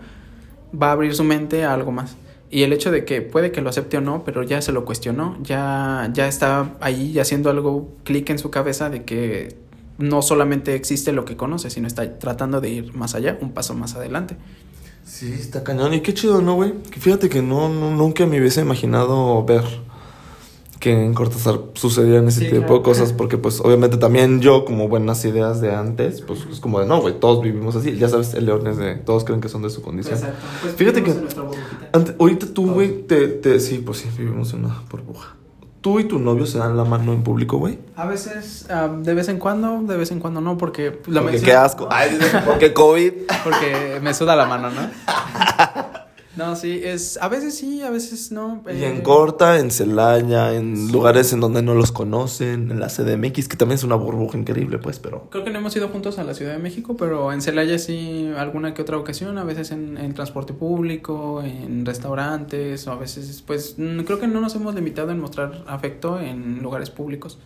va 0.73 0.89
a 0.89 0.91
abrir 0.93 1.15
su 1.15 1.23
mente 1.23 1.63
a 1.63 1.73
algo 1.73 1.91
más. 1.91 2.15
Y 2.51 2.63
el 2.63 2.73
hecho 2.73 2.91
de 2.91 3.05
que 3.05 3.21
puede 3.21 3.51
que 3.51 3.61
lo 3.61 3.69
acepte 3.69 3.97
o 3.97 4.01
no, 4.01 4.23
pero 4.23 4.41
ya 4.43 4.61
se 4.61 4.71
lo 4.71 4.83
cuestionó, 4.83 5.37
ya, 5.43 6.09
ya 6.13 6.27
está 6.27 6.75
ahí 6.79 7.19
haciendo 7.19 7.49
algo 7.49 7.89
clic 8.03 8.29
en 8.31 8.39
su 8.39 8.49
cabeza 8.49 8.89
de 8.89 9.03
que 9.03 9.55
no 9.99 10.21
solamente 10.21 10.73
existe 10.73 11.11
lo 11.11 11.25
que 11.25 11.37
conoce, 11.37 11.69
sino 11.69 11.85
está 11.85 12.17
tratando 12.17 12.59
de 12.61 12.69
ir 12.69 12.93
más 12.95 13.13
allá, 13.13 13.37
un 13.41 13.51
paso 13.51 13.75
más 13.75 13.95
adelante. 13.95 14.35
Sí, 15.03 15.31
está 15.31 15.63
cañón. 15.63 15.93
Y 15.93 16.01
qué 16.01 16.13
chido, 16.13 16.41
¿no, 16.41 16.55
güey? 16.55 16.73
Fíjate 16.91 17.29
que 17.29 17.41
no, 17.41 17.69
nunca 17.69 18.25
me 18.25 18.39
hubiese 18.39 18.61
imaginado 18.61 19.43
ver 19.43 19.63
que 20.79 20.91
en 21.05 21.13
Cortázar 21.13 21.59
sucedían 21.73 22.27
ese 22.29 22.39
Sí, 22.39 22.45
tipo 22.45 22.59
claro. 22.61 22.75
de 22.77 22.81
cosas. 22.83 23.11
Porque, 23.13 23.37
pues, 23.37 23.59
obviamente 23.59 23.97
también 23.97 24.39
yo, 24.39 24.63
como 24.65 24.87
buenas 24.87 25.23
ideas 25.25 25.59
de 25.61 25.75
antes, 25.75 26.21
pues 26.21 26.45
es 26.51 26.59
como 26.61 26.79
de, 26.79 26.85
no, 26.85 27.01
güey, 27.01 27.19
todos 27.19 27.41
vivimos 27.43 27.75
así. 27.75 27.97
Ya 27.97 28.07
sabes, 28.07 28.33
el 28.33 28.45
león 28.45 28.65
es 28.67 28.77
de, 28.77 28.95
todos 28.95 29.23
creen 29.25 29.41
que 29.41 29.49
son 29.49 29.61
de 29.61 29.69
su 29.69 29.81
condición. 29.81 30.19
Pues 30.61 30.73
Fíjate 30.75 31.03
que- 31.03 31.11
en 31.11 31.21
nuestra 31.21 31.43
burbujita. 31.43 31.89
Ante- 31.91 32.15
ahorita 32.19 32.47
tú, 32.53 32.71
güey, 32.71 33.03
te, 33.03 33.27
te, 33.27 33.59
sí, 33.59 33.79
pues 33.85 33.97
sí, 33.99 34.09
vivimos 34.17 34.53
en 34.53 34.65
una 34.65 34.81
burbuja. 34.89 35.35
¿Tú 35.81 35.97
y 36.01 36.03
tu 36.03 36.19
novio 36.19 36.45
se 36.45 36.57
dan 36.57 36.75
la 36.75 36.83
mano 36.83 37.13
en 37.13 37.23
público, 37.23 37.57
güey? 37.57 37.79
A 37.95 38.05
veces, 38.05 38.65
ah, 38.69 38.89
de 39.01 39.13
vez 39.13 39.29
en 39.29 39.37
cuando, 39.39 39.81
de 39.83 39.95
vez 39.95 40.11
en 40.11 40.19
cuando 40.19 40.41
no, 40.41 40.57
porque 40.57 40.99
la 41.07 41.21
Porque 41.21 41.39
qué 41.41 41.53
asco. 41.53 41.87
Ay, 41.89 42.17
porque 42.45 42.73
COVID. 42.73 43.13
Porque 43.45 43.99
me 44.01 44.13
suda 44.13 44.35
la 44.35 44.45
mano, 44.45 44.69
¿no? 44.69 44.81
No, 46.39 46.55
sí, 46.55 46.79
es. 46.81 47.19
A 47.21 47.27
veces 47.27 47.57
sí, 47.57 47.81
a 47.81 47.89
veces 47.89 48.31
no. 48.31 48.63
Y 48.65 48.83
eh, 48.83 48.87
en 48.87 49.01
Corta, 49.01 49.59
en 49.59 49.71
Celaya, 49.71 50.53
en 50.53 50.89
lugares 50.89 51.33
en 51.33 51.41
donde 51.41 51.61
no 51.61 51.75
los 51.75 51.91
conocen, 51.91 52.71
en 52.71 52.79
la 52.79 52.87
CDMX, 52.87 53.49
que 53.49 53.57
también 53.57 53.75
es 53.75 53.83
una 53.83 53.95
burbuja 53.95 54.37
increíble, 54.37 54.77
pues, 54.77 54.99
pero... 54.99 55.29
Creo 55.31 55.43
que 55.43 55.51
no 55.51 55.59
hemos 55.59 55.75
ido 55.75 55.89
juntos 55.89 56.17
a 56.17 56.23
la 56.23 56.33
Ciudad 56.33 56.53
de 56.53 56.59
México, 56.59 56.95
pero 56.97 57.33
en 57.33 57.41
Celaya 57.41 57.77
sí, 57.77 58.31
alguna 58.37 58.73
que 58.73 58.81
otra 58.81 58.95
ocasión, 58.95 59.37
a 59.37 59.43
veces 59.43 59.71
en, 59.71 59.97
en 59.97 60.13
transporte 60.13 60.53
público, 60.53 61.43
en 61.43 61.85
restaurantes, 61.85 62.87
o 62.87 62.93
a 62.93 62.95
veces, 62.95 63.43
pues, 63.45 63.75
creo 63.75 64.21
que 64.21 64.27
no 64.27 64.39
nos 64.39 64.55
hemos 64.55 64.73
limitado 64.75 65.11
en 65.11 65.19
mostrar 65.19 65.65
afecto 65.67 66.21
en 66.21 66.63
lugares 66.63 66.89
públicos. 66.89 67.37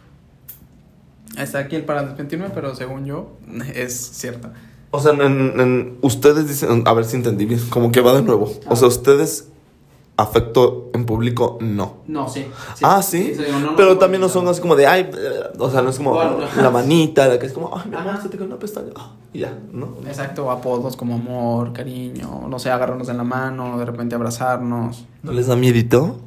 Está 1.35 1.57
aquí 1.57 1.75
el 1.75 1.83
para 1.83 2.03
desmentirme, 2.03 2.51
pero 2.53 2.75
según 2.75 3.05
yo, 3.05 3.37
es 3.73 3.95
cierto. 3.95 4.51
O 4.95 4.99
sea, 4.99 5.11
en, 5.13 5.59
en- 5.59 5.97
ustedes 6.01 6.47
dicen, 6.47 6.83
a 6.85 6.93
ver 6.93 7.05
si 7.05 7.15
entendí 7.15 7.45
bien, 7.45 7.59
como 7.71 7.91
que 7.91 7.99
va 7.99 8.13
de 8.13 8.21
nuevo. 8.21 8.51
O 8.69 8.75
sea, 8.75 8.87
ustedes 8.87 9.49
afecto 10.17 10.91
en 10.93 11.07
público 11.07 11.57
no. 11.61 11.95
No, 12.07 12.29
sí. 12.29 12.45
ah, 12.83 13.01
sí. 13.01 13.33
Pero 13.75 13.97
también 13.97 14.21
no 14.21 14.29
son 14.29 14.47
así 14.47 14.61
como 14.61 14.75
de, 14.75 14.85
ay, 14.85 15.09
o 15.57 15.69
sea, 15.71 15.81
no 15.81 15.89
es 15.89 15.97
como 15.97 16.11
Bueno, 16.13 16.37
la 16.61 16.69
manita, 16.69 17.27
la 17.27 17.39
que 17.39 17.47
es 17.47 17.53
como, 17.53 17.75
ay, 17.75 17.89
mi 17.89 17.95
amor, 17.95 18.21
se 18.21 18.29
te 18.29 18.37
quedó 18.37 18.45
una 18.45 18.59
pestaña. 18.59 18.91
Ah, 18.95 19.13
y 19.33 19.39
ya, 19.39 19.57
¿no? 19.71 19.95
Exacto, 20.05 20.51
apodos 20.51 20.95
como 20.95 21.15
amor, 21.15 21.73
cariño, 21.73 22.47
no 22.47 22.59
sé, 22.59 22.69
agarrarnos 22.69 23.09
en 23.09 23.17
la 23.17 23.23
mano, 23.23 23.79
de 23.79 23.85
repente 23.85 24.13
abrazarnos. 24.13 25.05
¿No 25.23 25.31
les 25.31 25.47
da 25.47 25.55
miedito? 25.55 26.17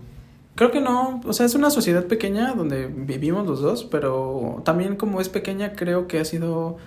Creo 0.57 0.73
que 0.73 0.81
no, 0.81 1.21
o 1.25 1.33
sea, 1.33 1.47
es 1.47 1.55
una 1.55 1.71
sociedad 1.71 2.07
pequeña 2.07 2.55
donde 2.55 2.87
vivimos 2.89 3.47
los 3.47 3.61
dos, 3.61 3.85
pero 3.85 4.63
también 4.65 4.97
como 4.97 5.21
es 5.21 5.29
pequeña 5.29 5.75
creo 5.75 6.09
que 6.09 6.19
ha 6.19 6.25
sido 6.25 6.79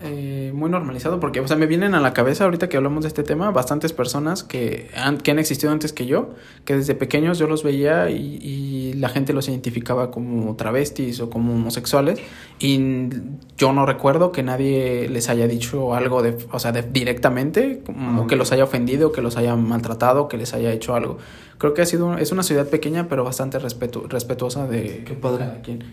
eh, 0.00 0.52
muy 0.54 0.68
normalizado 0.70 1.20
porque, 1.20 1.40
o 1.40 1.48
sea, 1.48 1.56
me 1.56 1.66
vienen 1.66 1.94
a 1.94 2.00
la 2.00 2.12
cabeza 2.12 2.44
ahorita 2.44 2.68
que 2.68 2.76
hablamos 2.76 3.04
de 3.04 3.08
este 3.08 3.22
tema 3.22 3.50
bastantes 3.50 3.92
personas 3.92 4.42
que 4.44 4.90
han, 4.94 5.18
que 5.18 5.30
han 5.30 5.38
existido 5.38 5.72
antes 5.72 5.92
que 5.92 6.04
yo, 6.06 6.34
que 6.64 6.76
desde 6.76 6.94
pequeños 6.94 7.38
yo 7.38 7.46
los 7.46 7.62
veía 7.62 8.10
y, 8.10 8.38
y 8.42 8.92
la 8.94 9.08
gente 9.08 9.32
los 9.32 9.48
identificaba 9.48 10.10
como 10.10 10.54
travestis 10.56 11.20
o 11.20 11.30
como 11.30 11.54
homosexuales 11.54 12.18
y 12.58 13.08
yo 13.56 13.72
no 13.72 13.86
recuerdo 13.86 14.32
que 14.32 14.42
nadie 14.42 15.08
les 15.08 15.28
haya 15.30 15.46
dicho 15.48 15.94
algo 15.94 16.22
de, 16.22 16.36
o 16.52 16.58
sea, 16.58 16.72
de, 16.72 16.82
directamente, 16.82 17.82
como 17.86 18.26
que 18.26 18.36
los 18.36 18.52
haya 18.52 18.64
ofendido, 18.64 19.12
que 19.12 19.22
los 19.22 19.36
haya 19.36 19.56
maltratado, 19.56 20.28
que 20.28 20.36
les 20.36 20.52
haya 20.54 20.72
hecho 20.72 20.94
algo. 20.94 21.18
Creo 21.58 21.72
que 21.72 21.80
ha 21.80 21.86
sido, 21.86 22.18
es 22.18 22.32
una 22.32 22.42
ciudad 22.42 22.68
pequeña, 22.68 23.08
pero 23.08 23.24
bastante 23.24 23.58
respetu- 23.58 24.06
respetuosa 24.08 24.66
de 24.66 25.04
Qué 25.06 25.14
padre. 25.14 25.38
cada 25.46 25.62
quien. 25.62 25.84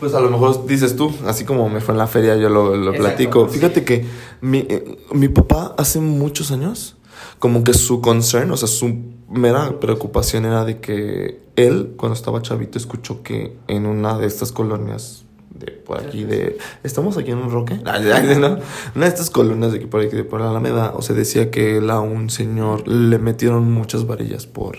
Pues 0.00 0.14
a 0.14 0.20
lo 0.20 0.30
mejor 0.30 0.66
dices 0.66 0.94
tú, 0.96 1.12
así 1.26 1.44
como 1.44 1.68
me 1.68 1.80
fue 1.80 1.94
en 1.94 1.98
la 1.98 2.06
feria, 2.06 2.36
yo 2.36 2.48
lo, 2.48 2.76
lo 2.76 2.92
platico. 2.92 3.48
Fíjate 3.48 3.84
que 3.84 4.04
mi, 4.40 4.58
eh, 4.58 4.98
mi 5.12 5.28
papá 5.28 5.74
hace 5.78 6.00
muchos 6.00 6.50
años, 6.50 6.96
como 7.38 7.64
que 7.64 7.72
su 7.72 8.00
concern, 8.00 8.50
o 8.50 8.56
sea, 8.56 8.68
su 8.68 8.94
mera 9.28 9.80
preocupación 9.80 10.44
era 10.44 10.64
de 10.64 10.80
que 10.80 11.40
él, 11.56 11.94
cuando 11.96 12.14
estaba 12.14 12.42
chavito, 12.42 12.78
escuchó 12.78 13.22
que 13.22 13.56
en 13.68 13.86
una 13.86 14.18
de 14.18 14.26
estas 14.26 14.52
colonias 14.52 15.24
de 15.58 15.72
por 15.72 15.98
aquí 15.98 16.24
de... 16.24 16.58
¿Estamos 16.82 17.16
aquí 17.16 17.30
en 17.30 17.38
un 17.38 17.50
roque? 17.50 17.80
No. 18.38 18.58
Una 18.94 19.06
de 19.06 19.08
estas 19.08 19.30
colonias 19.30 19.72
de 19.72 19.78
aquí 19.78 19.86
por 19.86 20.02
aquí, 20.02 20.14
de 20.14 20.24
por 20.24 20.40
la 20.40 20.50
Alameda, 20.50 20.92
o 20.94 21.02
sea, 21.02 21.16
decía 21.16 21.50
que 21.50 21.78
él 21.78 21.90
a 21.90 22.00
un 22.00 22.28
señor 22.28 22.86
le 22.86 23.18
metieron 23.18 23.72
muchas 23.72 24.06
varillas 24.06 24.46
por 24.46 24.76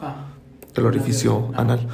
Ah, 0.00 0.26
el 0.74 0.84
orificio 0.84 1.50
anal. 1.54 1.88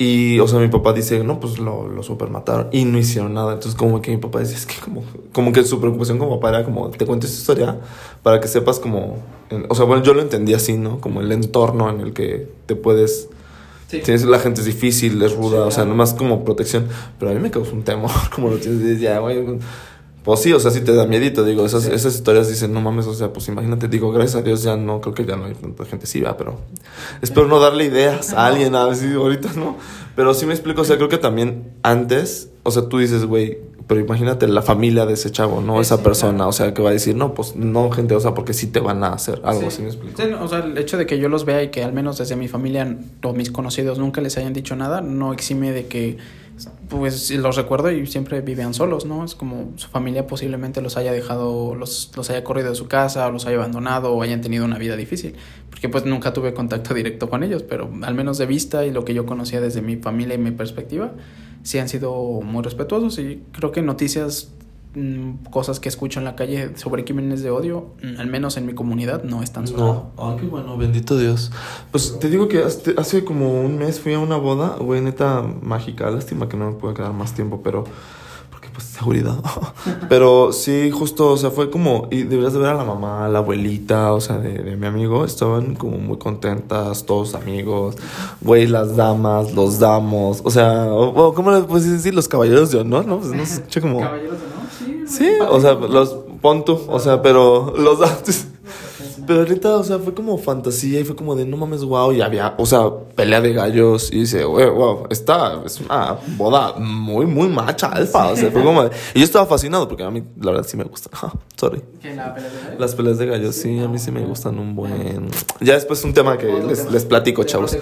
Y, 0.00 0.38
o 0.38 0.46
sea, 0.46 0.60
mi 0.60 0.68
papá 0.68 0.92
dice, 0.92 1.24
no, 1.24 1.40
pues 1.40 1.58
lo, 1.58 1.88
lo 1.88 2.02
super 2.04 2.30
mataron. 2.30 2.68
Y 2.70 2.84
no 2.84 2.98
hicieron 2.98 3.34
nada. 3.34 3.54
Entonces, 3.54 3.74
como 3.76 4.00
que 4.00 4.12
mi 4.12 4.16
papá 4.18 4.38
dice, 4.40 4.54
es 4.54 4.64
que 4.64 4.76
como, 4.80 5.02
como 5.32 5.52
que 5.52 5.64
su 5.64 5.80
preocupación 5.80 6.18
como 6.18 6.38
papá 6.38 6.50
era 6.50 6.64
como, 6.64 6.88
te 6.90 7.04
cuento 7.04 7.26
esta 7.26 7.38
historia 7.38 7.80
para 8.22 8.38
que 8.40 8.46
sepas 8.46 8.78
como, 8.78 9.16
en- 9.50 9.66
o 9.68 9.74
sea, 9.74 9.86
bueno, 9.86 10.02
yo 10.04 10.14
lo 10.14 10.22
entendí 10.22 10.54
así, 10.54 10.78
¿no? 10.78 11.00
Como 11.00 11.20
el 11.20 11.32
entorno 11.32 11.90
en 11.90 12.00
el 12.00 12.12
que 12.12 12.48
te 12.66 12.76
puedes... 12.76 13.28
sí. 13.88 13.98
Tienes, 14.04 14.24
la 14.24 14.38
gente 14.38 14.60
es 14.60 14.66
difícil, 14.66 15.20
es 15.20 15.34
ruda, 15.34 15.62
Sí, 15.62 15.68
o 15.68 15.70
sea, 15.72 15.76
claro. 15.82 15.90
nomás 15.90 16.14
como 16.14 16.44
protección. 16.44 16.86
Pero 17.18 17.32
a 17.32 17.34
mí 17.34 17.40
me 17.40 17.50
causa 17.50 17.72
un 17.72 17.82
temor, 17.82 18.10
como 18.34 18.50
lo 18.50 18.58
tienes, 18.58 19.00
ya, 19.00 19.18
güey. 19.18 19.44
Pues 20.28 20.40
sí, 20.40 20.52
o 20.52 20.60
sea, 20.60 20.70
sí 20.70 20.82
te 20.82 20.92
da 20.94 21.06
miedito, 21.06 21.42
digo, 21.42 21.64
esas, 21.64 21.84
Sí. 21.84 21.90
esas 21.90 22.14
historias 22.14 22.48
dicen, 22.48 22.70
no 22.74 22.82
mames, 22.82 23.06
o 23.06 23.14
sea, 23.14 23.32
pues 23.32 23.48
imagínate, 23.48 23.88
digo, 23.88 24.12
gracias 24.12 24.36
a 24.36 24.42
Dios 24.42 24.62
ya 24.62 24.76
no, 24.76 25.00
creo 25.00 25.14
que 25.14 25.24
ya 25.24 25.36
no 25.36 25.46
hay 25.46 25.54
tanta 25.54 25.86
gente 25.86 26.04
sí, 26.06 26.20
va, 26.20 26.36
pero 26.36 26.58
espero 27.22 27.46
no 27.48 27.58
darle 27.58 27.86
ideas 27.86 28.34
a 28.34 28.46
alguien, 28.46 28.74
a 28.74 28.84
ver 28.84 28.96
si 28.96 29.10
ahorita 29.14 29.54
no, 29.56 29.76
pero 30.14 30.34
sí 30.34 30.44
me 30.44 30.52
explico, 30.52 30.82
o 30.82 30.84
sea, 30.84 30.96
creo 30.96 31.08
que 31.08 31.16
también 31.16 31.70
antes, 31.82 32.50
o 32.62 32.70
sea, 32.70 32.88
tú 32.90 32.98
dices, 32.98 33.24
güey, 33.24 33.56
pero 33.86 34.00
imagínate 34.02 34.46
la 34.48 34.60
familia 34.60 35.06
de 35.06 35.14
ese 35.14 35.30
chavo, 35.32 35.62
¿no? 35.62 35.76
Sí, 35.76 35.80
Esa 35.80 35.96
sí, 35.96 36.02
persona, 36.02 36.34
claro. 36.34 36.48
o 36.50 36.52
sea, 36.52 36.74
que 36.74 36.82
va 36.82 36.90
a 36.90 36.92
decir, 36.92 37.16
no, 37.16 37.32
pues 37.32 37.56
no, 37.56 37.90
gente, 37.90 38.14
o 38.14 38.20
sea, 38.20 38.34
porque 38.34 38.52
sí 38.52 38.66
te 38.66 38.80
van 38.80 39.02
a 39.02 39.14
hacer 39.14 39.40
algo, 39.44 39.62
Sí. 39.62 39.66
así 39.68 39.80
me 39.82 39.88
explico. 39.88 40.22
Sí, 40.22 40.28
no, 40.30 40.44
o 40.44 40.48
sea, 40.48 40.58
el 40.58 40.76
hecho 40.76 40.98
de 40.98 41.06
que 41.06 41.18
yo 41.18 41.30
los 41.30 41.46
vea 41.46 41.62
y 41.62 41.68
que 41.70 41.82
al 41.82 41.94
menos 41.94 42.18
desde 42.18 42.36
mi 42.36 42.48
familia 42.48 42.98
o 43.22 43.32
mis 43.32 43.50
conocidos 43.50 43.98
nunca 43.98 44.20
les 44.20 44.36
hayan 44.36 44.52
dicho 44.52 44.76
nada, 44.76 45.00
no 45.00 45.32
exime 45.32 45.72
de 45.72 45.86
que 45.86 46.18
pues 46.88 47.30
los 47.30 47.56
recuerdo 47.56 47.90
y 47.90 48.06
siempre 48.06 48.40
vivían 48.40 48.74
solos, 48.74 49.06
¿no? 49.06 49.24
Es 49.24 49.34
como 49.34 49.72
su 49.76 49.88
familia 49.88 50.26
posiblemente 50.26 50.80
los 50.80 50.96
haya 50.96 51.12
dejado, 51.12 51.74
los, 51.74 52.12
los 52.16 52.30
haya 52.30 52.44
corrido 52.44 52.70
de 52.70 52.74
su 52.74 52.88
casa, 52.88 53.26
o 53.26 53.30
los 53.30 53.46
haya 53.46 53.56
abandonado 53.56 54.12
o 54.12 54.22
hayan 54.22 54.40
tenido 54.40 54.64
una 54.64 54.78
vida 54.78 54.96
difícil. 54.96 55.34
Porque 55.70 55.88
pues 55.88 56.04
nunca 56.04 56.32
tuve 56.32 56.54
contacto 56.54 56.94
directo 56.94 57.28
con 57.28 57.42
ellos, 57.42 57.62
pero 57.62 57.90
al 58.02 58.14
menos 58.14 58.38
de 58.38 58.46
vista 58.46 58.84
y 58.86 58.90
lo 58.90 59.04
que 59.04 59.14
yo 59.14 59.26
conocía 59.26 59.60
desde 59.60 59.82
mi 59.82 59.96
familia 59.96 60.34
y 60.34 60.38
mi 60.38 60.50
perspectiva, 60.50 61.12
sí 61.62 61.78
han 61.78 61.88
sido 61.88 62.12
muy 62.42 62.62
respetuosos 62.62 63.18
y 63.18 63.42
creo 63.52 63.72
que 63.72 63.82
noticias 63.82 64.52
cosas 65.50 65.80
que 65.80 65.88
escucho 65.88 66.18
en 66.18 66.24
la 66.24 66.34
calle 66.34 66.76
sobre 66.76 67.04
crímenes 67.04 67.42
de 67.42 67.50
odio, 67.50 67.88
mm, 68.02 68.20
al 68.20 68.26
menos 68.26 68.56
en 68.56 68.66
mi 68.66 68.74
comunidad, 68.74 69.22
no 69.22 69.42
están 69.42 69.66
sonado. 69.66 70.10
No, 70.16 70.36
qué 70.36 70.46
bueno, 70.46 70.76
bendito 70.76 71.16
Dios. 71.16 71.50
Pues 71.90 72.18
te 72.18 72.28
digo 72.30 72.48
que 72.48 72.62
hace, 72.62 72.94
hace 72.96 73.24
como 73.24 73.60
un 73.60 73.78
mes 73.78 74.00
fui 74.00 74.14
a 74.14 74.18
una 74.18 74.36
boda, 74.36 74.76
güey, 74.80 75.00
neta 75.00 75.42
mágica. 75.62 76.10
Lástima 76.10 76.48
que 76.48 76.56
no 76.56 76.70
me 76.70 76.76
pude 76.76 76.94
quedar 76.94 77.12
más 77.12 77.32
tiempo, 77.34 77.60
pero. 77.62 77.84
Porque, 78.50 78.70
pues, 78.70 78.84
seguridad. 78.86 79.36
pero 80.08 80.52
sí, 80.52 80.90
justo, 80.90 81.30
o 81.32 81.36
sea, 81.36 81.50
fue 81.50 81.70
como. 81.70 82.08
Y 82.10 82.22
deberías 82.24 82.54
de 82.54 82.58
ver 82.58 82.70
a 82.70 82.74
la 82.74 82.82
mamá, 82.84 83.24
a 83.26 83.28
la 83.28 83.38
abuelita, 83.38 84.12
o 84.12 84.20
sea, 84.20 84.38
de, 84.38 84.50
de 84.62 84.76
mi 84.76 84.86
amigo. 84.86 85.24
Estaban 85.24 85.76
como 85.76 85.98
muy 85.98 86.18
contentas, 86.18 87.04
todos 87.06 87.34
amigos. 87.36 87.96
Güey, 88.40 88.66
las 88.66 88.96
damas, 88.96 89.52
los 89.54 89.78
damos. 89.78 90.40
O 90.44 90.50
sea, 90.50 90.86
o- 90.86 91.26
o, 91.28 91.34
¿cómo 91.34 91.52
le 91.52 91.60
puedes 91.62 91.88
decir? 91.88 92.14
Los 92.14 92.26
caballeros 92.26 92.72
de 92.72 92.78
honor, 92.78 93.06
¿no? 93.06 93.18
Pues 93.20 93.30
no 93.32 93.44
se 93.46 93.54
escucha 93.54 93.80
como. 93.80 94.00
Caballeros 94.00 94.40
de 94.40 94.46
honor, 94.46 94.57
sí. 95.08 95.30
O 95.50 95.60
sea, 95.60 95.74
los 95.74 96.16
pon 96.40 96.64
tú, 96.64 96.78
o 96.88 96.98
sea, 97.00 97.20
pero 97.22 97.74
los 97.76 97.98
Pero 99.26 99.40
ahorita, 99.40 99.76
o 99.76 99.84
sea, 99.84 99.98
fue 99.98 100.14
como 100.14 100.38
fantasía 100.38 101.00
y 101.00 101.04
fue 101.04 101.14
como 101.14 101.34
de 101.36 101.44
no 101.44 101.58
mames, 101.58 101.84
wow, 101.84 102.12
y 102.12 102.22
había, 102.22 102.54
o 102.56 102.64
sea, 102.64 102.88
pelea 103.14 103.42
de 103.42 103.52
gallos 103.52 104.10
y 104.10 104.20
dice, 104.20 104.42
wow, 104.44 105.06
esta 105.10 105.60
es 105.66 105.80
una 105.80 106.16
boda 106.38 106.74
muy, 106.78 107.26
muy 107.26 107.48
macha, 107.48 107.88
alfa, 107.88 108.28
o 108.28 108.36
sea, 108.36 108.50
fue 108.50 108.62
como 108.64 108.84
de, 108.84 108.90
y 109.12 109.18
yo 109.18 109.24
estaba 109.26 109.44
fascinado 109.44 109.86
porque 109.86 110.02
a 110.02 110.10
mí, 110.10 110.22
la 110.40 110.52
verdad, 110.52 110.66
sí 110.66 110.78
me 110.78 110.84
gusta, 110.84 111.10
sorry. 111.56 111.82
¿Que 112.00 112.14
la 112.14 112.34
pelea 112.34 112.48
de 112.50 112.58
gallos? 112.58 112.80
Las 112.80 112.94
peleas 112.94 113.18
de 113.18 113.26
gallos, 113.26 113.54
sí, 113.56 113.78
a 113.80 113.88
mí 113.88 113.98
sí 113.98 114.10
me 114.10 114.24
gustan 114.24 114.58
un 114.58 114.74
buen. 114.74 115.28
Ya 115.60 115.74
después 115.74 116.02
un 116.04 116.14
tema 116.14 116.38
que 116.38 116.46
les, 116.62 116.90
les 116.90 117.04
platico, 117.04 117.44
chavos. 117.44 117.76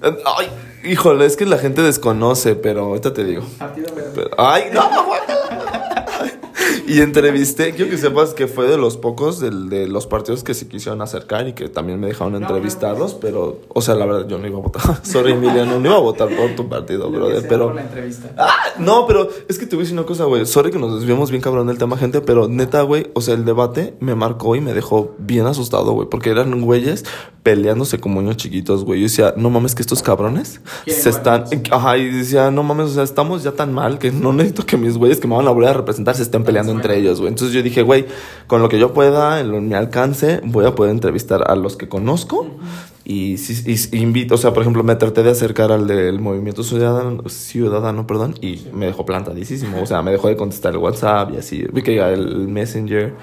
Ay, 0.00 0.48
híjole, 0.84 1.26
es 1.26 1.36
que 1.36 1.44
la 1.44 1.58
gente 1.58 1.82
desconoce, 1.82 2.54
pero 2.54 2.86
ahorita 2.86 3.12
te 3.12 3.24
digo. 3.24 3.42
Partido. 3.58 3.88
Pero- 4.14 4.30
ay, 4.38 4.64
no, 4.72 4.80
guácala. 5.04 5.67
Y 6.88 7.00
entrevisté, 7.00 7.72
quiero 7.74 7.90
que 7.90 7.98
sepas 7.98 8.34
que 8.34 8.46
fue 8.46 8.66
de 8.66 8.76
los 8.78 8.96
pocos 8.96 9.40
del- 9.40 9.68
de, 9.68 9.86
los 9.88 10.06
partidos 10.06 10.42
que 10.42 10.54
se 10.54 10.66
quisieron 10.68 11.02
acercar 11.02 11.46
y 11.46 11.52
que 11.52 11.68
también 11.68 12.00
me 12.00 12.06
dejaron 12.06 12.34
entrevistarlos, 12.34 13.14
pero, 13.14 13.60
o 13.68 13.80
sea, 13.82 13.94
la 13.94 14.06
verdad, 14.06 14.26
yo 14.28 14.38
no 14.38 14.46
iba 14.46 14.58
a 14.58 14.62
votar. 14.62 15.00
Sorry, 15.04 15.32
Emiliano, 15.32 15.78
no 15.78 15.86
iba 15.86 15.96
a 15.96 16.00
votar 16.00 16.28
por 16.34 16.54
tu 16.56 16.68
partido, 16.68 17.10
brother, 17.10 17.46
pero... 17.48 17.66
por 17.66 17.74
la 17.74 17.82
entrevista. 17.82 18.32
Ah, 18.38 18.48
no, 18.78 19.06
pero 19.06 19.28
es 19.48 19.58
que 19.58 19.66
te 19.66 19.76
voy 19.76 19.82
a 19.82 19.84
decir 19.84 19.98
una 19.98 20.06
cosa, 20.06 20.24
güey. 20.24 20.46
Sorry 20.46 20.70
que 20.70 20.78
nos 20.78 20.94
desviamos 20.98 21.30
bien 21.30 21.42
cabrón 21.42 21.66
del 21.66 21.78
tema, 21.78 21.96
gente, 21.98 22.20
pero 22.20 22.48
neta, 22.48 22.82
güey, 22.82 23.10
o 23.14 23.20
sea, 23.20 23.34
el 23.34 23.44
debate 23.44 23.94
me 24.00 24.14
marcó 24.14 24.56
y 24.56 24.60
me 24.60 24.72
dejó 24.72 25.14
bien 25.18 25.46
asustado, 25.46 25.92
güey, 25.92 26.08
porque 26.08 26.30
eran 26.30 26.60
güeyes 26.62 27.04
peleándose 27.42 27.98
como 27.98 28.20
niños 28.20 28.36
chiquitos, 28.36 28.84
güey. 28.84 29.00
Yo 29.00 29.04
decía, 29.04 29.34
no 29.36 29.50
mames, 29.50 29.74
que 29.74 29.82
estos 29.82 30.02
cabrones 30.02 30.60
se 30.86 31.08
están. 31.08 31.44
Ajá, 31.70 31.96
y 31.96 32.10
decía, 32.10 32.50
no 32.50 32.62
mames, 32.62 32.86
o 32.90 32.94
sea, 32.94 33.02
estamos 33.02 33.42
ya 33.42 33.52
tan 33.52 33.72
mal 33.72 33.98
que 33.98 34.10
no 34.12 34.32
necesito 34.32 34.66
que 34.66 34.76
mis 34.76 34.96
güeyes 34.96 35.18
que 35.20 35.28
me 35.28 35.36
van 35.36 35.46
a 35.46 35.50
volver 35.50 35.70
a 35.70 35.72
representar 35.74 36.14
se 36.14 36.22
estén 36.22 36.44
peleando 36.44 36.72
entre 36.78 36.96
ellos, 36.98 37.20
güey. 37.20 37.28
Entonces 37.30 37.54
yo 37.54 37.62
dije, 37.62 37.82
güey, 37.82 38.06
con 38.46 38.62
lo 38.62 38.68
que 38.68 38.78
yo 38.78 38.92
pueda, 38.92 39.40
en 39.40 39.50
lo- 39.50 39.58
en 39.58 39.68
mi 39.68 39.74
alcance, 39.74 40.40
voy 40.44 40.64
a 40.66 40.74
poder 40.74 40.92
entrevistar 40.92 41.50
a 41.50 41.54
los 41.56 41.76
que 41.76 41.88
conozco. 41.88 42.46
Y, 43.04 43.36
y- 43.36 43.88
y 43.92 43.98
invito, 44.02 44.34
o 44.34 44.38
sea, 44.38 44.52
por 44.52 44.62
ejemplo, 44.62 44.82
me 44.84 44.94
traté 44.94 45.22
de 45.22 45.30
acercar 45.30 45.72
al 45.72 45.86
del 45.86 46.20
movimiento 46.20 46.62
ciudadano, 46.62 47.26
ciudadano 47.28 48.06
perdón, 48.06 48.34
y 48.42 48.66
me 48.74 48.84
dejó 48.86 49.06
plantadísimo. 49.06 49.80
O 49.82 49.86
sea, 49.86 50.02
me 50.02 50.10
dejó 50.10 50.28
de 50.28 50.36
contestar 50.36 50.72
el 50.72 50.78
WhatsApp 50.78 51.32
y 51.32 51.36
así. 51.38 51.64
Vi 51.72 51.82
que 51.82 51.98
el 51.98 52.48
Messenger. 52.48 53.14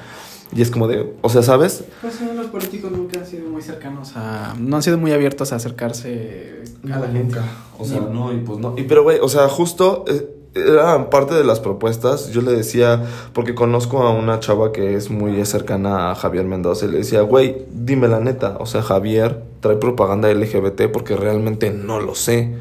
Y 0.55 0.61
es 0.61 0.69
como 0.71 0.87
de, 0.87 1.11
o 1.21 1.29
sea, 1.29 1.41
¿sabes? 1.41 1.83
Pues 2.01 2.21
los 2.35 2.45
políticos 2.47 2.91
nunca 2.91 3.19
han 3.19 3.25
sido 3.25 3.49
muy 3.49 3.61
cercanos 3.63 4.13
a... 4.15 4.55
No 4.59 4.75
han 4.77 4.83
sido 4.83 4.97
muy 4.97 5.11
abiertos 5.11 5.51
a 5.51 5.55
acercarse 5.57 6.63
a 6.91 6.99
la 6.99 7.07
gente. 7.07 7.39
O 7.79 7.83
sea, 7.83 7.99
no, 8.01 8.31
y 8.31 8.37
pues 8.37 8.59
no. 8.59 8.75
Y 8.77 8.83
pero, 8.83 9.03
güey, 9.03 9.17
o 9.21 9.27
sea, 9.27 9.49
justo 9.49 10.05
eh, 10.07 10.29
era 10.55 11.09
parte 11.09 11.35
de 11.35 11.43
las 11.43 11.59
propuestas. 11.59 12.31
Yo 12.31 12.41
le 12.41 12.53
decía, 12.53 13.03
porque 13.33 13.53
conozco 13.53 14.03
a 14.03 14.11
una 14.11 14.39
chava 14.39 14.71
que 14.71 14.95
es 14.95 15.11
muy 15.11 15.45
cercana 15.45 16.11
a 16.11 16.15
Javier 16.15 16.45
Mendoza, 16.45 16.85
y 16.85 16.91
le 16.91 16.97
decía, 16.99 17.21
güey, 17.21 17.65
dime 17.71 18.07
la 18.07 18.21
neta. 18.21 18.57
O 18.59 18.65
sea, 18.65 18.81
Javier 18.81 19.43
trae 19.59 19.75
propaganda 19.75 20.33
LGBT 20.33 20.83
porque 20.91 21.15
realmente 21.15 21.71
no 21.71 21.99
lo 21.99 22.15
sé. 22.15 22.55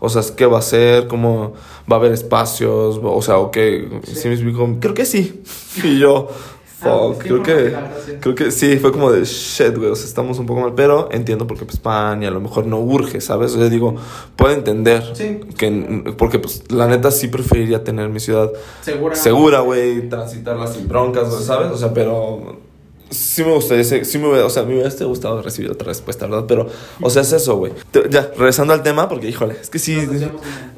O 0.00 0.08
sea, 0.08 0.22
¿qué 0.36 0.46
va 0.46 0.56
a 0.56 0.60
hacer? 0.60 1.08
¿Cómo 1.08 1.54
va 1.90 1.96
a 1.96 1.98
haber 1.98 2.12
espacios? 2.12 3.00
O 3.02 3.22
sea, 3.22 3.38
¿o 3.38 3.50
qué? 3.50 3.88
Sí. 4.04 4.14
Sí 4.14 4.28
me 4.28 4.34
explico. 4.34 4.68
Creo 4.80 4.94
que 4.94 5.04
sí. 5.04 5.42
Y 5.82 5.98
yo, 5.98 6.28
fuck, 6.80 7.16
pues, 7.16 7.18
creo 7.18 7.42
que... 7.42 7.76
Creo 8.20 8.34
que 8.34 8.50
sí, 8.50 8.76
fue 8.78 8.92
como 8.92 9.10
de 9.12 9.24
shit, 9.24 9.76
güey. 9.76 9.90
O 9.90 9.94
sea, 9.96 10.06
estamos 10.06 10.38
un 10.38 10.46
poco 10.46 10.60
mal, 10.60 10.72
pero 10.74 11.08
entiendo 11.12 11.46
porque 11.46 11.64
pues 11.64 11.78
pan 11.78 12.22
y 12.22 12.26
a 12.26 12.30
lo 12.30 12.40
mejor 12.40 12.66
no 12.66 12.78
urge, 12.80 13.20
¿sabes? 13.20 13.54
O 13.54 13.58
sea, 13.58 13.68
digo, 13.68 13.96
puedo 14.36 14.52
entender 14.54 15.02
Sí. 15.14 15.40
que, 15.56 16.14
porque 16.16 16.38
pues 16.38 16.70
la 16.72 16.86
neta 16.86 17.10
sí 17.10 17.28
preferiría 17.28 17.84
tener 17.84 18.08
mi 18.08 18.20
ciudad 18.20 18.50
Segura. 18.82 19.14
segura, 19.16 19.60
güey, 19.60 20.08
transitarla 20.08 20.66
sin 20.66 20.88
broncas, 20.88 21.32
¿sabes? 21.44 21.70
O 21.72 21.76
sea, 21.76 21.92
pero 21.92 22.60
sí 23.10 23.44
me 23.44 23.52
gustaría, 23.54 23.84
sí 23.84 24.18
me 24.18 24.28
hubiera, 24.28 24.44
o 24.46 24.50
sea, 24.50 24.62
me 24.64 24.74
hubiera 24.74 24.90
gustado 25.04 25.40
recibir 25.42 25.70
otra 25.70 25.88
respuesta, 25.88 26.26
¿verdad? 26.26 26.44
Pero, 26.46 26.68
o 27.00 27.10
sea, 27.10 27.22
es 27.22 27.32
eso, 27.32 27.56
güey. 27.56 27.72
Ya, 28.10 28.30
regresando 28.36 28.72
al 28.72 28.82
tema, 28.82 29.08
porque 29.08 29.28
híjole, 29.28 29.56
es 29.60 29.70
que 29.70 29.78
sí. 29.78 29.96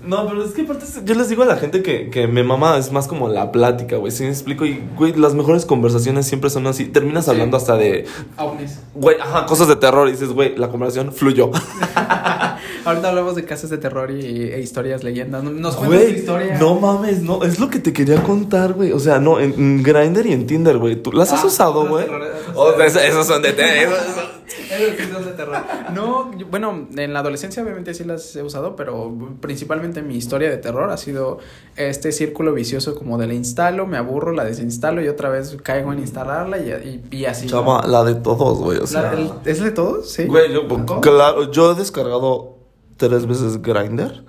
No, 0.06 0.26
pero 0.26 0.44
es 0.44 0.52
que 0.52 0.62
aparte 0.62 0.86
yo 1.04 1.14
les 1.14 1.28
digo 1.28 1.42
a 1.42 1.46
la 1.46 1.56
gente 1.56 1.82
que, 1.82 2.08
que 2.10 2.26
me 2.26 2.42
mama 2.42 2.76
es 2.78 2.90
más 2.92 3.06
como 3.06 3.28
la 3.28 3.52
plática, 3.52 3.96
güey. 3.96 4.10
Si 4.12 4.22
me 4.24 4.30
explico, 4.30 4.64
y 4.64 4.82
güey, 4.96 5.12
las 5.14 5.34
mejores 5.34 5.64
conversaciones 5.66 6.26
siempre 6.26 6.50
son 6.50 6.66
así. 6.66 6.86
Terminas 6.86 7.24
Sí. 7.26 7.30
hablando 7.32 7.56
hasta 7.56 7.76
de, 7.76 8.06
güey, 8.94 9.16
ajá, 9.20 9.46
cosas 9.46 9.68
de 9.68 9.76
terror. 9.76 10.08
Y 10.08 10.12
dices, 10.12 10.30
güey, 10.30 10.56
la 10.56 10.68
conversación 10.68 11.12
fluyó. 11.12 11.50
Ahorita 12.84 13.08
hablamos 13.08 13.34
de 13.36 13.44
casas 13.44 13.70
de 13.70 13.78
terror 13.78 14.10
y, 14.10 14.50
e 14.52 14.60
historias, 14.60 15.04
leyendas. 15.04 15.42
¿Nos 15.44 15.76
cuentas 15.76 16.04
tu 16.04 16.10
historia? 16.12 16.58
no 16.58 16.74
mames, 16.80 17.22
no, 17.22 17.42
es 17.44 17.58
lo 17.60 17.68
que 17.70 17.78
te 17.78 17.92
quería 17.92 18.22
contar, 18.22 18.72
güey. 18.74 18.92
O 18.92 18.98
sea, 18.98 19.18
no, 19.18 19.38
en, 19.40 19.52
en 19.54 19.82
Grindr 19.82 20.26
y 20.26 20.32
en 20.32 20.46
Tinder, 20.46 20.78
güey. 20.78 20.96
¿Tú 20.96 21.12
las 21.12 21.32
has 21.32 21.44
Ah, 21.44 21.46
usado, 21.46 21.86
güey? 21.88 22.04
esos- 22.06 22.56
O 22.56 22.72
sea, 22.76 22.86
esos, 22.86 23.02
esos 23.02 23.26
son 23.26 23.42
de 23.42 23.52
te- 23.52 23.82
esos- 23.84 23.98
son 25.12 25.24
de 25.24 25.32
terror. 25.32 25.58
No, 25.94 26.30
yo- 26.36 26.46
bueno, 26.50 26.86
en 26.96 27.12
la 27.12 27.20
adolescencia 27.20 27.62
obviamente 27.62 27.92
sí 27.94 28.04
las 28.04 28.34
he 28.36 28.42
usado, 28.42 28.76
pero 28.76 29.12
principalmente 29.40 30.02
mi 30.02 30.16
historia 30.16 30.48
de 30.50 30.56
terror 30.56 30.90
ha 30.90 30.96
sido 30.96 31.38
este 31.76 32.12
círculo 32.12 32.52
vicioso 32.54 32.94
como 32.94 33.18
de 33.18 33.26
la 33.26 33.34
instalo, 33.34 33.86
me 33.86 33.96
aburro, 33.98 34.32
la 34.32 34.44
desinstalo 34.44 35.02
y 35.02 35.08
otra 35.08 35.28
vez 35.28 35.56
caigo 35.62 35.92
en 35.92 35.98
instalarla 36.00 36.58
y, 36.58 37.02
y, 37.12 37.16
y 37.18 37.24
así. 37.26 37.46
¿no? 37.46 37.50
Chava, 37.52 37.86
la 37.86 38.04
de 38.04 38.14
todos, 38.16 38.58
güey. 38.58 38.78
O 38.78 38.86
sea, 38.86 39.02
La- 39.02 39.12
el- 39.12 39.30
¿Es 39.44 39.60
de 39.60 39.70
todos? 39.70 40.10
Sí. 40.10 40.24
Güey, 40.24 40.52
yo, 40.52 40.66
claro, 41.00 41.50
yo 41.50 41.72
he 41.72 41.74
descargado 41.74 42.59
tres 43.08 43.26
veces 43.26 43.60
Grindr. 43.62 44.24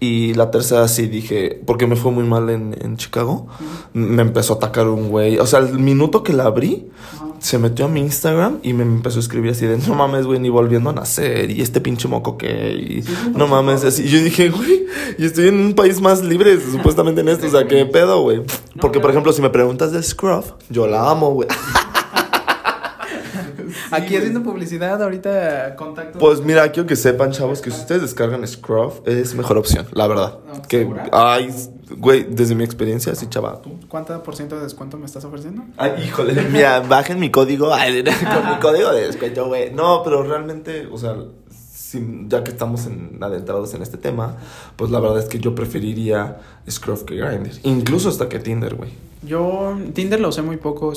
Y 0.00 0.34
la 0.34 0.52
tercera 0.52 0.86
sí 0.86 1.06
dije, 1.08 1.60
porque 1.66 1.88
me 1.88 1.96
fue 1.96 2.12
muy 2.12 2.22
mal 2.22 2.50
en, 2.50 2.76
en 2.80 2.96
Chicago, 2.96 3.48
me 3.94 4.22
empezó 4.22 4.52
a 4.52 4.56
atacar 4.58 4.86
un 4.86 5.08
güey. 5.08 5.38
O 5.38 5.46
sea, 5.46 5.58
el 5.58 5.80
minuto 5.80 6.22
que 6.22 6.32
la 6.32 6.44
abrí, 6.44 6.88
Ajá. 7.16 7.26
se 7.40 7.58
metió 7.58 7.86
a 7.86 7.88
mi 7.88 7.98
Instagram 7.98 8.58
y 8.62 8.74
me 8.74 8.84
empezó 8.84 9.18
a 9.18 9.20
escribir 9.20 9.50
así 9.50 9.66
de, 9.66 9.76
no 9.76 9.96
mames, 9.96 10.24
güey, 10.24 10.38
ni 10.38 10.50
volviendo 10.50 10.90
a 10.90 10.92
nacer. 10.92 11.50
Y 11.50 11.62
este 11.62 11.80
pinche 11.80 12.06
moco 12.06 12.36
que... 12.38 12.74
Y, 12.74 13.02
Sí, 13.02 13.12
no 13.34 13.48
mames, 13.48 13.82
así. 13.84 14.04
Y 14.04 14.08
yo 14.08 14.22
dije, 14.22 14.50
güey, 14.50 14.86
y 15.18 15.24
estoy 15.24 15.48
en 15.48 15.58
un 15.58 15.74
país 15.74 16.00
más 16.00 16.22
libre 16.22 16.60
supuestamente 16.72 17.22
en 17.22 17.30
esto. 17.30 17.48
O 17.48 17.50
sea, 17.50 17.66
¿qué 17.66 17.84
pedo, 17.84 18.22
güey? 18.22 18.42
Porque, 18.80 19.00
por 19.00 19.10
ejemplo, 19.10 19.32
si 19.32 19.42
me 19.42 19.50
preguntas 19.50 19.90
de 19.90 20.00
Scruff, 20.00 20.52
yo 20.70 20.86
la 20.86 21.10
amo, 21.10 21.32
güey. 21.34 21.48
Aquí 23.90 24.16
haciendo 24.16 24.42
publicidad, 24.42 25.02
ahorita 25.02 25.76
contacto. 25.76 26.18
Pues 26.18 26.40
mira, 26.40 26.70
quiero 26.72 26.86
que 26.86 26.96
sepan, 26.96 27.30
chavos, 27.32 27.60
que 27.60 27.70
si 27.70 27.80
ustedes 27.80 28.02
descargan 28.02 28.46
Scruff, 28.46 29.00
es 29.06 29.34
mejor 29.34 29.58
opción, 29.58 29.86
la 29.92 30.06
verdad. 30.06 30.38
No, 30.46 30.62
Que, 30.62 30.78
¿segura? 30.78 31.08
ay, 31.12 31.54
güey, 31.96 32.26
desde 32.28 32.54
mi 32.54 32.64
experiencia, 32.64 33.14
sí, 33.14 33.26
chaval. 33.28 33.58
¿Cuánto 33.88 34.22
por 34.22 34.36
ciento 34.36 34.56
de 34.56 34.62
descuento 34.62 34.98
me 34.98 35.06
estás 35.06 35.24
ofreciendo? 35.24 35.62
Ay, 35.76 35.92
híjole, 36.06 36.34
mira, 36.50 36.80
bajen 36.80 37.18
mi 37.18 37.30
código, 37.30 37.72
ay, 37.74 38.04
con 38.04 38.50
mi 38.54 38.58
código 38.60 38.90
de 38.92 39.06
descuento, 39.06 39.46
güey. 39.46 39.72
No, 39.72 40.02
pero 40.04 40.22
realmente, 40.22 40.86
o 40.90 40.98
sea, 40.98 41.16
ya 42.28 42.44
que 42.44 42.50
estamos 42.50 42.86
en- 42.86 43.18
adentrados 43.22 43.72
en 43.74 43.80
este 43.82 43.96
tema, 43.96 44.36
pues 44.76 44.90
la 44.90 45.00
verdad 45.00 45.18
es 45.20 45.24
que 45.24 45.38
yo 45.38 45.54
preferiría 45.54 46.36
Scruff 46.68 47.04
que 47.04 47.16
Grindr. 47.16 47.52
Incluso 47.62 48.10
hasta 48.10 48.28
que 48.28 48.38
Tinder, 48.38 48.74
güey. 48.74 48.90
Yo 49.26 49.76
Tinder 49.94 50.20
lo 50.20 50.28
usé 50.28 50.42
muy 50.42 50.58
poco, 50.58 50.92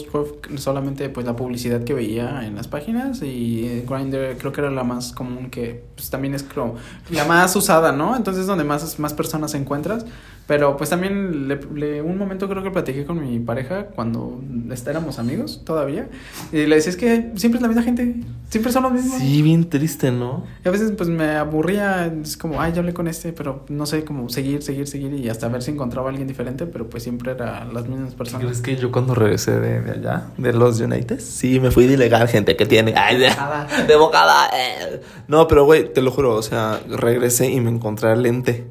solamente 0.57 1.09
pues 1.09 1.25
la 1.25 1.35
publicidad 1.35 1.83
que 1.83 1.93
veía 1.93 2.45
en 2.45 2.55
las 2.55 2.67
páginas 2.67 3.21
y 3.23 3.83
Grindr 3.89 4.37
creo 4.37 4.51
que 4.51 4.61
era 4.61 4.69
la 4.69 4.83
más 4.83 5.11
común 5.11 5.49
que 5.49 5.83
pues 5.95 6.09
también 6.11 6.35
es 6.35 6.43
como 6.43 6.75
la 7.09 7.25
más 7.25 7.55
usada, 7.55 7.91
¿no? 7.91 8.15
Entonces 8.15 8.41
es 8.41 8.47
donde 8.47 8.63
más, 8.63 8.99
más 8.99 9.13
personas 9.13 9.53
encuentras. 9.55 10.05
Pero 10.47 10.75
pues 10.75 10.89
también 10.89 11.47
le, 11.47 11.59
le- 11.75 12.01
un 12.01 12.17
momento 12.17 12.49
creo 12.49 12.61
que 12.61 12.71
platiqué 12.71 13.05
con 13.05 13.21
mi 13.21 13.39
pareja 13.39 13.85
cuando 13.85 14.41
éramos 14.85 15.17
amigos 15.19 15.61
todavía 15.63 16.09
y 16.51 16.65
le 16.65 16.75
decía 16.75 16.89
es 16.89 16.97
que 16.97 17.31
siempre 17.35 17.57
es 17.57 17.61
la 17.61 17.67
misma 17.69 17.83
gente, 17.83 18.15
siempre 18.49 18.71
son 18.73 18.83
los 18.83 18.91
mismos. 18.91 19.19
Sí, 19.19 19.41
bien 19.43 19.69
triste, 19.69 20.11
¿no? 20.11 20.43
Y 20.65 20.67
a 20.67 20.71
veces 20.71 20.91
pues 20.97 21.07
me 21.09 21.35
aburría, 21.35 22.07
es 22.21 22.35
como, 22.35 22.59
ay, 22.59 22.73
ya 22.73 22.79
hablé 22.79 22.93
con 22.93 23.07
este, 23.07 23.31
pero 23.31 23.65
no 23.69 23.85
sé, 23.85 24.03
como 24.03 24.27
seguir, 24.29 24.61
seguir, 24.63 24.87
seguir 24.87 25.13
y 25.13 25.29
hasta 25.29 25.47
ver 25.47 25.61
si 25.61 25.71
encontraba 25.71 26.07
a 26.07 26.09
alguien 26.09 26.27
diferente, 26.27 26.65
pero 26.65 26.89
pues 26.89 27.03
siempre 27.03 27.31
era 27.31 27.63
las 27.65 27.87
mismas 27.87 28.10
personas. 28.13 28.45
¿Crees 28.45 28.61
que 28.61 28.75
yo 28.75 28.91
cuando 28.91 29.15
regresé 29.15 29.59
de, 29.59 29.81
de 29.81 29.91
allá, 29.91 30.27
de 30.37 30.53
los 30.53 30.79
United? 30.79 31.19
Sí, 31.19 31.59
me 31.59 31.71
fui 31.71 31.87
de 31.87 31.93
ilegal, 31.93 32.27
gente 32.27 32.55
que 32.55 32.65
tiene. 32.65 32.93
Ay, 32.95 33.17
de, 33.17 33.29
de 33.87 33.95
bocada. 33.95 34.49
eh. 34.53 35.01
No, 35.27 35.47
pero 35.47 35.65
güey, 35.65 35.91
te 35.93 36.01
lo 36.01 36.11
juro, 36.11 36.35
o 36.35 36.41
sea, 36.41 36.81
regresé 36.87 37.49
y 37.49 37.59
me 37.59 37.69
encontré 37.69 38.09
al 38.09 38.23
lente. 38.23 38.65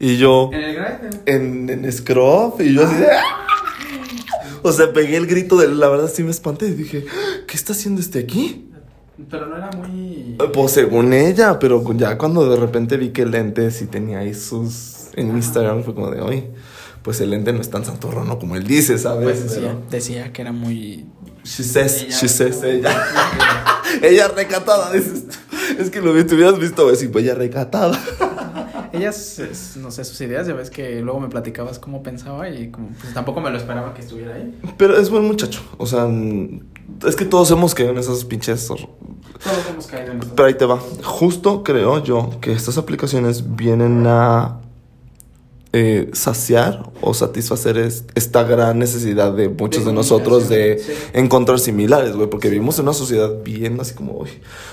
Y 0.00 0.16
yo 0.16 0.50
En 0.52 0.62
el 0.62 0.76
en, 1.26 1.84
en 1.84 1.92
Scruff 1.92 2.60
y 2.60 2.74
yo 2.74 2.84
así 2.86 2.94
de. 2.96 3.08
O 4.62 4.72
sea, 4.72 4.92
pegué 4.92 5.16
el 5.16 5.26
grito 5.26 5.56
de 5.56 5.68
la 5.68 5.88
verdad 5.88 6.10
sí 6.12 6.24
me 6.24 6.30
espanté 6.30 6.66
y 6.66 6.72
dije, 6.72 7.04
¿qué 7.46 7.56
está 7.56 7.72
haciendo 7.72 8.00
este 8.00 8.18
aquí? 8.18 8.68
Pero 9.30 9.46
no 9.46 9.56
era 9.56 9.70
muy... 9.70 10.36
Pues 10.52 10.72
según 10.72 11.12
ella, 11.12 11.58
pero 11.58 11.82
ya 11.94 12.18
cuando 12.18 12.48
de 12.48 12.56
repente 12.56 12.96
vi 12.96 13.10
que 13.10 13.22
el 13.22 13.30
lente 13.30 13.70
sí 13.70 13.86
tenía 13.86 14.18
ahí 14.18 14.34
sus 14.34 15.08
en 15.14 15.36
Instagram 15.36 15.82
fue 15.82 15.94
como 15.94 16.10
de, 16.10 16.20
oye, 16.20 16.50
pues 17.08 17.22
el 17.22 17.30
lente 17.30 17.54
no 17.54 17.62
es 17.62 17.70
tan 17.70 17.86
santurrón 17.86 18.28
como 18.38 18.54
él 18.54 18.64
dice, 18.66 18.98
¿sabes? 18.98 19.24
Pues 19.24 19.44
decía, 19.44 19.68
Pero- 19.68 19.82
decía 19.90 20.30
que 20.30 20.42
era 20.42 20.52
muy... 20.52 21.06
She 21.42 21.64
says, 21.64 22.02
Ella- 22.02 22.18
she 22.20 22.28
says, 22.28 22.62
ella. 22.62 23.02
ella 24.02 24.28
recatada, 24.28 24.92
dices. 24.92 25.24
Es 25.78 25.88
que 25.88 26.02
lo 26.02 26.12
vi- 26.12 26.24
te 26.24 26.34
hubieras 26.34 26.58
visto 26.58 26.86
así, 26.90 27.08
pues 27.08 27.24
ella 27.24 27.34
recatada. 27.34 27.98
Ellas, 28.92 29.38
es- 29.38 29.78
no 29.78 29.90
sé, 29.90 30.04
sus 30.04 30.20
ideas, 30.20 30.46
ya 30.46 30.52
ves 30.52 30.68
que 30.68 31.00
luego 31.00 31.18
me 31.20 31.28
platicabas 31.28 31.78
cómo 31.78 32.02
pensaba 32.02 32.50
y 32.50 32.70
como, 32.70 32.90
pues 33.00 33.14
tampoco 33.14 33.40
me 33.40 33.48
lo 33.50 33.56
esperaba 33.56 33.94
que 33.94 34.02
estuviera 34.02 34.34
ahí. 34.34 34.54
Pero 34.76 34.98
es 34.98 35.08
buen 35.08 35.24
muchacho. 35.24 35.62
O 35.78 35.86
sea, 35.86 36.06
es 37.06 37.16
que 37.16 37.24
todos 37.24 37.50
hemos 37.50 37.74
caído 37.74 37.92
en 37.92 37.98
esas 37.98 38.22
pinches. 38.26 38.66
Todos 38.66 38.86
hemos 39.70 39.86
caído 39.86 40.12
en 40.12 40.18
eso. 40.18 40.32
Pero 40.36 40.48
ahí 40.48 40.54
te 40.58 40.66
va. 40.66 40.78
Justo 41.02 41.62
creo 41.62 42.04
yo 42.04 42.38
que 42.42 42.52
estas 42.52 42.76
aplicaciones 42.76 43.56
vienen 43.56 44.04
a 44.06 44.60
eh, 45.74 46.08
saciar 46.14 46.90
o 47.02 47.12
satisfacer 47.12 47.76
es- 47.76 48.04
esta 48.14 48.42
gran 48.44 48.78
necesidad 48.78 49.32
de 49.34 49.48
muchos 49.50 49.84
de, 49.84 49.90
De 49.90 49.94
nosotros 49.94 50.48
de 50.48 50.78
sí. 50.78 50.92
encontrar 51.12 51.58
similares, 51.60 52.16
güey, 52.16 52.28
porque 52.30 52.48
vivimos 52.48 52.78
en 52.78 52.84
una 52.84 52.94
sociedad 52.94 53.30
bien 53.44 53.78
así 53.80 53.94
como, 53.94 54.24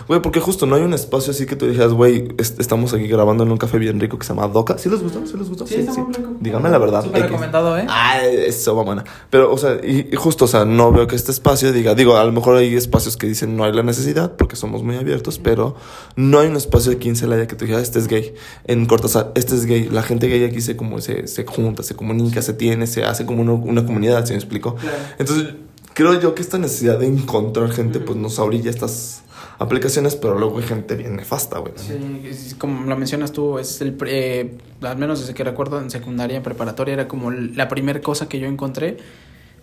güey, 0.08 0.22
porque 0.22 0.40
justo 0.40 0.66
no 0.66 0.76
hay 0.76 0.84
un 0.84 0.94
espacio 0.94 1.32
así 1.32 1.46
que 1.46 1.56
tú 1.58 1.68
dijeras, 1.68 1.92
güey, 1.92 2.30
est- 2.38 2.60
estamos 2.62 2.94
aquí 2.94 3.08
grabando 3.08 3.44
en 3.44 3.52
un 3.52 3.58
café 3.58 3.78
bien 3.78 4.00
rico 4.00 4.18
que 4.18 4.26
se 4.26 4.34
llama 4.34 4.48
Doca. 4.48 4.78
¿Sí 4.78 4.90
les 4.90 5.02
gustó? 5.02 5.26
¿Sí 5.28 5.36
les 5.38 5.50
gustó? 5.50 5.68
Sí, 5.68 5.78
muy 5.78 6.14
rico. 6.14 6.32
Dígame 6.40 6.70
la 6.70 6.78
verdad. 6.78 7.04
Súper 7.04 7.24
recomendado, 7.24 7.78
¿eh? 7.78 7.86
Ay, 7.90 8.28
eso 8.48 8.76
va 8.76 8.84
buena. 8.84 9.04
Pero, 9.30 9.52
o 9.52 9.58
sea, 9.58 9.78
y, 9.84 10.08
y 10.12 10.16
justo, 10.16 10.46
o 10.46 10.48
sea, 10.48 10.64
no 10.66 10.92
veo 10.94 11.08
que 11.08 11.16
este 11.18 11.32
espacio 11.32 11.74
diga, 11.74 11.94
digo, 11.94 12.16
a 12.18 12.24
lo 12.24 12.32
mejor 12.32 12.56
hay 12.56 12.74
espacios 12.76 13.18
que 13.18 13.28
dicen 13.28 13.58
no 13.58 13.66
hay 13.66 13.74
la 13.74 13.84
necesidad 13.84 14.36
porque 14.38 14.56
somos 14.56 14.82
muy 14.84 14.96
abiertos, 14.96 15.40
pero 15.40 15.76
no 16.16 16.40
hay 16.40 16.48
un 16.48 16.56
espacio 16.56 16.92
aquí 16.94 17.10
en 17.10 17.16
Celaya 17.18 17.48
que 17.48 17.56
tú 17.56 17.66
digas, 17.66 17.82
este 17.84 18.00
es 18.00 18.08
gay. 18.08 18.34
En 18.66 18.86
Cortázar, 18.86 19.32
este 19.36 19.56
es 19.56 19.66
gay. 19.66 19.90
La 19.92 20.02
gente 20.04 20.28
gay 20.28 20.44
aquí 20.46 20.62
se, 20.62 20.76
como, 20.86 21.02
se, 21.02 21.28
se 21.28 21.46
junta, 21.46 21.84
se 21.84 21.96
comunica, 21.96 22.42
se 22.42 22.54
tiene, 22.54 22.88
se 22.88 23.04
hace 23.04 23.26
como 23.26 23.42
una, 23.42 23.54
una 23.54 23.86
comunidad, 23.86 24.26
¿se 24.26 24.34
me 24.34 24.40
explico? 24.40 24.76
Claro. 24.76 24.98
Entonces, 25.18 25.56
creo 25.94 26.20
yo 26.20 26.36
que 26.36 26.42
esta 26.42 26.58
necesidad 26.58 27.00
de 27.00 27.08
encontrar 27.08 27.72
gente, 27.72 28.00
pues 28.00 28.18
nos 28.18 28.38
orilla 28.40 28.70
estas 28.70 29.24
aplicaciones, 29.58 30.16
pero 30.16 30.38
luego 30.38 30.60
hay 30.60 30.66
gente 30.66 30.96
bien 30.96 31.16
nefasta, 31.16 31.60
güey. 31.60 31.74
Sí, 31.78 32.56
como 32.58 32.86
lo 32.86 32.96
mencionas 32.98 33.32
tú, 33.32 33.58
es 33.58 33.82
el, 33.82 33.98
eh, 34.06 34.58
al 34.82 34.98
menos 34.98 35.22
desde 35.22 35.34
que 35.34 35.44
recuerdo 35.44 35.80
en 35.80 35.90
secundaria, 35.90 36.38
en 36.38 36.44
preparatoria, 36.44 36.94
era 36.94 37.08
como 37.08 37.32
la 37.32 37.68
primera 37.68 38.02
cosa 38.02 38.28
que 38.28 38.40
yo 38.40 38.48
encontré 38.48 38.98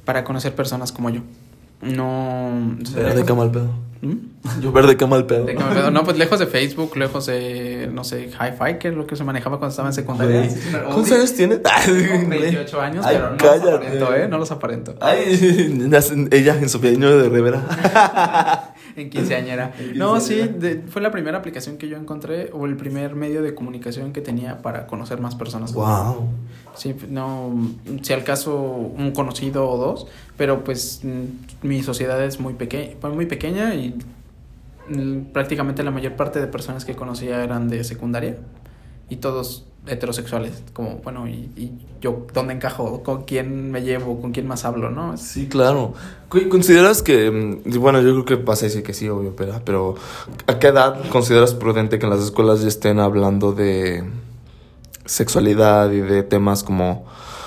para 0.04 0.24
conocer 0.24 0.54
personas 0.54 0.92
como 0.92 1.10
yo. 1.10 1.20
No... 1.83 2.76
Verde, 2.95 3.24
qué 3.24 3.35
mal 3.35 3.51
pedo. 3.51 3.70
¿Mm? 4.03 4.61
Yo 4.61 4.72
verde, 4.72 4.97
qué 4.97 5.07
mal 5.07 5.26
pedo. 5.26 5.47
No, 5.93 6.03
pues 6.03 6.18
lejos 6.18 6.41
de 6.41 6.47
Facebook, 6.47 6.97
lejos 6.97 7.26
de, 7.26 7.89
no 7.93 8.03
sé, 8.03 8.30
Hi-Fi, 8.30 8.78
que 8.80 8.89
es 8.89 8.95
lo 8.95 9.07
que 9.07 9.14
se 9.14 9.22
manejaba 9.22 9.59
cuando 9.59 9.70
estaba 9.70 9.89
en 9.89 9.95
secundaria. 9.95 10.49
¿Cuántos 10.87 11.12
años 11.12 11.33
tiene? 11.35 11.59
Tengo 11.59 12.28
28 12.28 12.80
años, 12.80 13.07
Ay, 13.07 13.16
pero 13.16 13.30
no 13.30 13.37
cállate. 13.37 13.64
los 13.70 13.74
aparento, 13.74 14.14
¿eh? 14.16 14.28
No 14.28 14.39
los 14.39 14.51
aparento. 14.51 14.95
Ay, 15.01 15.80
ella 16.33 16.57
en 16.57 16.68
Sofía 16.68 16.91
Niño 16.91 17.16
de 17.16 17.28
Rivera. 17.28 18.72
En 18.97 19.11
quinceañera. 19.11 19.72
En 19.78 19.99
No, 19.99 20.20
sí, 20.20 20.36
de- 20.36 20.82
fue 20.88 21.01
la 21.03 21.11
primera 21.11 21.38
aplicación 21.38 21.76
que 21.78 21.88
yo 21.88 21.97
encontré 21.97 22.51
o 22.53 22.66
el 22.66 22.76
primer 22.76 23.14
medio 23.14 23.43
de 23.43 23.55
comunicación 23.55 24.12
que 24.12 24.20
tenía 24.20 24.62
para 24.62 24.86
conocer 24.86 25.20
más 25.20 25.34
personas. 25.34 25.72
wow. 25.72 26.26
Sí, 26.74 26.95
no, 27.11 27.55
si 28.03 28.12
al 28.14 28.24
caso 28.24 28.57
un 28.62 29.12
conocido 29.12 29.68
o 29.68 29.76
dos, 29.76 30.07
pero 30.38 30.64
pues 30.64 31.01
mm, 31.03 31.66
mi 31.66 31.82
sociedad 31.82 32.22
es 32.24 32.40
muy 32.40 32.55
pequeña, 32.55 32.95
muy 33.11 33.26
pequeña 33.26 33.74
y 33.74 33.95
mm, 34.88 35.32
prácticamente 35.32 35.82
la 35.82 35.90
mayor 35.90 36.14
parte 36.16 36.40
de 36.40 36.47
personas 36.47 36.84
que 36.86 36.95
conocía 36.97 37.45
eran 37.45 37.68
de 37.68 37.84
secundaria 37.84 38.36
y 39.11 39.16
todos 39.16 39.66
heterosexuales, 39.87 40.62
como 40.72 40.97
bueno, 40.99 41.26
y, 41.26 41.51
y 41.57 41.72
yo 42.01 42.26
dónde 42.33 42.55
encajo, 42.55 43.03
con 43.03 43.24
quién 43.24 43.70
me 43.70 43.83
llevo, 43.83 44.20
con 44.20 44.33
quién 44.33 44.47
más 44.47 44.64
hablo, 44.64 44.91
¿no? 44.91 45.16
Sí, 45.16 45.49
claro. 45.49 45.95
¿Consideras 46.51 47.03
que, 47.03 47.30
mm, 47.30 47.78
bueno, 47.80 48.01
yo 48.01 48.12
creo 48.12 48.24
que 48.24 48.45
vas 48.45 48.62
a 48.62 48.66
decir 48.66 48.83
que 48.83 48.95
sí, 48.95 49.09
obvio, 49.09 49.35
pero, 49.37 49.61
pero 49.64 49.95
¿a 50.47 50.59
qué 50.59 50.68
edad 50.68 51.09
consideras 51.11 51.55
prudente 51.55 51.99
que 51.99 52.07
en 52.07 52.11
las 52.11 52.20
escuelas 52.20 52.62
ya 52.62 52.68
estén 52.68 53.01
hablando 53.01 53.53
de 53.53 54.05
sexualidad 55.05 55.91
y 55.91 56.01
de 56.01 56.22
temas 56.22 56.62
como... 56.62 57.07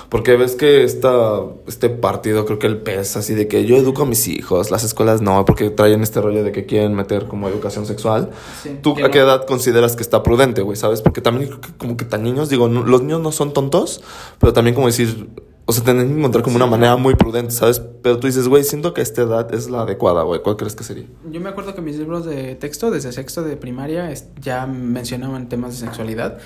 Porque 0.10 0.36
ves 0.38 0.56
que 0.56 0.84
esta, 0.84 1.40
este 1.68 1.90
partido, 1.90 2.46
creo 2.46 2.60
que 2.60 2.68
el 2.68 2.78
PES, 2.78 3.18
así 3.18 3.34
de 3.34 3.48
que 3.48 3.66
yo 3.66 3.76
educo 3.76 4.04
a 4.04 4.06
mis 4.06 4.28
hijos, 4.28 4.72
las 4.72 4.84
escuelas 4.84 5.22
no, 5.22 5.46
porque 5.46 5.70
traen 5.70 6.02
este 6.02 6.22
rollo 6.22 6.44
de 6.44 6.52
que 6.52 6.66
quieren 6.66 6.94
meter 6.94 7.26
como 7.28 7.48
educación 7.50 7.86
sexual. 7.86 8.30
Sí, 8.64 8.78
¿Tú 8.82 8.96
a 8.98 9.00
no- 9.02 9.12
qué 9.12 9.20
edad 9.20 9.46
consideras 9.46 9.96
que 9.96 10.04
está 10.04 10.22
prudente, 10.24 10.62
güey? 10.62 10.78
¿Sabes? 10.78 11.02
Porque 11.02 11.22
también 11.22 11.48
creo 11.50 11.62
que 11.62 11.70
como 11.78 11.98
que 11.98 12.06
tan 12.06 12.24
niños, 12.24 12.50
digo, 12.50 12.68
no- 12.70 12.84
los 12.84 13.02
niños 13.02 13.22
no 13.22 13.32
son 13.32 13.54
tontos, 13.54 14.02
pero 14.40 14.54
también 14.54 14.76
como 14.76 14.88
decir, 14.88 15.28
o 15.68 15.74
sea, 15.74 15.84
tienen 15.84 16.08
que 16.08 16.20
encontrar 16.20 16.44
como 16.44 16.58
Sí, 16.58 16.62
una 16.64 16.70
manera 16.70 16.96
muy 16.96 17.16
prudente, 17.16 17.52
¿sabes? 17.52 17.80
Pero 17.80 18.20
tú 18.20 18.28
dices, 18.28 18.48
güey, 18.48 18.64
siento 18.64 18.94
que 18.94 19.02
esta 19.02 19.24
edad 19.24 19.52
es 19.54 19.68
la 19.70 19.82
adecuada, 19.82 20.22
güey. 20.24 20.42
¿Cuál 20.44 20.58
crees 20.58 20.76
que 20.76 20.84
sería? 20.84 21.06
Yo 21.32 21.42
me 21.42 21.50
acuerdo 21.50 21.74
que 21.74 21.82
mis 21.82 21.98
libros 21.98 22.24
de 22.26 22.54
texto, 22.56 22.92
desde 22.92 23.12
sexto 23.12 23.42
de 23.42 23.58
primaria, 23.58 24.12
es- 24.12 24.28
ya 24.40 24.68
mencionaban 24.68 25.50
temas 25.50 25.72
de 25.80 25.86
sexualidad. 25.88 26.38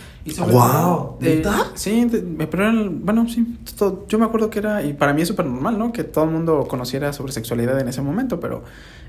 Eh, 1.21 1.35
¿Neta? 1.35 1.71
sí, 1.75 2.05
de- 2.05 2.21
pero 2.47 2.63
eran- 2.63 3.05
bueno, 3.05 3.27
sí. 3.27 3.57
todo- 3.77 4.05
yo 4.07 4.17
me 4.19 4.25
acuerdo 4.25 4.49
que 4.49 4.59
era, 4.59 4.83
y 4.83 4.93
para 4.93 5.13
mí 5.13 5.21
es 5.21 5.27
súper 5.27 5.45
normal, 5.47 5.77
¿no? 5.77 5.91
Que 5.91 6.05
todo 6.05 6.23
el 6.23 6.31
mundo 6.31 6.65
conociera 6.69 7.11
sobre 7.11 7.33
sexualidad 7.33 7.77
en 7.79 7.87
ese 7.89 8.01
momento, 8.01 8.39
pero 8.39 8.63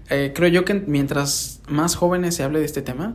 eh, 0.08 0.32
creo 0.34 0.48
yo 0.48 0.64
que 0.64 0.74
mientras 0.74 1.60
más 1.68 1.94
jóvenes 1.94 2.34
se 2.34 2.42
hable 2.42 2.58
de 2.58 2.64
este 2.64 2.82
tema, 2.82 3.14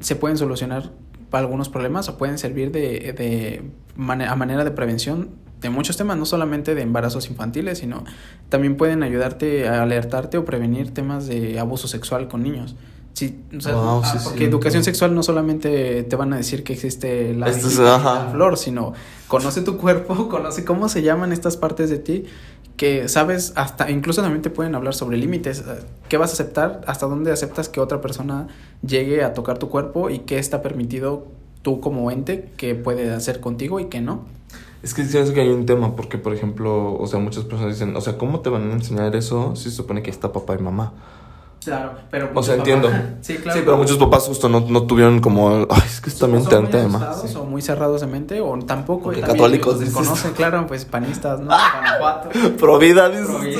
se 0.00 0.14
pueden 0.14 0.36
solucionar 0.36 0.90
algunos 1.32 1.68
problemas 1.70 2.08
o 2.10 2.18
pueden 2.18 2.36
servir 2.38 2.70
de, 2.70 3.12
de 3.16 3.62
mane- 3.96 4.26
a 4.26 4.36
manera 4.36 4.62
de 4.64 4.70
prevención 4.70 5.30
de 5.60 5.70
muchos 5.70 5.96
temas, 5.96 6.16
no 6.16 6.24
solamente 6.26 6.74
de 6.74 6.82
embarazos 6.82 7.28
infantiles, 7.30 7.78
sino 7.78 8.04
también 8.48 8.76
pueden 8.76 9.02
ayudarte 9.02 9.68
a 9.68 9.82
alertarte 9.82 10.38
o 10.38 10.44
prevenir 10.44 10.92
temas 10.94 11.26
de 11.26 11.58
abuso 11.58 11.88
sexual 11.88 12.28
con 12.28 12.42
niños. 12.42 12.76
Sí, 13.14 13.40
o 13.56 13.60
sea, 13.60 13.74
Wow, 13.74 14.02
ah, 14.04 14.08
sí, 14.12 14.18
porque 14.22 14.38
sí. 14.38 14.44
educación 14.44 14.84
sexual 14.84 15.12
no 15.12 15.24
solamente 15.24 16.04
te 16.04 16.14
van 16.14 16.32
a 16.32 16.36
decir 16.36 16.62
que 16.62 16.74
existe 16.74 17.34
la, 17.34 17.48
Esto 17.48 17.66
es- 17.66 17.74
y 17.74 17.82
la 17.82 18.28
flor, 18.30 18.56
sino 18.56 18.92
conoce 19.26 19.62
tu 19.62 19.76
cuerpo, 19.76 20.28
conoce 20.28 20.64
cómo 20.64 20.88
se 20.88 21.02
llaman 21.02 21.32
estas 21.32 21.56
partes 21.56 21.90
de 21.90 21.98
ti, 21.98 22.24
que 22.76 23.08
sabes 23.08 23.52
hasta, 23.56 23.90
incluso 23.90 24.22
también 24.22 24.42
te 24.42 24.50
pueden 24.50 24.76
hablar 24.76 24.94
sobre 24.94 25.16
límites, 25.16 25.64
eh, 25.66 25.80
qué 26.08 26.16
vas 26.16 26.30
a 26.30 26.34
aceptar, 26.34 26.82
hasta 26.86 27.06
dónde 27.06 27.32
aceptas 27.32 27.68
que 27.68 27.80
otra 27.80 28.00
persona 28.00 28.46
llegue 28.86 29.24
a 29.24 29.34
tocar 29.34 29.58
tu 29.58 29.68
cuerpo 29.68 30.10
y 30.10 30.20
qué 30.20 30.38
está 30.38 30.62
permitido 30.62 31.26
tú 31.62 31.80
como 31.80 32.12
ente 32.12 32.52
que 32.56 32.76
puede 32.76 33.12
hacer 33.12 33.40
contigo 33.40 33.80
y 33.80 33.86
qué 33.86 34.00
no. 34.00 34.26
Es 34.82 34.94
que 34.94 35.04
siento 35.04 35.34
que 35.34 35.40
hay 35.40 35.48
un 35.48 35.66
tema, 35.66 35.96
porque, 35.96 36.18
por 36.18 36.32
ejemplo, 36.32 36.94
o 36.94 37.06
sea, 37.06 37.18
muchas 37.18 37.44
personas 37.44 37.74
dicen, 37.74 37.96
o 37.96 38.00
sea, 38.00 38.16
¿cómo 38.16 38.40
te 38.40 38.50
van 38.50 38.70
a 38.70 38.74
enseñar 38.74 39.16
eso 39.16 39.56
si 39.56 39.64
se 39.64 39.70
supone 39.72 40.02
que 40.02 40.10
está 40.10 40.32
papá 40.32 40.54
y 40.54 40.62
mamá? 40.62 40.92
Claro, 41.64 41.92
pero 42.10 42.30
O 42.34 42.42
sea, 42.42 42.54
entiendo. 42.54 42.88
Sí, 43.20 43.36
claro. 43.36 43.58
Sí, 43.58 43.64
pero 43.64 43.76
muchos 43.76 43.98
papás 43.98 44.24
justo 44.24 44.48
no, 44.48 44.60
no 44.60 44.84
tuvieron 44.84 45.20
como, 45.20 45.66
ay, 45.68 45.82
es 45.84 46.00
que 46.00 46.10
es 46.10 46.18
también 46.18 46.44
tan 46.44 46.70
tema. 46.70 47.12
Sí. 47.14 47.34
O 47.36 47.44
muy 47.44 47.60
cerrados 47.60 48.00
de 48.00 48.06
mente, 48.06 48.40
o 48.40 48.56
tampoco. 48.60 49.10
También 49.10 49.26
católicos, 49.26 49.80
desconocen, 49.80 50.32
claro, 50.34 50.66
pues 50.66 50.84
panistas, 50.84 51.40
¿no? 51.40 51.46
Guanajuato. 51.72 52.30
Provida, 52.56 53.08
dices. 53.08 53.28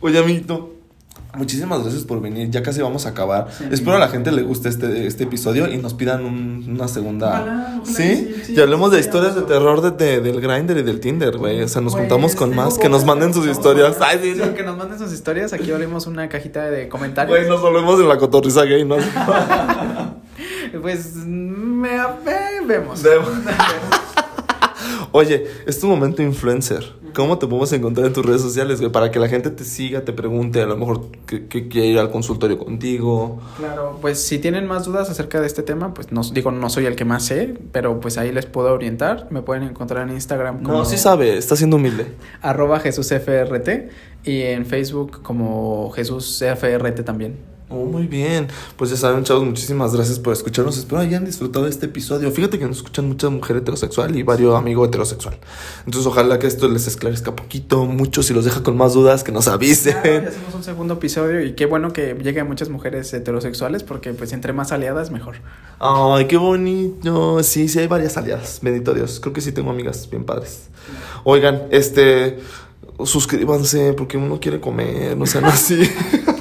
Oye, 0.00 0.18
amiguito, 0.18 0.75
Muchísimas 1.36 1.82
gracias 1.82 2.04
por 2.04 2.20
venir. 2.20 2.50
Ya 2.50 2.62
casi 2.62 2.80
vamos 2.82 3.06
a 3.06 3.10
acabar. 3.10 3.48
Sí. 3.56 3.64
Espero 3.70 3.96
a 3.96 3.98
la 4.00 4.08
gente 4.08 4.32
le 4.32 4.42
guste 4.42 4.68
este, 4.68 5.06
este 5.06 5.24
episodio 5.24 5.70
y 5.70 5.78
nos 5.78 5.94
pidan 5.94 6.24
un- 6.24 6.64
una 6.68 6.88
segunda. 6.88 7.40
Ojalá 7.42 7.80
¿Sí? 7.84 8.34
sí, 8.44 8.54
y 8.54 8.60
hablemos 8.60 8.90
de 8.90 9.00
historias 9.00 9.34
de 9.34 9.42
terror 9.42 9.80
de, 9.82 9.90
de- 9.92 10.20
del 10.20 10.40
Grindr 10.40 10.78
y 10.78 10.82
del 10.82 11.00
Tinder, 11.00 11.36
güey. 11.36 11.62
O 11.62 11.68
sea, 11.68 11.80
nos 11.82 11.92
Pues, 11.92 12.02
juntamos 12.02 12.34
con 12.34 12.54
más. 12.54 12.78
Que 12.78 12.88
nos 12.88 13.04
manden 13.04 13.32
sus 13.34 13.46
historias. 13.46 13.96
Ay, 14.00 14.18
sí, 14.22 14.40
que 14.56 14.62
nos 14.62 14.76
manden 14.76 14.98
sus 14.98 15.12
historias. 15.12 15.52
Aquí 15.52 15.70
abrimos 15.70 16.06
una 16.06 16.28
cajita 16.28 16.64
de 16.70 16.88
comentarios. 16.88 17.36
Güey, 17.38 17.48
nos 17.48 17.60
volvemos 17.60 18.00
en 18.00 18.08
la 18.08 18.18
cotorriza 18.18 18.64
gay, 18.64 18.84
¿no? 18.84 18.96
Pues 20.82 21.14
me, 21.16 21.90
me- 22.24 22.66
vemos. 22.66 23.02
Vemos. 23.02 23.28
Oye, 25.12 25.46
es 25.66 25.80
tu 25.80 25.86
momento 25.86 26.22
influencer. 26.22 26.84
¿Cómo 27.14 27.38
te 27.38 27.46
podemos 27.46 27.72
encontrar 27.72 28.06
en 28.08 28.12
tus 28.12 28.26
redes 28.26 28.42
sociales, 28.42 28.78
güey? 28.78 28.92
Para 28.92 29.10
que 29.10 29.18
la 29.18 29.28
gente 29.28 29.48
te 29.48 29.64
siga, 29.64 30.02
te 30.04 30.12
pregunte, 30.12 30.60
a 30.60 30.66
lo 30.66 30.76
mejor 30.76 31.10
que, 31.26 31.46
que 31.46 31.66
quiere 31.68 31.86
ir 31.88 31.98
al 31.98 32.10
consultorio 32.10 32.58
contigo. 32.58 33.40
Claro, 33.56 33.98
pues 34.02 34.22
si 34.22 34.38
tienen 34.38 34.66
más 34.66 34.84
dudas 34.84 35.08
acerca 35.08 35.40
de 35.40 35.46
este 35.46 35.62
tema, 35.62 35.94
pues 35.94 36.12
no 36.12 36.20
digo, 36.22 36.50
no 36.50 36.68
soy 36.68 36.84
el 36.84 36.94
que 36.94 37.06
más 37.06 37.24
sé, 37.24 37.54
pero 37.72 38.00
pues 38.00 38.18
ahí 38.18 38.32
les 38.32 38.44
puedo 38.44 38.72
orientar. 38.74 39.28
Me 39.30 39.40
pueden 39.40 39.62
encontrar 39.62 40.06
en 40.06 40.14
Instagram 40.14 40.62
como 40.62 40.78
No, 40.78 40.84
sí 40.84 40.98
sabe, 40.98 41.38
está 41.38 41.56
siendo 41.56 41.76
humilde. 41.76 42.06
arroba 42.42 42.80
JesusFRT 42.80 43.68
y 44.24 44.42
en 44.42 44.66
Facebook 44.66 45.22
como 45.22 45.90
JesusFRT 45.94 47.02
también. 47.02 47.55
Oh, 47.68 47.84
muy 47.84 48.06
bien. 48.06 48.46
Pues 48.76 48.90
ya 48.90 48.96
saben, 48.96 49.24
chavos, 49.24 49.44
muchísimas 49.44 49.92
gracias 49.92 50.20
por 50.20 50.32
escucharnos. 50.32 50.78
Espero 50.78 51.00
hayan 51.00 51.24
disfrutado 51.24 51.64
de 51.64 51.70
este 51.72 51.86
episodio. 51.86 52.30
Fíjate 52.30 52.60
que 52.60 52.64
nos 52.64 52.76
escuchan 52.76 53.08
mucha 53.08 53.28
mujer 53.28 53.56
heterosexual 53.56 54.14
y 54.14 54.22
varios 54.22 54.54
amigos 54.54 54.86
heterosexual. 54.86 55.36
Entonces, 55.84 56.06
ojalá 56.06 56.38
que 56.38 56.46
esto 56.46 56.68
les 56.68 56.86
esclarezca 56.86 57.34
poquito, 57.34 57.84
mucho. 57.84 58.22
Si 58.22 58.32
los 58.32 58.44
deja 58.44 58.62
con 58.62 58.76
más 58.76 58.94
dudas, 58.94 59.24
que 59.24 59.32
nos 59.32 59.46
Claro, 59.46 59.56
avisen. 59.56 59.96
hacemos 59.96 60.54
un 60.54 60.62
segundo 60.62 60.94
episodio 60.94 61.40
y 61.44 61.54
qué 61.54 61.66
bueno 61.66 61.92
que 61.92 62.14
lleguen 62.14 62.46
muchas 62.46 62.68
mujeres 62.68 63.12
heterosexuales 63.12 63.82
porque 63.82 64.12
pues 64.12 64.32
entre 64.32 64.52
más 64.52 64.70
aliadas 64.70 65.10
mejor. 65.10 65.34
Ay, 65.80 66.26
qué 66.28 66.36
bonito. 66.36 67.42
Sí, 67.42 67.66
sí, 67.68 67.80
hay 67.80 67.88
varias 67.88 68.16
aliadas. 68.16 68.60
Bendito 68.62 68.94
Dios. 68.94 69.18
Creo 69.18 69.32
que 69.32 69.40
sí 69.40 69.50
tengo 69.50 69.70
amigas 69.72 70.08
bien 70.08 70.22
padres. 70.24 70.68
Oigan, 71.24 71.64
este. 71.72 72.38
Suscríbanse 73.04 73.92
porque 73.92 74.16
uno 74.16 74.40
quiere 74.40 74.60
comer, 74.60 75.16
no 75.16 75.26
sean 75.26 75.44
así. 75.46 75.82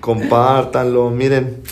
Compártanlo. 0.00 1.10
Miren, 1.10 1.62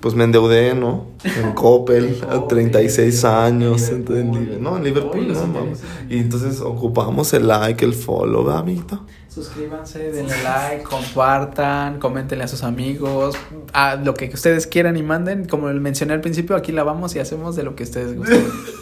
pues 0.00 0.14
me 0.14 0.24
endeudé, 0.24 0.74
¿no? 0.74 1.06
En 1.24 1.52
Coppel, 1.54 2.22
a 2.28 2.46
36 2.48 3.24
años. 3.24 3.88
En 3.90 4.04
Liverpool. 4.04 4.62
no, 4.62 4.76
en 4.76 4.84
Liverpool, 4.84 5.28
no. 5.28 5.66
Y 6.08 6.18
entonces 6.18 6.60
ocupamos 6.60 7.32
el 7.34 7.46
like, 7.46 7.84
el 7.84 7.94
follow, 7.94 8.44
¿verdad, 8.44 8.60
amiguito? 8.60 9.04
Suscríbanse, 9.28 10.10
denle 10.10 10.42
like, 10.42 10.82
compartan, 10.82 12.00
coméntenle 12.00 12.44
a 12.44 12.48
sus 12.48 12.64
amigos, 12.64 13.36
a 13.72 13.94
lo 13.94 14.14
que 14.14 14.28
ustedes 14.32 14.66
quieran 14.66 14.96
y 14.96 15.04
manden. 15.04 15.44
Como 15.46 15.68
mencioné 15.68 16.14
al 16.14 16.20
principio, 16.20 16.56
aquí 16.56 16.72
la 16.72 16.82
vamos 16.82 17.14
y 17.14 17.20
hacemos 17.20 17.54
de 17.54 17.62
lo 17.62 17.76
que 17.76 17.84
ustedes 17.84 18.16
gusten. 18.16 18.44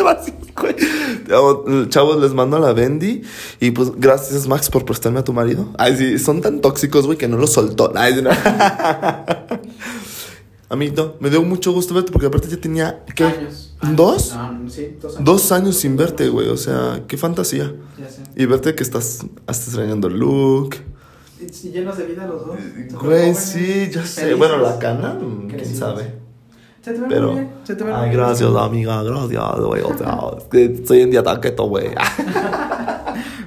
Chavos, 1.88 2.20
les 2.20 2.32
mando 2.32 2.56
a 2.56 2.60
la 2.60 2.72
Bendy. 2.72 3.22
Y 3.60 3.70
pues, 3.70 3.92
gracias, 3.96 4.46
Max, 4.46 4.70
por 4.70 4.84
prestarme 4.84 5.20
a 5.20 5.24
tu 5.24 5.32
marido. 5.32 5.68
Ay, 5.78 5.96
sí, 5.96 6.18
son 6.18 6.40
tan 6.40 6.60
tóxicos, 6.60 7.06
güey, 7.06 7.18
que 7.18 7.28
no 7.28 7.36
los 7.36 7.52
soltó. 7.52 7.92
Ay, 7.94 8.14
sí, 8.14 8.22
no. 8.22 8.30
Amiguito, 10.68 11.16
me 11.18 11.30
dio 11.30 11.42
mucho 11.42 11.72
gusto 11.72 11.94
verte 11.94 12.12
porque 12.12 12.28
aparte 12.28 12.48
ya 12.48 12.56
tenía. 12.56 13.04
¿Qué? 13.16 13.24
Años. 13.24 13.74
¿Dos? 13.96 14.36
No, 14.36 14.70
sí, 14.70 14.96
dos 15.00 15.16
años. 15.16 15.24
Dos 15.24 15.52
años 15.52 15.76
sin 15.76 15.96
verte, 15.96 16.28
güey. 16.28 16.48
O 16.48 16.56
sea, 16.56 17.02
qué 17.08 17.16
fantasía. 17.16 17.74
Ya 17.98 18.08
sé. 18.08 18.22
Y 18.36 18.46
verte 18.46 18.76
que 18.76 18.84
estás 18.84 19.26
hasta 19.46 19.64
extrañando 19.64 20.06
el 20.06 20.18
look. 20.18 20.76
Llenos 21.40 21.98
de 21.98 22.06
vida 22.06 22.26
los 22.26 22.46
dos. 22.46 22.56
Güey, 23.02 23.34
sí, 23.34 23.90
ya 23.92 24.06
sé. 24.06 24.34
Bueno, 24.34 24.58
la 24.58 24.78
cana, 24.78 25.14
mm, 25.14 25.48
quién 25.48 25.74
sabe. 25.74 26.19
Se 26.82 26.92
te 26.92 27.00
ve 27.00 27.06
Pero. 27.08 27.26
muy 27.28 27.34
bien. 27.40 27.50
Se 27.64 27.74
te 27.74 27.84
ve 27.84 27.90
muy 27.92 28.00
Ay, 28.00 28.08
bien. 28.10 28.20
gracias, 28.20 28.50
amiga, 28.56 29.02
gracias, 29.02 29.60
güey. 29.60 29.82
O 29.82 29.96
sea, 29.98 30.18
es 30.38 30.44
que 30.44 30.64
estoy 30.64 31.00
en 31.02 31.10
dieta 31.10 31.40
keto, 31.40 31.64
güey. 31.64 31.90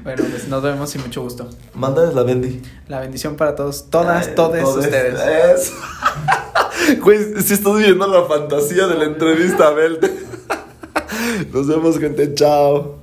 Bueno, 0.03 0.21
pues 0.29 0.49
nos 0.49 0.61
vemos 0.61 0.93
y 0.95 0.99
mucho 0.99 1.21
gusto. 1.21 1.47
Mándales 1.75 2.13
la 2.13 2.23
Bendy. 2.23 2.61
La 2.89 2.99
bendición 2.99 3.37
para 3.37 3.55
todos, 3.55 3.89
todas, 3.89 4.35
todos 4.35 4.59
todes. 4.61 4.85
ustedes. 4.85 5.73
Güey, 7.01 7.41
si 7.41 7.53
estás 7.53 7.77
viendo 7.77 8.05
la 8.07 8.25
fantasía 8.25 8.87
de 8.87 8.95
la 8.95 9.05
entrevista, 9.05 9.67
Abel. 9.67 9.99
Nos 11.53 11.67
vemos, 11.67 11.97
gente. 11.97 12.33
Chao. 12.33 13.02